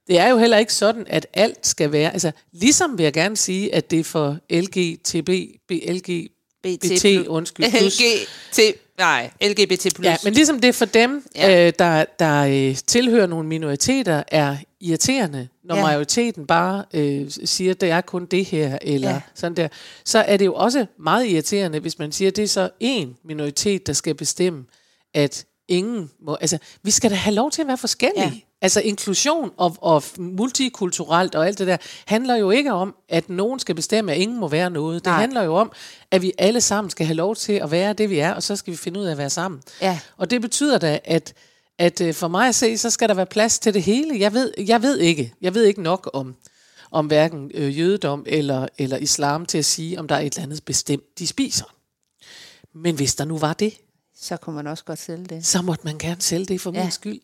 Det 0.07 0.19
er 0.19 0.29
jo 0.29 0.37
heller 0.37 0.57
ikke 0.57 0.73
sådan, 0.73 1.05
at 1.07 1.27
alt 1.33 1.67
skal 1.67 1.91
være... 1.91 2.13
Altså, 2.13 2.31
ligesom 2.51 2.97
vil 2.97 3.03
jeg 3.03 3.13
gerne 3.13 3.37
sige, 3.37 3.75
at 3.75 3.91
det 3.91 3.99
er 3.99 4.03
for 4.03 4.37
LGTB, 4.49 5.29
LG, 5.71 6.29
BT, 6.63 7.27
undskyld. 7.27 7.65
LGBT, 7.65 8.59
nej, 8.97 9.29
LGBT+. 9.41 10.03
Ja, 10.03 10.17
men 10.23 10.33
ligesom 10.33 10.59
det 10.59 10.75
for 10.75 10.85
dem, 10.85 11.25
ja. 11.35 11.67
Øh, 11.67 11.73
der, 11.79 12.05
der 12.19 12.69
øh, 12.69 12.75
tilhører 12.87 13.27
nogle 13.27 13.47
minoriteter, 13.47 14.23
er 14.27 14.57
irriterende, 14.81 15.47
når 15.63 15.75
ja. 15.75 15.81
Majoriteten 15.81 16.47
bare 16.47 16.85
øh, 16.93 17.25
siger, 17.45 17.71
at 17.71 17.81
det 17.81 17.89
er 17.89 18.01
kun 18.01 18.25
det 18.25 18.45
her, 18.45 18.77
eller 18.81 19.09
ja. 19.09 19.15
Ja. 19.15 19.21
sådan 19.35 19.57
der, 19.57 19.67
så 20.05 20.19
er 20.19 20.37
det 20.37 20.45
jo 20.45 20.53
også 20.53 20.85
meget 20.99 21.27
irriterende, 21.27 21.79
hvis 21.79 21.99
man 21.99 22.11
siger, 22.11 22.29
at 22.29 22.35
det 22.35 22.43
er 22.43 22.47
så 22.47 22.69
en 22.79 23.17
minoritet, 23.23 23.87
der 23.87 23.93
skal 23.93 24.15
bestemme, 24.15 24.65
at 25.13 25.45
ingen 25.67 26.11
må... 26.25 26.35
Altså, 26.41 26.57
vi 26.83 26.91
skal 26.91 27.09
da 27.09 27.15
have 27.15 27.35
lov 27.35 27.51
til 27.51 27.61
at 27.61 27.67
være 27.67 27.77
forskellige. 27.77 28.25
Ja. 28.25 28.31
Altså 28.63 28.81
inklusion 28.81 29.51
og, 29.57 29.75
og 29.81 30.03
multikulturelt 30.17 31.35
og 31.35 31.47
alt 31.47 31.59
det 31.59 31.67
der, 31.67 31.77
handler 32.05 32.35
jo 32.35 32.51
ikke 32.51 32.73
om, 32.73 32.95
at 33.09 33.29
nogen 33.29 33.59
skal 33.59 33.75
bestemme, 33.75 34.11
at 34.11 34.17
ingen 34.17 34.39
må 34.39 34.47
være 34.47 34.69
noget. 34.69 34.95
Det 35.05 35.11
Nej. 35.11 35.19
handler 35.19 35.43
jo 35.43 35.55
om, 35.55 35.71
at 36.11 36.21
vi 36.21 36.33
alle 36.37 36.61
sammen 36.61 36.91
skal 36.91 37.05
have 37.05 37.15
lov 37.15 37.35
til 37.35 37.53
at 37.53 37.71
være 37.71 37.93
det, 37.93 38.09
vi 38.09 38.19
er, 38.19 38.33
og 38.33 38.43
så 38.43 38.55
skal 38.55 38.71
vi 38.71 38.77
finde 38.77 38.99
ud 38.99 39.05
af 39.05 39.11
at 39.11 39.17
være 39.17 39.29
sammen. 39.29 39.61
Ja. 39.81 39.99
Og 40.17 40.31
det 40.31 40.41
betyder 40.41 40.77
da, 40.77 40.99
at, 41.05 41.33
at 41.79 42.01
øh, 42.01 42.13
for 42.13 42.27
mig 42.27 42.47
at 42.47 42.55
se, 42.55 42.77
så 42.77 42.89
skal 42.89 43.09
der 43.09 43.15
være 43.15 43.25
plads 43.25 43.59
til 43.59 43.73
det 43.73 43.83
hele. 43.83 44.19
Jeg 44.19 44.33
ved, 44.33 44.53
jeg 44.67 44.81
ved 44.81 44.97
ikke, 44.99 45.33
jeg 45.41 45.53
ved 45.55 45.63
ikke 45.63 45.81
nok 45.81 46.09
om, 46.13 46.35
om 46.91 47.05
hverken 47.07 47.51
øh, 47.53 47.79
jødedom 47.79 48.23
eller, 48.27 48.67
eller 48.77 48.97
islam 48.97 49.45
til 49.45 49.57
at 49.57 49.65
sige, 49.65 49.99
om 49.99 50.07
der 50.07 50.15
er 50.15 50.19
et 50.19 50.33
eller 50.33 50.43
andet 50.43 50.65
bestemt, 50.65 51.19
de 51.19 51.27
spiser. 51.27 51.65
Men 52.73 52.95
hvis 52.95 53.15
der 53.15 53.25
nu 53.25 53.37
var 53.37 53.53
det, 53.53 53.73
Så 54.21 54.37
kunne 54.37 54.55
man 54.55 54.67
også 54.67 54.83
godt 54.83 54.99
sælge 54.99 55.25
det. 55.25 55.45
så 55.45 55.61
måtte 55.61 55.85
man 55.85 55.97
gerne 55.97 56.21
sælge 56.21 56.45
det 56.45 56.61
for. 56.61 56.71
Ja. 56.75 56.81
min 56.83 56.91
skyld. 56.91 57.19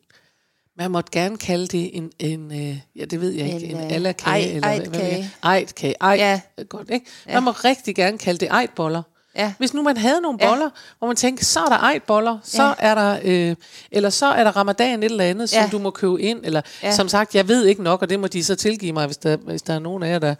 Man 0.79 0.91
måtte 0.91 1.11
gerne 1.11 1.37
kalde 1.37 1.67
det 1.67 1.97
en, 1.97 2.11
en 2.19 2.51
øh, 2.51 2.77
ja 2.95 3.05
det 3.05 3.21
ved 3.21 3.31
jeg 3.31 3.45
ikke, 3.53 3.67
en, 3.67 3.77
En, 3.77 3.83
øh, 3.83 3.91
alakage. 3.95 4.29
ej- 4.35 4.55
eller 4.55 4.59
hvad- 4.67 4.87
hvad 4.87 4.99
ejtkage. 4.99 5.31
Ejtkage. 5.43 5.95
Ej, 6.01 6.09
ja. 6.19 6.41
Ja. 6.57 6.63
godt, 6.63 6.89
ikke? 6.89 7.05
Man 7.33 7.43
må 7.43 7.51
rigtig 7.51 7.95
gerne 7.95 8.17
kalde 8.17 8.39
det 8.39 8.47
ejtboller. 8.51 9.01
Ja. 9.35 9.53
Hvis 9.57 9.73
nu 9.73 9.81
man 9.83 9.97
havde 9.97 10.21
nogle 10.21 10.37
Ja. 10.41 10.47
boller, 10.49 10.69
hvor 10.99 11.07
man 11.07 11.15
tænker, 11.15 11.45
så 11.45 11.59
er 11.59 11.65
der 11.69 11.77
ejtboller, 11.77 12.37
så 12.43 12.63
Ja. 12.63 12.73
er 12.77 12.95
der, 12.95 13.19
øh, 13.23 13.55
eller 13.91 14.09
så 14.09 14.25
er 14.25 14.43
der 14.43 14.51
ramadan 14.57 14.99
et 15.03 15.11
eller 15.11 15.23
andet, 15.23 15.49
som 15.49 15.61
Ja. 15.63 15.69
du 15.71 15.79
må 15.79 15.89
købe 15.91 16.21
ind, 16.21 16.39
eller 16.43 16.61
Ja. 16.83 16.91
som 16.95 17.07
sagt, 17.09 17.35
jeg 17.35 17.47
ved 17.47 17.65
ikke 17.65 17.83
nok, 17.83 18.01
og 18.01 18.09
det 18.09 18.19
må 18.19 18.27
de 18.27 18.43
så 18.43 18.55
tilgive 18.55 18.91
mig, 18.93 19.05
hvis 19.05 19.17
der, 19.17 19.37
hvis 19.37 19.61
der 19.61 19.73
er 19.73 19.79
nogen 19.79 20.03
af 20.03 20.09
jer, 20.11 20.19
der, 20.19 20.35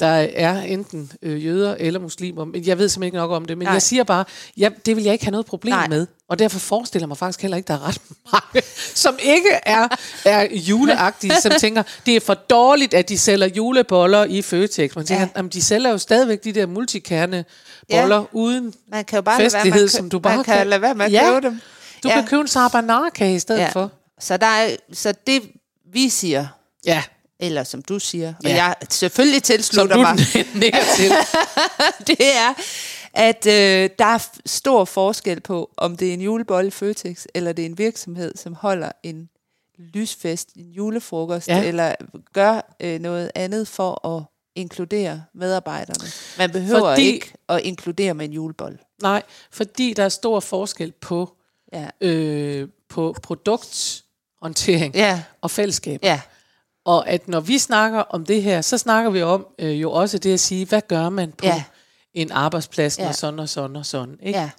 der 0.00 0.06
er 0.34 0.60
enten 0.62 1.12
øh, 1.22 1.44
jøder 1.46 1.76
eller 1.78 2.00
muslimer. 2.00 2.44
Men 2.44 2.66
jeg 2.66 2.78
ved 2.78 2.88
simpelthen 2.88 3.06
ikke 3.08 3.16
nok 3.16 3.30
om 3.30 3.44
det. 3.44 3.58
Men 3.58 3.64
Nej. 3.66 3.72
jeg 3.72 3.82
siger 3.82 4.04
bare, 4.04 4.24
ja, 4.56 4.68
det 4.86 4.96
vil 4.96 5.04
jeg 5.04 5.12
ikke 5.12 5.24
have 5.24 5.30
noget 5.30 5.46
problem 5.46 5.74
Nej. 5.74 5.88
med. 5.88 6.06
Og 6.28 6.38
derfor 6.38 6.58
forestiller 6.58 7.06
mig 7.08 7.16
faktisk 7.18 7.42
heller 7.42 7.56
ikke, 7.56 7.66
der 7.66 7.74
er 7.74 7.88
ret 7.88 8.00
mange, 8.32 8.66
som 9.04 9.16
ikke 9.22 9.48
er, 9.66 9.88
er 10.24 10.48
juleagtige, 10.54 11.32
som 11.40 11.52
tænker, 11.60 11.82
det 12.06 12.16
er 12.16 12.20
for 12.20 12.34
dårligt, 12.34 12.94
at 12.94 13.08
de 13.08 13.18
sælger 13.18 13.46
juleboller 13.46 14.24
i 14.24 14.42
Føtex. 14.42 14.96
Man 14.96 15.06
tænker, 15.06 15.14
Ja. 15.20 15.20
ja. 15.20 15.28
jamen, 15.36 15.48
de 15.50 15.62
sælger 15.62 15.90
jo 15.90 15.98
stadigvæk 15.98 16.44
de 16.44 16.52
der 16.52 16.66
multikerne 16.66 17.44
boller 17.90 18.16
ja. 18.16 18.24
uden 18.32 18.74
Man 18.88 19.04
kan 19.04 19.16
jo 19.16 19.22
bare 19.22 19.38
være 19.38 19.44
festlighed, 19.46 19.84
at 19.84 19.90
kø- 19.90 19.96
som 19.96 20.08
du 20.10 20.18
bare 20.18 20.36
man 20.36 20.44
kan, 20.44 20.66
lade 20.66 20.82
være 20.82 20.94
med 20.94 21.06
at 21.06 21.12
ja. 21.12 21.30
købe 21.32 21.46
dem. 21.46 21.60
Du 22.02 22.08
ja. 22.08 22.14
kan 22.14 22.26
købe 22.26 22.40
en 22.40 22.48
sarbanarkage 22.48 23.34
i 23.34 23.38
stedet 23.38 23.60
ja. 23.60 23.68
for. 23.68 23.90
Så, 24.20 24.36
der 24.36 24.46
er, 24.46 24.68
så 24.92 25.14
det, 25.26 25.42
vi 25.92 26.08
siger, 26.08 26.46
Ja, 26.86 27.02
eller 27.40 27.64
som 27.64 27.82
du 27.82 27.98
siger, 27.98 28.28
og 28.44 28.50
Ja. 28.50 28.54
jeg 28.64 28.74
selvfølgelig 28.90 29.40
som 29.46 29.56
tilslutter 29.56 29.96
du 29.96 30.02
mig, 30.02 30.18
til. 30.96 31.12
det 32.06 32.16
er, 32.20 32.54
at 33.12 33.46
øh, 33.46 33.90
der 33.98 34.04
er 34.04 34.28
stor 34.46 34.84
forskel 34.84 35.40
på, 35.40 35.70
om 35.76 35.96
det 35.96 36.08
er 36.08 36.12
en 36.14 36.20
julebolle 36.20 36.70
Føtex, 36.70 37.24
eller 37.34 37.52
det 37.52 37.62
er 37.62 37.66
en 37.66 37.78
virksomhed, 37.78 38.36
som 38.36 38.54
holder 38.54 38.92
en 39.02 39.28
lysfest, 39.78 40.48
en 40.56 40.70
julefrokost, 40.72 41.48
Ja. 41.48 41.62
eller 41.64 41.94
gør 42.32 42.76
øh, 42.80 43.00
noget 43.00 43.30
andet 43.34 43.68
for 43.68 44.16
at 44.16 44.22
inkludere 44.54 45.24
medarbejderne. 45.34 46.10
Man 46.38 46.50
behøver 46.50 46.80
Fordi- 46.80 47.02
ikke 47.02 47.32
at 47.48 47.60
inkludere 47.60 48.14
med 48.14 48.24
en 48.24 48.32
julebolle. 48.32 48.78
Nej, 49.02 49.22
fordi 49.50 49.92
der 49.94 50.04
er 50.04 50.08
stor 50.08 50.40
forskel 50.40 50.92
på, 50.92 51.32
Ja. 51.72 51.88
øh, 52.00 52.68
på 52.88 53.16
produkthåndtering 53.22 54.94
Ja, 54.94 55.22
og 55.40 55.50
fællesskab. 55.50 56.00
ja, 56.02 56.20
Og 56.86 57.08
at 57.08 57.28
når 57.28 57.40
vi 57.40 57.58
snakker 57.58 57.98
om 57.98 58.24
det 58.26 58.42
her, 58.42 58.60
så 58.60 58.78
snakker 58.78 59.10
vi 59.10 59.22
om 59.22 59.46
øh, 59.58 59.82
jo 59.82 59.92
også 59.92 60.18
det 60.18 60.32
at 60.32 60.40
sige, 60.40 60.66
hvad 60.66 60.80
gør 60.88 61.08
man 61.08 61.32
på 61.32 61.46
Ja. 61.46 61.64
en 62.14 62.32
arbejdsplads, 62.32 62.98
når 62.98 63.04
Ja. 63.06 63.12
sådan 63.12 63.38
og 63.38 63.48
sådan 63.48 63.76
og 63.76 63.86
sådan. 63.86 64.18
Ikke? 64.22 64.38
ja, 64.38 64.50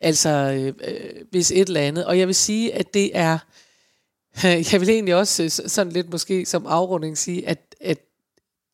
Altså, 0.00 0.28
øh, 0.28 0.74
øh, 0.88 1.10
hvis 1.30 1.50
et 1.50 1.68
eller 1.68 1.80
andet. 1.80 2.06
Og 2.06 2.18
jeg 2.18 2.26
vil 2.26 2.34
sige, 2.34 2.74
at 2.74 2.94
det 2.94 3.10
er... 3.16 3.38
Jeg 4.72 4.80
vil 4.80 4.90
egentlig 4.90 5.14
også 5.14 5.42
øh, 5.42 5.50
sådan 5.50 5.92
lidt 5.92 6.10
måske 6.10 6.46
som 6.46 6.66
afrunding 6.66 7.18
sige, 7.18 7.48
at, 7.48 7.74
at 7.80 7.98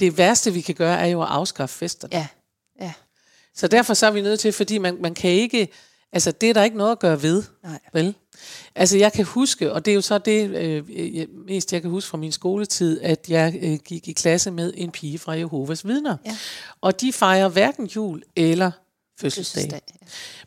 det 0.01 0.19
værste, 0.19 0.53
vi 0.53 0.61
kan 0.61 0.75
gøre, 0.75 0.99
er 1.01 1.07
jo 1.07 1.23
at 1.23 1.29
afskaffe 1.31 1.79
festerne. 1.79 2.17
ja, 2.17 2.27
ja. 2.81 2.93
Så 3.55 3.69
derfor 3.69 3.95
så 3.95 4.07
er 4.07 4.11
vi 4.11 4.21
nødt 4.21 4.41
til, 4.41 4.53
fordi 4.53 4.79
man, 4.79 4.97
man 5.01 5.15
kan 5.15 5.31
ikke... 5.31 5.69
Altså, 6.13 6.33
det 6.33 6.51
er 6.51 6.55
der 6.55 6.63
ikke 6.65 6.77
noget 6.77 6.93
at 6.93 6.99
gøre 6.99 7.23
ved. 7.23 7.43
Nej. 7.63 7.79
Vel? 7.93 8.15
Altså, 8.75 8.99
jeg 8.99 9.13
kan 9.13 9.25
huske, 9.25 9.73
og 9.73 9.85
det 9.85 9.91
er 9.91 9.95
jo 9.95 10.01
så 10.01 10.19
det 10.19 10.51
øh, 10.51 11.29
mest, 11.47 11.73
jeg 11.73 11.83
kan 11.83 11.91
huske 11.91 12.11
fra 12.11 12.19
min 12.19 12.33
skoletid, 12.33 13.01
at 13.03 13.27
jeg 13.29 13.59
øh, 13.63 13.79
gik 13.85 14.09
i 14.09 14.13
klasse 14.13 14.51
med 14.51 14.73
en 14.77 14.91
pige 14.91 15.19
fra 15.19 15.33
Jehovas 15.33 15.87
vidner. 15.87 16.17
Ja. 16.25 16.37
Og 16.81 17.01
de 17.01 17.13
fejrer 17.13 17.49
hverken 17.49 17.87
jul 17.87 18.23
eller 18.37 18.71
fødselsdag. 19.21 19.63
Fødselsdag. 19.63 19.81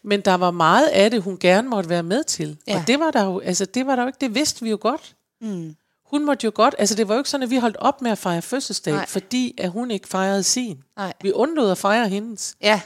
Men 0.04 0.22
der 0.22 0.34
var 0.34 0.52
meget 0.52 0.88
af 0.88 1.12
det, 1.12 1.22
hun 1.22 1.38
gerne 1.38 1.70
måtte 1.70 1.90
være 1.90 2.04
med 2.04 2.24
til. 2.24 2.58
Ja. 2.68 2.74
Ja. 2.74 2.80
Og 2.80 2.88
det 2.88 3.00
var 3.00 3.12
der 3.12 3.24
jo, 3.24 3.40
altså 3.40 3.66
det 3.66 3.88
var 3.88 3.96
der 3.96 4.04
jo 4.04 4.08
ikke, 4.08 4.20
det 4.22 4.36
vidste 4.36 4.64
vi 4.64 4.70
jo 4.70 4.78
godt. 4.82 5.16
Mm. 5.42 5.76
Hun 6.06 6.26
måtte 6.26 6.46
jo 6.46 6.52
godt, 6.56 6.76
altså 6.78 6.96
det 6.96 7.08
var 7.08 7.14
jo 7.14 7.20
ikke 7.20 7.30
sådan, 7.30 7.44
at 7.44 7.50
vi 7.50 7.58
holdt 7.58 7.78
op 7.78 8.02
med 8.02 8.12
at 8.12 8.18
fejre 8.18 8.42
fødselsdag, 8.42 8.94
Nej. 8.94 9.06
fordi 9.08 9.56
at 9.58 9.70
hun 9.70 9.92
ikke 9.92 10.08
fejrede 10.08 10.44
sin. 10.44 10.84
Nej. 10.98 11.14
Vi 11.22 11.32
undlod 11.32 11.72
at 11.72 11.78
fejre 11.78 12.10
hendes. 12.10 12.56
Ja. 12.62 12.68
Ja. 12.68 12.82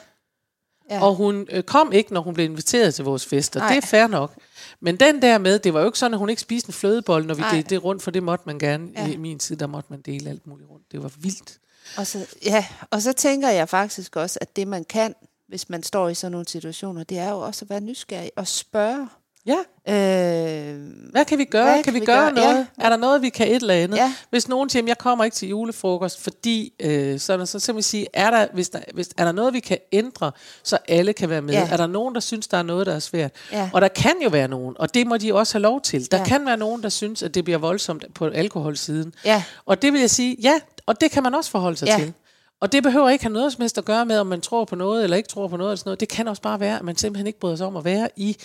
Ja. 0.95 1.03
Og 1.03 1.15
hun 1.15 1.47
øh, 1.51 1.63
kom 1.63 1.91
ikke, 1.91 2.13
når 2.13 2.21
hun 2.21 2.33
blev 2.33 2.45
inviteret 2.45 2.95
til 2.95 3.05
vores 3.05 3.25
fester. 3.25 3.59
Nej. 3.59 3.69
Det 3.69 3.77
er 3.83 3.87
fair 3.87 4.07
nok. 4.07 4.33
Men 4.79 4.99
den 4.99 5.21
der 5.21 5.37
med, 5.37 5.59
det 5.59 5.73
var 5.73 5.79
jo 5.79 5.85
ikke 5.85 5.99
sådan, 5.99 6.13
at 6.13 6.19
hun 6.19 6.29
ikke 6.29 6.41
spiste 6.41 6.69
en 6.69 6.73
flødebold, 6.73 7.25
når 7.25 7.33
vi 7.33 7.41
Nej. 7.41 7.51
delte 7.51 7.69
det 7.69 7.83
rundt, 7.83 8.03
for 8.03 8.11
det 8.11 8.23
måtte 8.23 8.43
man 8.45 8.59
gerne. 8.59 8.89
Ja. 8.95 9.07
I 9.07 9.17
min 9.17 9.39
tid, 9.39 9.55
der 9.55 9.67
måtte 9.67 9.87
man 9.89 10.01
dele 10.01 10.29
alt 10.29 10.47
muligt 10.47 10.69
rundt. 10.69 10.91
Det 10.91 11.03
var 11.03 11.11
vildt. 11.17 11.59
Og 11.97 12.07
så, 12.07 12.25
ja, 12.45 12.65
og 12.91 13.01
så 13.01 13.13
tænker 13.13 13.49
jeg 13.49 13.69
faktisk 13.69 14.15
også, 14.15 14.39
at 14.41 14.55
det 14.55 14.67
man 14.67 14.83
kan, 14.83 15.15
hvis 15.47 15.69
man 15.69 15.83
står 15.83 16.09
i 16.09 16.15
sådan 16.15 16.31
nogle 16.31 16.47
situationer, 16.47 17.03
det 17.03 17.17
er 17.17 17.29
jo 17.29 17.39
også 17.39 17.65
at 17.65 17.69
være 17.69 17.81
nysgerrig 17.81 18.31
og 18.35 18.47
spørge. 18.47 19.09
Ja, 19.47 19.57
Øh, 19.89 20.75
hvad 21.11 21.25
kan 21.25 21.37
vi 21.37 21.43
gøre? 21.45 21.73
Kan, 21.75 21.83
kan 21.83 21.93
vi 21.93 21.99
vi 21.99 22.05
gøre 22.05 22.17
gøre? 22.17 22.33
noget? 22.33 22.67
Ja. 22.79 22.85
Er 22.85 22.89
der 22.89 22.97
noget, 22.97 23.21
vi 23.21 23.29
kan 23.29 23.47
et 23.47 23.55
eller 23.55 23.73
andet? 23.73 23.97
Ja. 23.97 24.13
Hvis 24.29 24.47
nogen 24.47 24.69
siger, 24.69 24.83
jeg 24.87 24.97
kommer 24.97 25.25
ikke 25.25 25.35
til 25.35 25.49
julefrokost, 25.49 26.23
fordi 26.23 26.73
øh, 26.79 27.19
sådan, 27.19 27.47
så 27.47 27.59
så 27.59 27.73
vi 27.73 27.81
sige, 27.81 28.07
er 28.13 28.31
der, 28.31 28.47
hvis 28.53 28.69
der, 28.69 28.79
hvis, 28.93 29.09
er 29.17 29.25
der 29.25 29.31
noget, 29.31 29.53
vi 29.53 29.59
kan 29.59 29.77
ændre, 29.91 30.31
så 30.63 30.77
alle 30.87 31.13
kan 31.13 31.29
være 31.29 31.41
med? 31.41 31.53
Ja. 31.53 31.67
Er 31.71 31.77
der 31.77 31.87
nogen, 31.87 32.15
der 32.15 32.21
synes, 32.21 32.47
der 32.47 32.57
er 32.57 32.63
noget, 32.63 32.87
der 32.87 32.93
er 32.95 32.99
svært? 32.99 33.31
Ja. 33.51 33.69
Og 33.73 33.81
der 33.81 33.87
kan 33.87 34.13
jo 34.23 34.29
være 34.29 34.47
nogen, 34.47 34.75
og 34.79 34.93
det 34.93 35.07
må 35.07 35.17
de 35.17 35.33
også 35.33 35.53
have 35.53 35.61
lov 35.61 35.81
til. 35.81 36.11
Der 36.11 36.17
Ja. 36.17 36.23
kan 36.23 36.45
være 36.45 36.57
nogen, 36.57 36.83
der 36.83 36.89
synes, 36.89 37.23
at 37.23 37.33
det 37.35 37.43
bliver 37.43 37.57
voldsomt 37.59 38.05
på 38.15 38.25
alkoholsiden. 38.25 39.13
Ja. 39.25 39.43
Og 39.65 39.81
det 39.81 39.93
vil 39.93 39.99
jeg 40.01 40.09
sige, 40.09 40.37
ja, 40.41 40.53
og 40.85 41.01
det 41.01 41.11
kan 41.11 41.23
man 41.23 41.35
også 41.35 41.51
forholde 41.51 41.77
sig 41.77 41.87
Ja. 41.87 41.97
til. 41.99 42.13
Og 42.61 42.71
det 42.71 42.83
behøver 42.83 43.09
ikke 43.09 43.23
have 43.23 43.33
noget 43.33 43.53
som 43.53 43.61
helst 43.61 43.77
at 43.77 43.85
gøre 43.85 44.05
med, 44.05 44.19
om 44.19 44.27
man 44.27 44.41
tror 44.41 44.65
på 44.65 44.75
noget 44.75 45.03
eller 45.03 45.17
ikke 45.17 45.29
tror 45.29 45.47
på 45.47 45.57
noget. 45.57 45.69
Eller 45.71 45.77
sådan 45.77 45.87
noget. 45.89 45.99
Det 45.99 46.09
kan 46.09 46.27
også 46.27 46.41
bare 46.41 46.59
være, 46.59 46.77
at 46.77 46.83
man 46.83 46.95
simpelthen 46.97 47.27
ikke 47.27 47.39
bryder 47.39 47.55
sig 47.55 47.67
om 47.67 47.75
at 47.77 47.85
være 47.85 48.09
i 48.15 48.37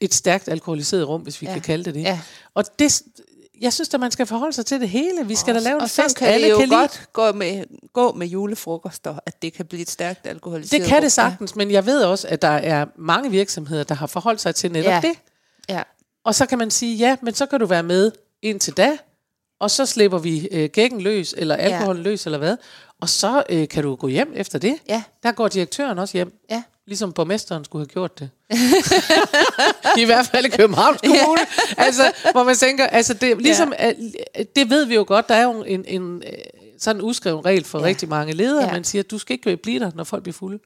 et 0.00 0.14
stærkt 0.14 0.48
alkoholiseret 0.48 1.08
rum, 1.08 1.20
hvis 1.20 1.40
vi 1.42 1.46
Ja. 1.46 1.52
kan 1.52 1.62
kalde 1.62 1.84
det 1.84 1.94
det. 1.94 2.00
Ja. 2.02 2.20
Og 2.54 2.64
det, 2.78 3.02
jeg 3.60 3.72
synes, 3.72 3.94
at 3.94 4.00
man 4.00 4.10
skal 4.10 4.26
forholde 4.26 4.52
sig 4.52 4.66
til 4.66 4.80
det 4.80 4.88
hele. 4.88 5.26
Vi 5.26 5.34
skal 5.34 5.54
da 5.54 5.60
lave 5.60 5.76
en 5.76 5.82
og 5.82 5.90
fest, 5.90 6.16
kan 6.16 6.28
alle 6.28 6.44
det 6.46 6.52
jo 6.52 6.58
kan 6.58 6.68
lide. 6.68 6.78
godt 6.80 7.08
gå 7.12 7.32
med, 7.32 7.64
gå 7.92 8.12
med 8.12 8.26
julefrokoster, 8.26 9.14
at 9.26 9.42
det 9.42 9.52
kan 9.52 9.66
blive 9.66 9.82
et 9.82 9.90
stærkt 9.90 10.26
alkoholiseret 10.26 10.80
Det 10.82 10.88
kan 10.88 11.02
det 11.02 11.12
sagtens, 11.12 11.56
men 11.56 11.70
jeg 11.70 11.86
ved 11.86 12.02
også, 12.02 12.28
at 12.28 12.42
der 12.42 12.48
er 12.48 12.86
mange 12.98 13.30
virksomheder, 13.30 13.84
der 13.84 13.94
har 13.94 14.06
forholdt 14.06 14.40
sig 14.40 14.54
til 14.54 14.72
netop 14.72 14.90
Ja. 14.92 15.00
det. 15.02 15.12
Ja. 15.68 15.82
Og 16.24 16.34
så 16.34 16.46
kan 16.46 16.58
man 16.58 16.70
sige, 16.70 16.96
ja, 16.96 17.16
men 17.22 17.34
så 17.34 17.46
kan 17.46 17.60
du 17.60 17.66
være 17.66 17.82
med 17.82 18.12
indtil 18.42 18.76
da, 18.76 18.96
og 19.60 19.70
så 19.70 19.86
slipper 19.86 20.18
vi 20.18 20.48
øh, 20.52 20.70
gækken 20.72 21.00
løs, 21.00 21.34
eller 21.38 21.56
alkoholen 21.56 22.02
ja. 22.02 22.08
løs, 22.10 22.24
eller 22.26 22.38
hvad. 22.38 22.56
Og 23.00 23.08
så 23.08 23.42
øh, 23.48 23.68
kan 23.68 23.82
du 23.82 23.94
gå 23.96 24.08
hjem 24.08 24.32
efter 24.36 24.58
det. 24.58 24.76
Ja. 24.88 25.02
Der 25.22 25.32
går 25.32 25.48
direktøren 25.48 25.98
også 25.98 26.16
hjem. 26.18 26.32
Ja. 26.50 26.62
Ligesom 26.86 27.12
borgmesteren 27.12 27.64
skulle 27.64 27.80
have 27.82 27.92
gjort 27.92 28.18
det. 28.18 28.30
I 30.02 30.04
hvert 30.04 30.26
fald 30.26 30.44
i 30.44 30.48
Københavns 30.48 31.00
Kommune. 31.00 31.40
altså, 31.76 32.12
hvor 32.32 32.42
man 32.44 32.56
tænker, 32.56 32.86
altså 32.86 33.14
det, 33.14 33.38
ligesom, 33.42 33.72
ja. 33.78 33.92
det 34.56 34.70
ved 34.70 34.84
vi 34.84 34.94
jo 34.94 35.04
godt, 35.08 35.28
der 35.28 35.34
er 35.34 35.42
jo 35.44 35.62
en, 35.66 35.84
en 35.88 36.22
øh, 36.26 36.32
sådan 36.78 36.96
en 36.96 37.02
uskreven 37.08 37.44
regel 37.44 37.64
for 37.64 37.78
Ja. 37.78 37.84
rigtig 37.84 38.08
mange 38.08 38.32
ledere. 38.32 38.64
Ja. 38.66 38.72
Man 38.72 38.84
siger, 38.84 39.02
du 39.02 39.18
skal 39.18 39.34
ikke 39.34 39.56
blive 39.56 39.80
der, 39.80 39.90
når 39.94 40.04
folk 40.04 40.22
bliver 40.22 40.34
fulde. 40.34 40.58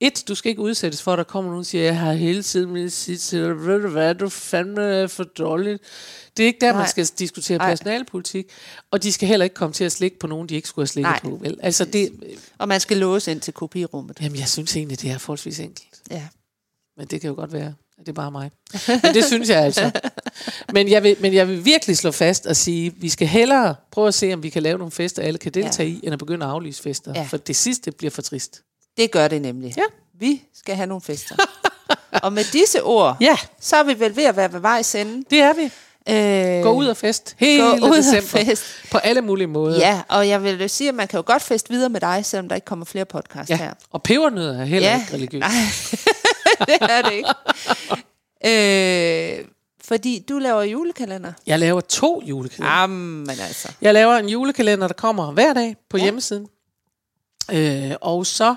Et, 0.00 0.24
du 0.28 0.34
skal 0.34 0.50
ikke 0.50 0.62
udsættes 0.62 1.02
for, 1.02 1.12
at 1.12 1.18
der 1.18 1.24
kommer 1.24 1.50
nogen 1.50 1.60
og 1.60 1.66
siger, 1.66 1.84
jeg 1.84 1.98
har 1.98 2.12
hele 2.12 2.42
tiden 2.42 2.72
med 2.72 2.88
sit 2.90 3.20
til 3.20 3.66
ved 3.66 3.82
du 3.82 3.88
hvad, 3.88 4.14
du 4.14 4.28
fandme 4.28 4.82
er 4.82 5.06
for 5.06 5.24
dårligt. 5.24 5.82
Det 6.36 6.42
er 6.42 6.46
ikke 6.46 6.60
der, 6.60 6.72
Nej. 6.72 6.80
man 6.80 6.88
skal 6.88 7.06
diskutere 7.06 7.58
Nej. 7.58 7.70
personalpolitik. 7.70 8.46
Og 8.90 9.02
de 9.02 9.12
skal 9.12 9.28
heller 9.28 9.44
ikke 9.44 9.54
komme 9.54 9.72
til 9.72 9.84
at 9.84 9.92
slikke 9.92 10.18
på 10.18 10.26
nogen, 10.26 10.48
de 10.48 10.54
ikke 10.54 10.68
skulle 10.68 10.82
have 10.82 10.88
slikket 10.88 11.10
Nej. 11.10 11.20
på. 11.20 11.38
Vel? 11.42 11.58
Altså 11.62 11.84
det, 11.84 12.12
Og 12.58 12.68
man 12.68 12.80
skal 12.80 12.96
låse 12.96 13.30
ind 13.30 13.40
til 13.40 13.54
kopirummet. 13.54 14.18
jamen 14.20 14.38
jeg 14.38 14.48
synes 14.48 14.76
egentlig, 14.76 15.02
det 15.02 15.10
er 15.10 15.18
forholdsvis 15.18 15.60
enkelt. 15.60 16.02
Ja. 16.10 16.22
Men 16.96 17.06
det 17.06 17.20
kan 17.20 17.28
jo 17.28 17.34
godt 17.34 17.52
være, 17.52 17.74
at 17.98 18.06
det 18.06 18.08
er 18.08 18.12
bare 18.12 18.30
mig. 18.30 18.50
Men 18.88 19.14
det 19.14 19.24
synes 19.24 19.48
jeg 19.48 19.62
altså. 19.62 19.90
Men 20.72 20.90
jeg, 20.90 21.02
vil, 21.02 21.16
men 21.20 21.34
jeg 21.34 21.48
vil 21.48 21.64
virkelig 21.64 21.96
slå 21.96 22.10
fast 22.10 22.46
og 22.46 22.56
sige, 22.56 22.94
vi 22.96 23.08
skal 23.08 23.28
hellere 23.28 23.74
prøve 23.90 24.08
at 24.08 24.14
se, 24.14 24.32
om 24.34 24.42
vi 24.42 24.50
kan 24.50 24.62
lave 24.62 24.78
nogle 24.78 24.92
fester, 24.92 25.22
alle 25.22 25.38
kan 25.38 25.52
deltage 25.52 25.88
ja. 25.88 25.96
i, 25.96 26.00
end 26.02 26.12
at 26.12 26.18
begynde 26.18 26.46
at 26.46 26.52
aflyse 26.52 26.82
fester. 26.82 27.12
Ja. 27.14 27.22
For 27.22 27.36
det 27.36 27.56
sidste 27.56 27.92
bliver 27.92 28.10
for 28.10 28.22
trist. 28.22 28.62
Det 28.96 29.10
gør 29.10 29.28
det 29.28 29.42
nemlig. 29.42 29.74
Ja. 29.76 29.82
Vi 30.18 30.42
skal 30.54 30.74
have 30.76 30.86
nogle 30.86 31.00
fester. 31.02 31.34
og 32.24 32.32
med 32.32 32.44
disse 32.52 32.82
ord, 32.82 33.16
Ja, 33.20 33.36
så 33.60 33.76
er 33.76 33.82
vi 33.82 34.00
vel 34.00 34.16
ved 34.16 34.24
at 34.24 34.36
være 34.36 34.52
ved 34.52 34.60
vejs 34.60 34.94
ende. 34.94 35.24
det 35.30 35.38
er 35.40 35.52
vi. 35.54 35.70
Øh, 36.08 36.62
Gå 36.62 36.72
ud 36.72 36.86
og 36.86 36.96
fest. 36.96 37.34
Hele 37.38 37.62
Gå 37.64 37.86
ud 37.86 37.90
og 37.90 37.96
december. 37.96 38.44
fest. 38.44 38.62
På 38.90 38.98
alle 38.98 39.20
mulige 39.20 39.46
måder. 39.46 39.78
Ja, 39.78 40.02
og 40.08 40.28
jeg 40.28 40.42
vil 40.42 40.60
jo 40.62 40.68
sige, 40.68 40.88
at 40.88 40.94
man 40.94 41.08
kan 41.08 41.18
jo 41.18 41.22
godt 41.26 41.42
feste 41.42 41.70
videre 41.70 41.88
med 41.88 42.00
dig, 42.00 42.24
selvom 42.24 42.48
der 42.48 42.54
ikke 42.54 42.64
kommer 42.64 42.84
flere 42.84 43.04
podcast 43.04 43.50
ja. 43.50 43.56
her. 43.56 43.72
Og 43.90 44.02
pebernødder 44.02 44.60
er 44.60 44.64
heller 44.64 44.88
Ja. 44.88 45.00
ikke 45.00 45.14
religiøst. 45.14 45.40
Nej, 45.40 46.66
det 46.68 46.76
er 46.90 47.02
det 47.02 47.12
ikke. 47.12 47.28
øh, 49.40 49.44
fordi 49.84 50.24
du 50.28 50.38
laver 50.38 50.62
julekalender. 50.62 51.32
Jeg 51.46 51.58
laver 51.58 51.80
to 51.80 52.22
julekalender. 52.24 52.80
Jamen 52.80 53.30
altså. 53.30 53.72
Jeg 53.80 53.94
laver 53.94 54.14
en 54.16 54.28
julekalender, 54.28 54.86
der 54.86 54.94
kommer 54.94 55.32
hver 55.32 55.52
dag 55.52 55.76
på 55.90 55.96
ja. 55.96 56.02
hjemmesiden. 56.02 56.46
Øh, 57.52 57.90
og 58.00 58.26
så, 58.26 58.54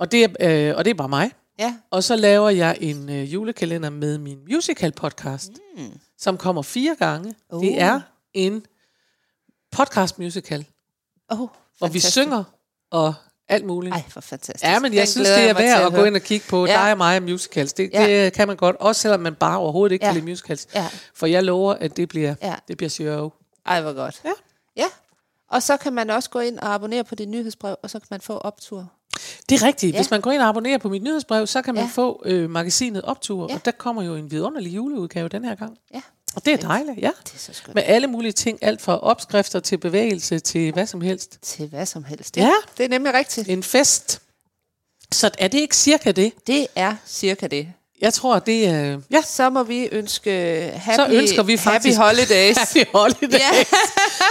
og 0.00 0.12
det, 0.12 0.24
er, 0.40 0.68
øh, 0.70 0.76
og 0.76 0.84
det 0.84 0.90
er 0.90 0.94
bare 0.94 1.08
mig. 1.08 1.30
Ja. 1.58 1.74
Og 1.90 2.04
så 2.04 2.16
laver 2.16 2.50
jeg 2.50 2.76
en 2.80 3.08
øh, 3.10 3.32
julekalender 3.32 3.90
med 3.90 4.18
min 4.18 4.38
musical 4.50 4.92
podcast, 4.92 5.50
mm. 5.76 6.00
som 6.18 6.36
kommer 6.38 6.62
fire 6.62 6.96
gange. 6.98 7.34
Uh. 7.52 7.62
Det 7.64 7.80
er 7.80 8.00
en 8.34 8.66
podcast 9.72 10.18
musical, 10.18 10.64
Oh, 11.28 11.48
hvor 11.78 11.88
vi 11.88 12.00
synger 12.00 12.44
og 12.90 13.14
alt 13.48 13.64
muligt. 13.64 13.94
Ej, 13.94 14.02
for 14.08 14.20
fantastisk. 14.20 14.64
Ja, 14.64 14.78
men 14.78 14.92
jeg 14.94 15.00
Den 15.00 15.06
synes, 15.06 15.28
det 15.28 15.48
er 15.48 15.54
værd 15.54 15.78
til 15.80 15.86
at 15.86 15.92
gå 15.92 16.04
ind 16.04 16.14
og 16.16 16.22
kigge 16.22 16.46
på 16.48 16.66
Ja. 16.66 16.72
dig 16.72 16.92
og 16.92 16.98
mig 16.98 17.16
og 17.16 17.22
musicals. 17.22 17.72
Det, 17.72 17.90
Ja. 17.92 18.24
det 18.24 18.32
kan 18.32 18.48
man 18.48 18.56
godt, 18.56 18.76
også 18.76 19.00
selvom 19.00 19.20
man 19.20 19.34
bare 19.34 19.58
overhovedet 19.58 19.92
ikke 19.92 20.06
Ja. 20.06 20.12
kan 20.12 20.20
lide 20.20 20.30
musicals. 20.30 20.68
Ja. 20.74 20.88
For 21.14 21.26
jeg 21.26 21.44
lover, 21.44 21.74
at 21.74 21.96
det 21.96 22.08
bliver, 22.08 22.34
Ja. 22.42 22.54
det 22.68 22.76
bliver 22.76 22.90
show. 22.90 23.30
Ej, 23.66 23.80
hvor 23.82 23.92
godt. 23.92 24.20
Ja. 24.24 24.32
Ja. 24.76 24.86
Og 25.50 25.62
så 25.62 25.76
kan 25.76 25.92
man 25.92 26.10
også 26.10 26.30
gå 26.30 26.38
ind 26.38 26.58
og 26.58 26.74
abonnere 26.74 27.04
på 27.04 27.14
dit 27.14 27.28
nyhedsbrev, 27.28 27.76
og 27.82 27.90
så 27.90 27.98
kan 27.98 28.06
man 28.10 28.20
få 28.20 28.36
optur. 28.38 28.92
Det 29.50 29.62
er 29.62 29.66
rigtigt. 29.66 29.92
Ja. 29.94 29.98
Hvis 29.98 30.10
man 30.10 30.20
går 30.20 30.30
ind 30.30 30.42
og 30.42 30.48
abonnerer 30.48 30.78
på 30.78 30.88
mit 30.88 31.02
nyhedsbrev, 31.02 31.46
så 31.46 31.62
kan 31.62 31.74
man 31.74 31.84
Ja. 31.84 31.90
få 31.92 32.22
øh, 32.26 32.50
magasinet 32.50 33.02
Optur, 33.02 33.46
Ja. 33.50 33.54
og 33.54 33.64
der 33.64 33.70
kommer 33.70 34.02
jo 34.02 34.14
en 34.14 34.30
vidunderlig 34.30 34.74
juleudgave 34.74 35.28
den 35.28 35.44
her 35.44 35.54
gang. 35.54 35.78
Ja. 35.94 36.00
Og 36.36 36.44
det 36.44 36.52
er 36.52 36.56
dejligt, 36.56 36.98
ja. 36.98 37.10
Det 37.24 37.34
er 37.34 37.38
så 37.38 37.52
skønt. 37.52 37.74
Med 37.74 37.82
alle 37.86 38.06
mulige 38.06 38.32
ting, 38.32 38.58
alt 38.62 38.80
fra 38.82 38.98
opskrifter 38.98 39.60
til 39.60 39.78
bevægelse 39.78 40.38
til 40.38 40.72
hvad 40.72 40.86
som 40.86 41.00
helst. 41.00 41.38
Til 41.42 41.68
hvad 41.68 41.86
som 41.86 42.04
helst. 42.04 42.36
Ja. 42.36 42.52
Det 42.78 42.84
er 42.84 42.88
nemlig 42.88 43.14
rigtigt. 43.14 43.48
En 43.48 43.62
fest. 43.62 44.20
Så 45.12 45.30
er 45.38 45.48
det 45.48 45.58
ikke 45.58 45.76
cirka 45.76 46.12
det? 46.12 46.32
Det 46.46 46.66
er 46.74 46.94
cirka 47.06 47.46
det. 47.46 47.72
Jeg 48.00 48.14
tror, 48.14 48.38
det 48.38 48.66
er... 48.68 48.98
Ja, 49.10 49.22
Så 49.26 49.50
må 49.50 49.62
vi 49.62 49.88
ønske 49.92 50.30
happy, 50.76 50.96
så 50.96 51.16
ønsker 51.16 51.42
vi 51.42 51.56
faktisk... 51.56 51.98
happy 51.98 52.16
holidays. 52.16 52.56
Happy 52.74 52.88
holidays. 52.94 53.34
Ja. 53.34 53.64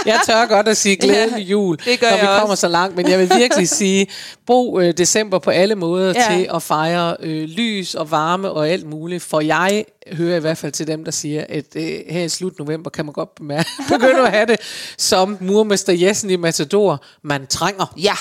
jeg 0.06 0.20
tør 0.26 0.46
godt 0.46 0.68
at 0.68 0.76
sige 0.76 0.96
glædelig 0.96 1.50
jul, 1.50 1.78
det 1.84 2.00
gør 2.00 2.10
når 2.10 2.16
vi 2.16 2.26
også. 2.26 2.40
kommer 2.40 2.54
så 2.54 2.68
langt. 2.68 2.96
Men 2.96 3.08
jeg 3.08 3.18
vil 3.18 3.30
virkelig 3.36 3.68
sige, 3.80 4.06
brug 4.46 4.80
øh, 4.82 4.94
december 4.98 5.38
på 5.38 5.50
alle 5.50 5.74
måder 5.74 6.12
ja. 6.16 6.34
til 6.36 6.48
at 6.54 6.62
fejre 6.62 7.16
øh, 7.20 7.42
lys 7.48 7.94
og 7.94 8.10
varme 8.10 8.50
og 8.50 8.68
alt 8.68 8.86
muligt. 8.86 9.22
For 9.22 9.40
jeg 9.40 9.84
hører 10.12 10.36
i 10.36 10.40
hvert 10.40 10.58
fald 10.58 10.72
til 10.72 10.86
dem, 10.86 11.04
der 11.04 11.10
siger, 11.10 11.44
at 11.48 11.64
øh, 11.76 11.98
her 12.08 12.22
i 12.22 12.28
slut 12.28 12.58
november 12.58 12.90
kan 12.90 13.04
man 13.04 13.12
godt 13.12 13.34
bemærke, 13.34 13.68
begynde 13.92 14.20
at 14.20 14.30
have 14.30 14.46
det 14.46 14.60
som 14.98 15.36
murmester 15.40 15.92
Jessen 15.92 16.30
i 16.30 16.36
Matador. 16.36 17.04
Man 17.22 17.46
trænger. 17.46 17.94
ja, 17.96 18.14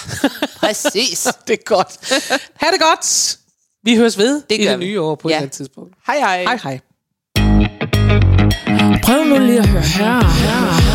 præcis. 0.56 1.28
det 1.48 1.54
er 1.54 1.64
godt. 1.66 2.14
Ha' 2.56 2.68
det 2.72 2.80
godt. 2.82 3.39
Vi 3.84 3.96
høres 3.96 4.18
ved 4.18 4.42
Det 4.50 4.60
i 4.60 4.68
det 4.68 4.80
vi. 4.80 4.86
nye 4.86 5.02
år 5.02 5.16
på 5.16 5.30
Ja. 5.30 5.34
et 5.34 5.38
eller 5.38 5.42
andet 5.42 5.52
tidspunkt. 5.58 5.94
Hej 6.08 6.18
hej. 6.20 6.44
Hej 6.44 6.60
hej. 6.64 6.80
Prøv 9.04 9.24
nu 9.26 9.38
lige 9.46 9.60
at 9.60 9.68
høre 9.68 9.82
her. 9.82 10.14
her. 10.14 10.89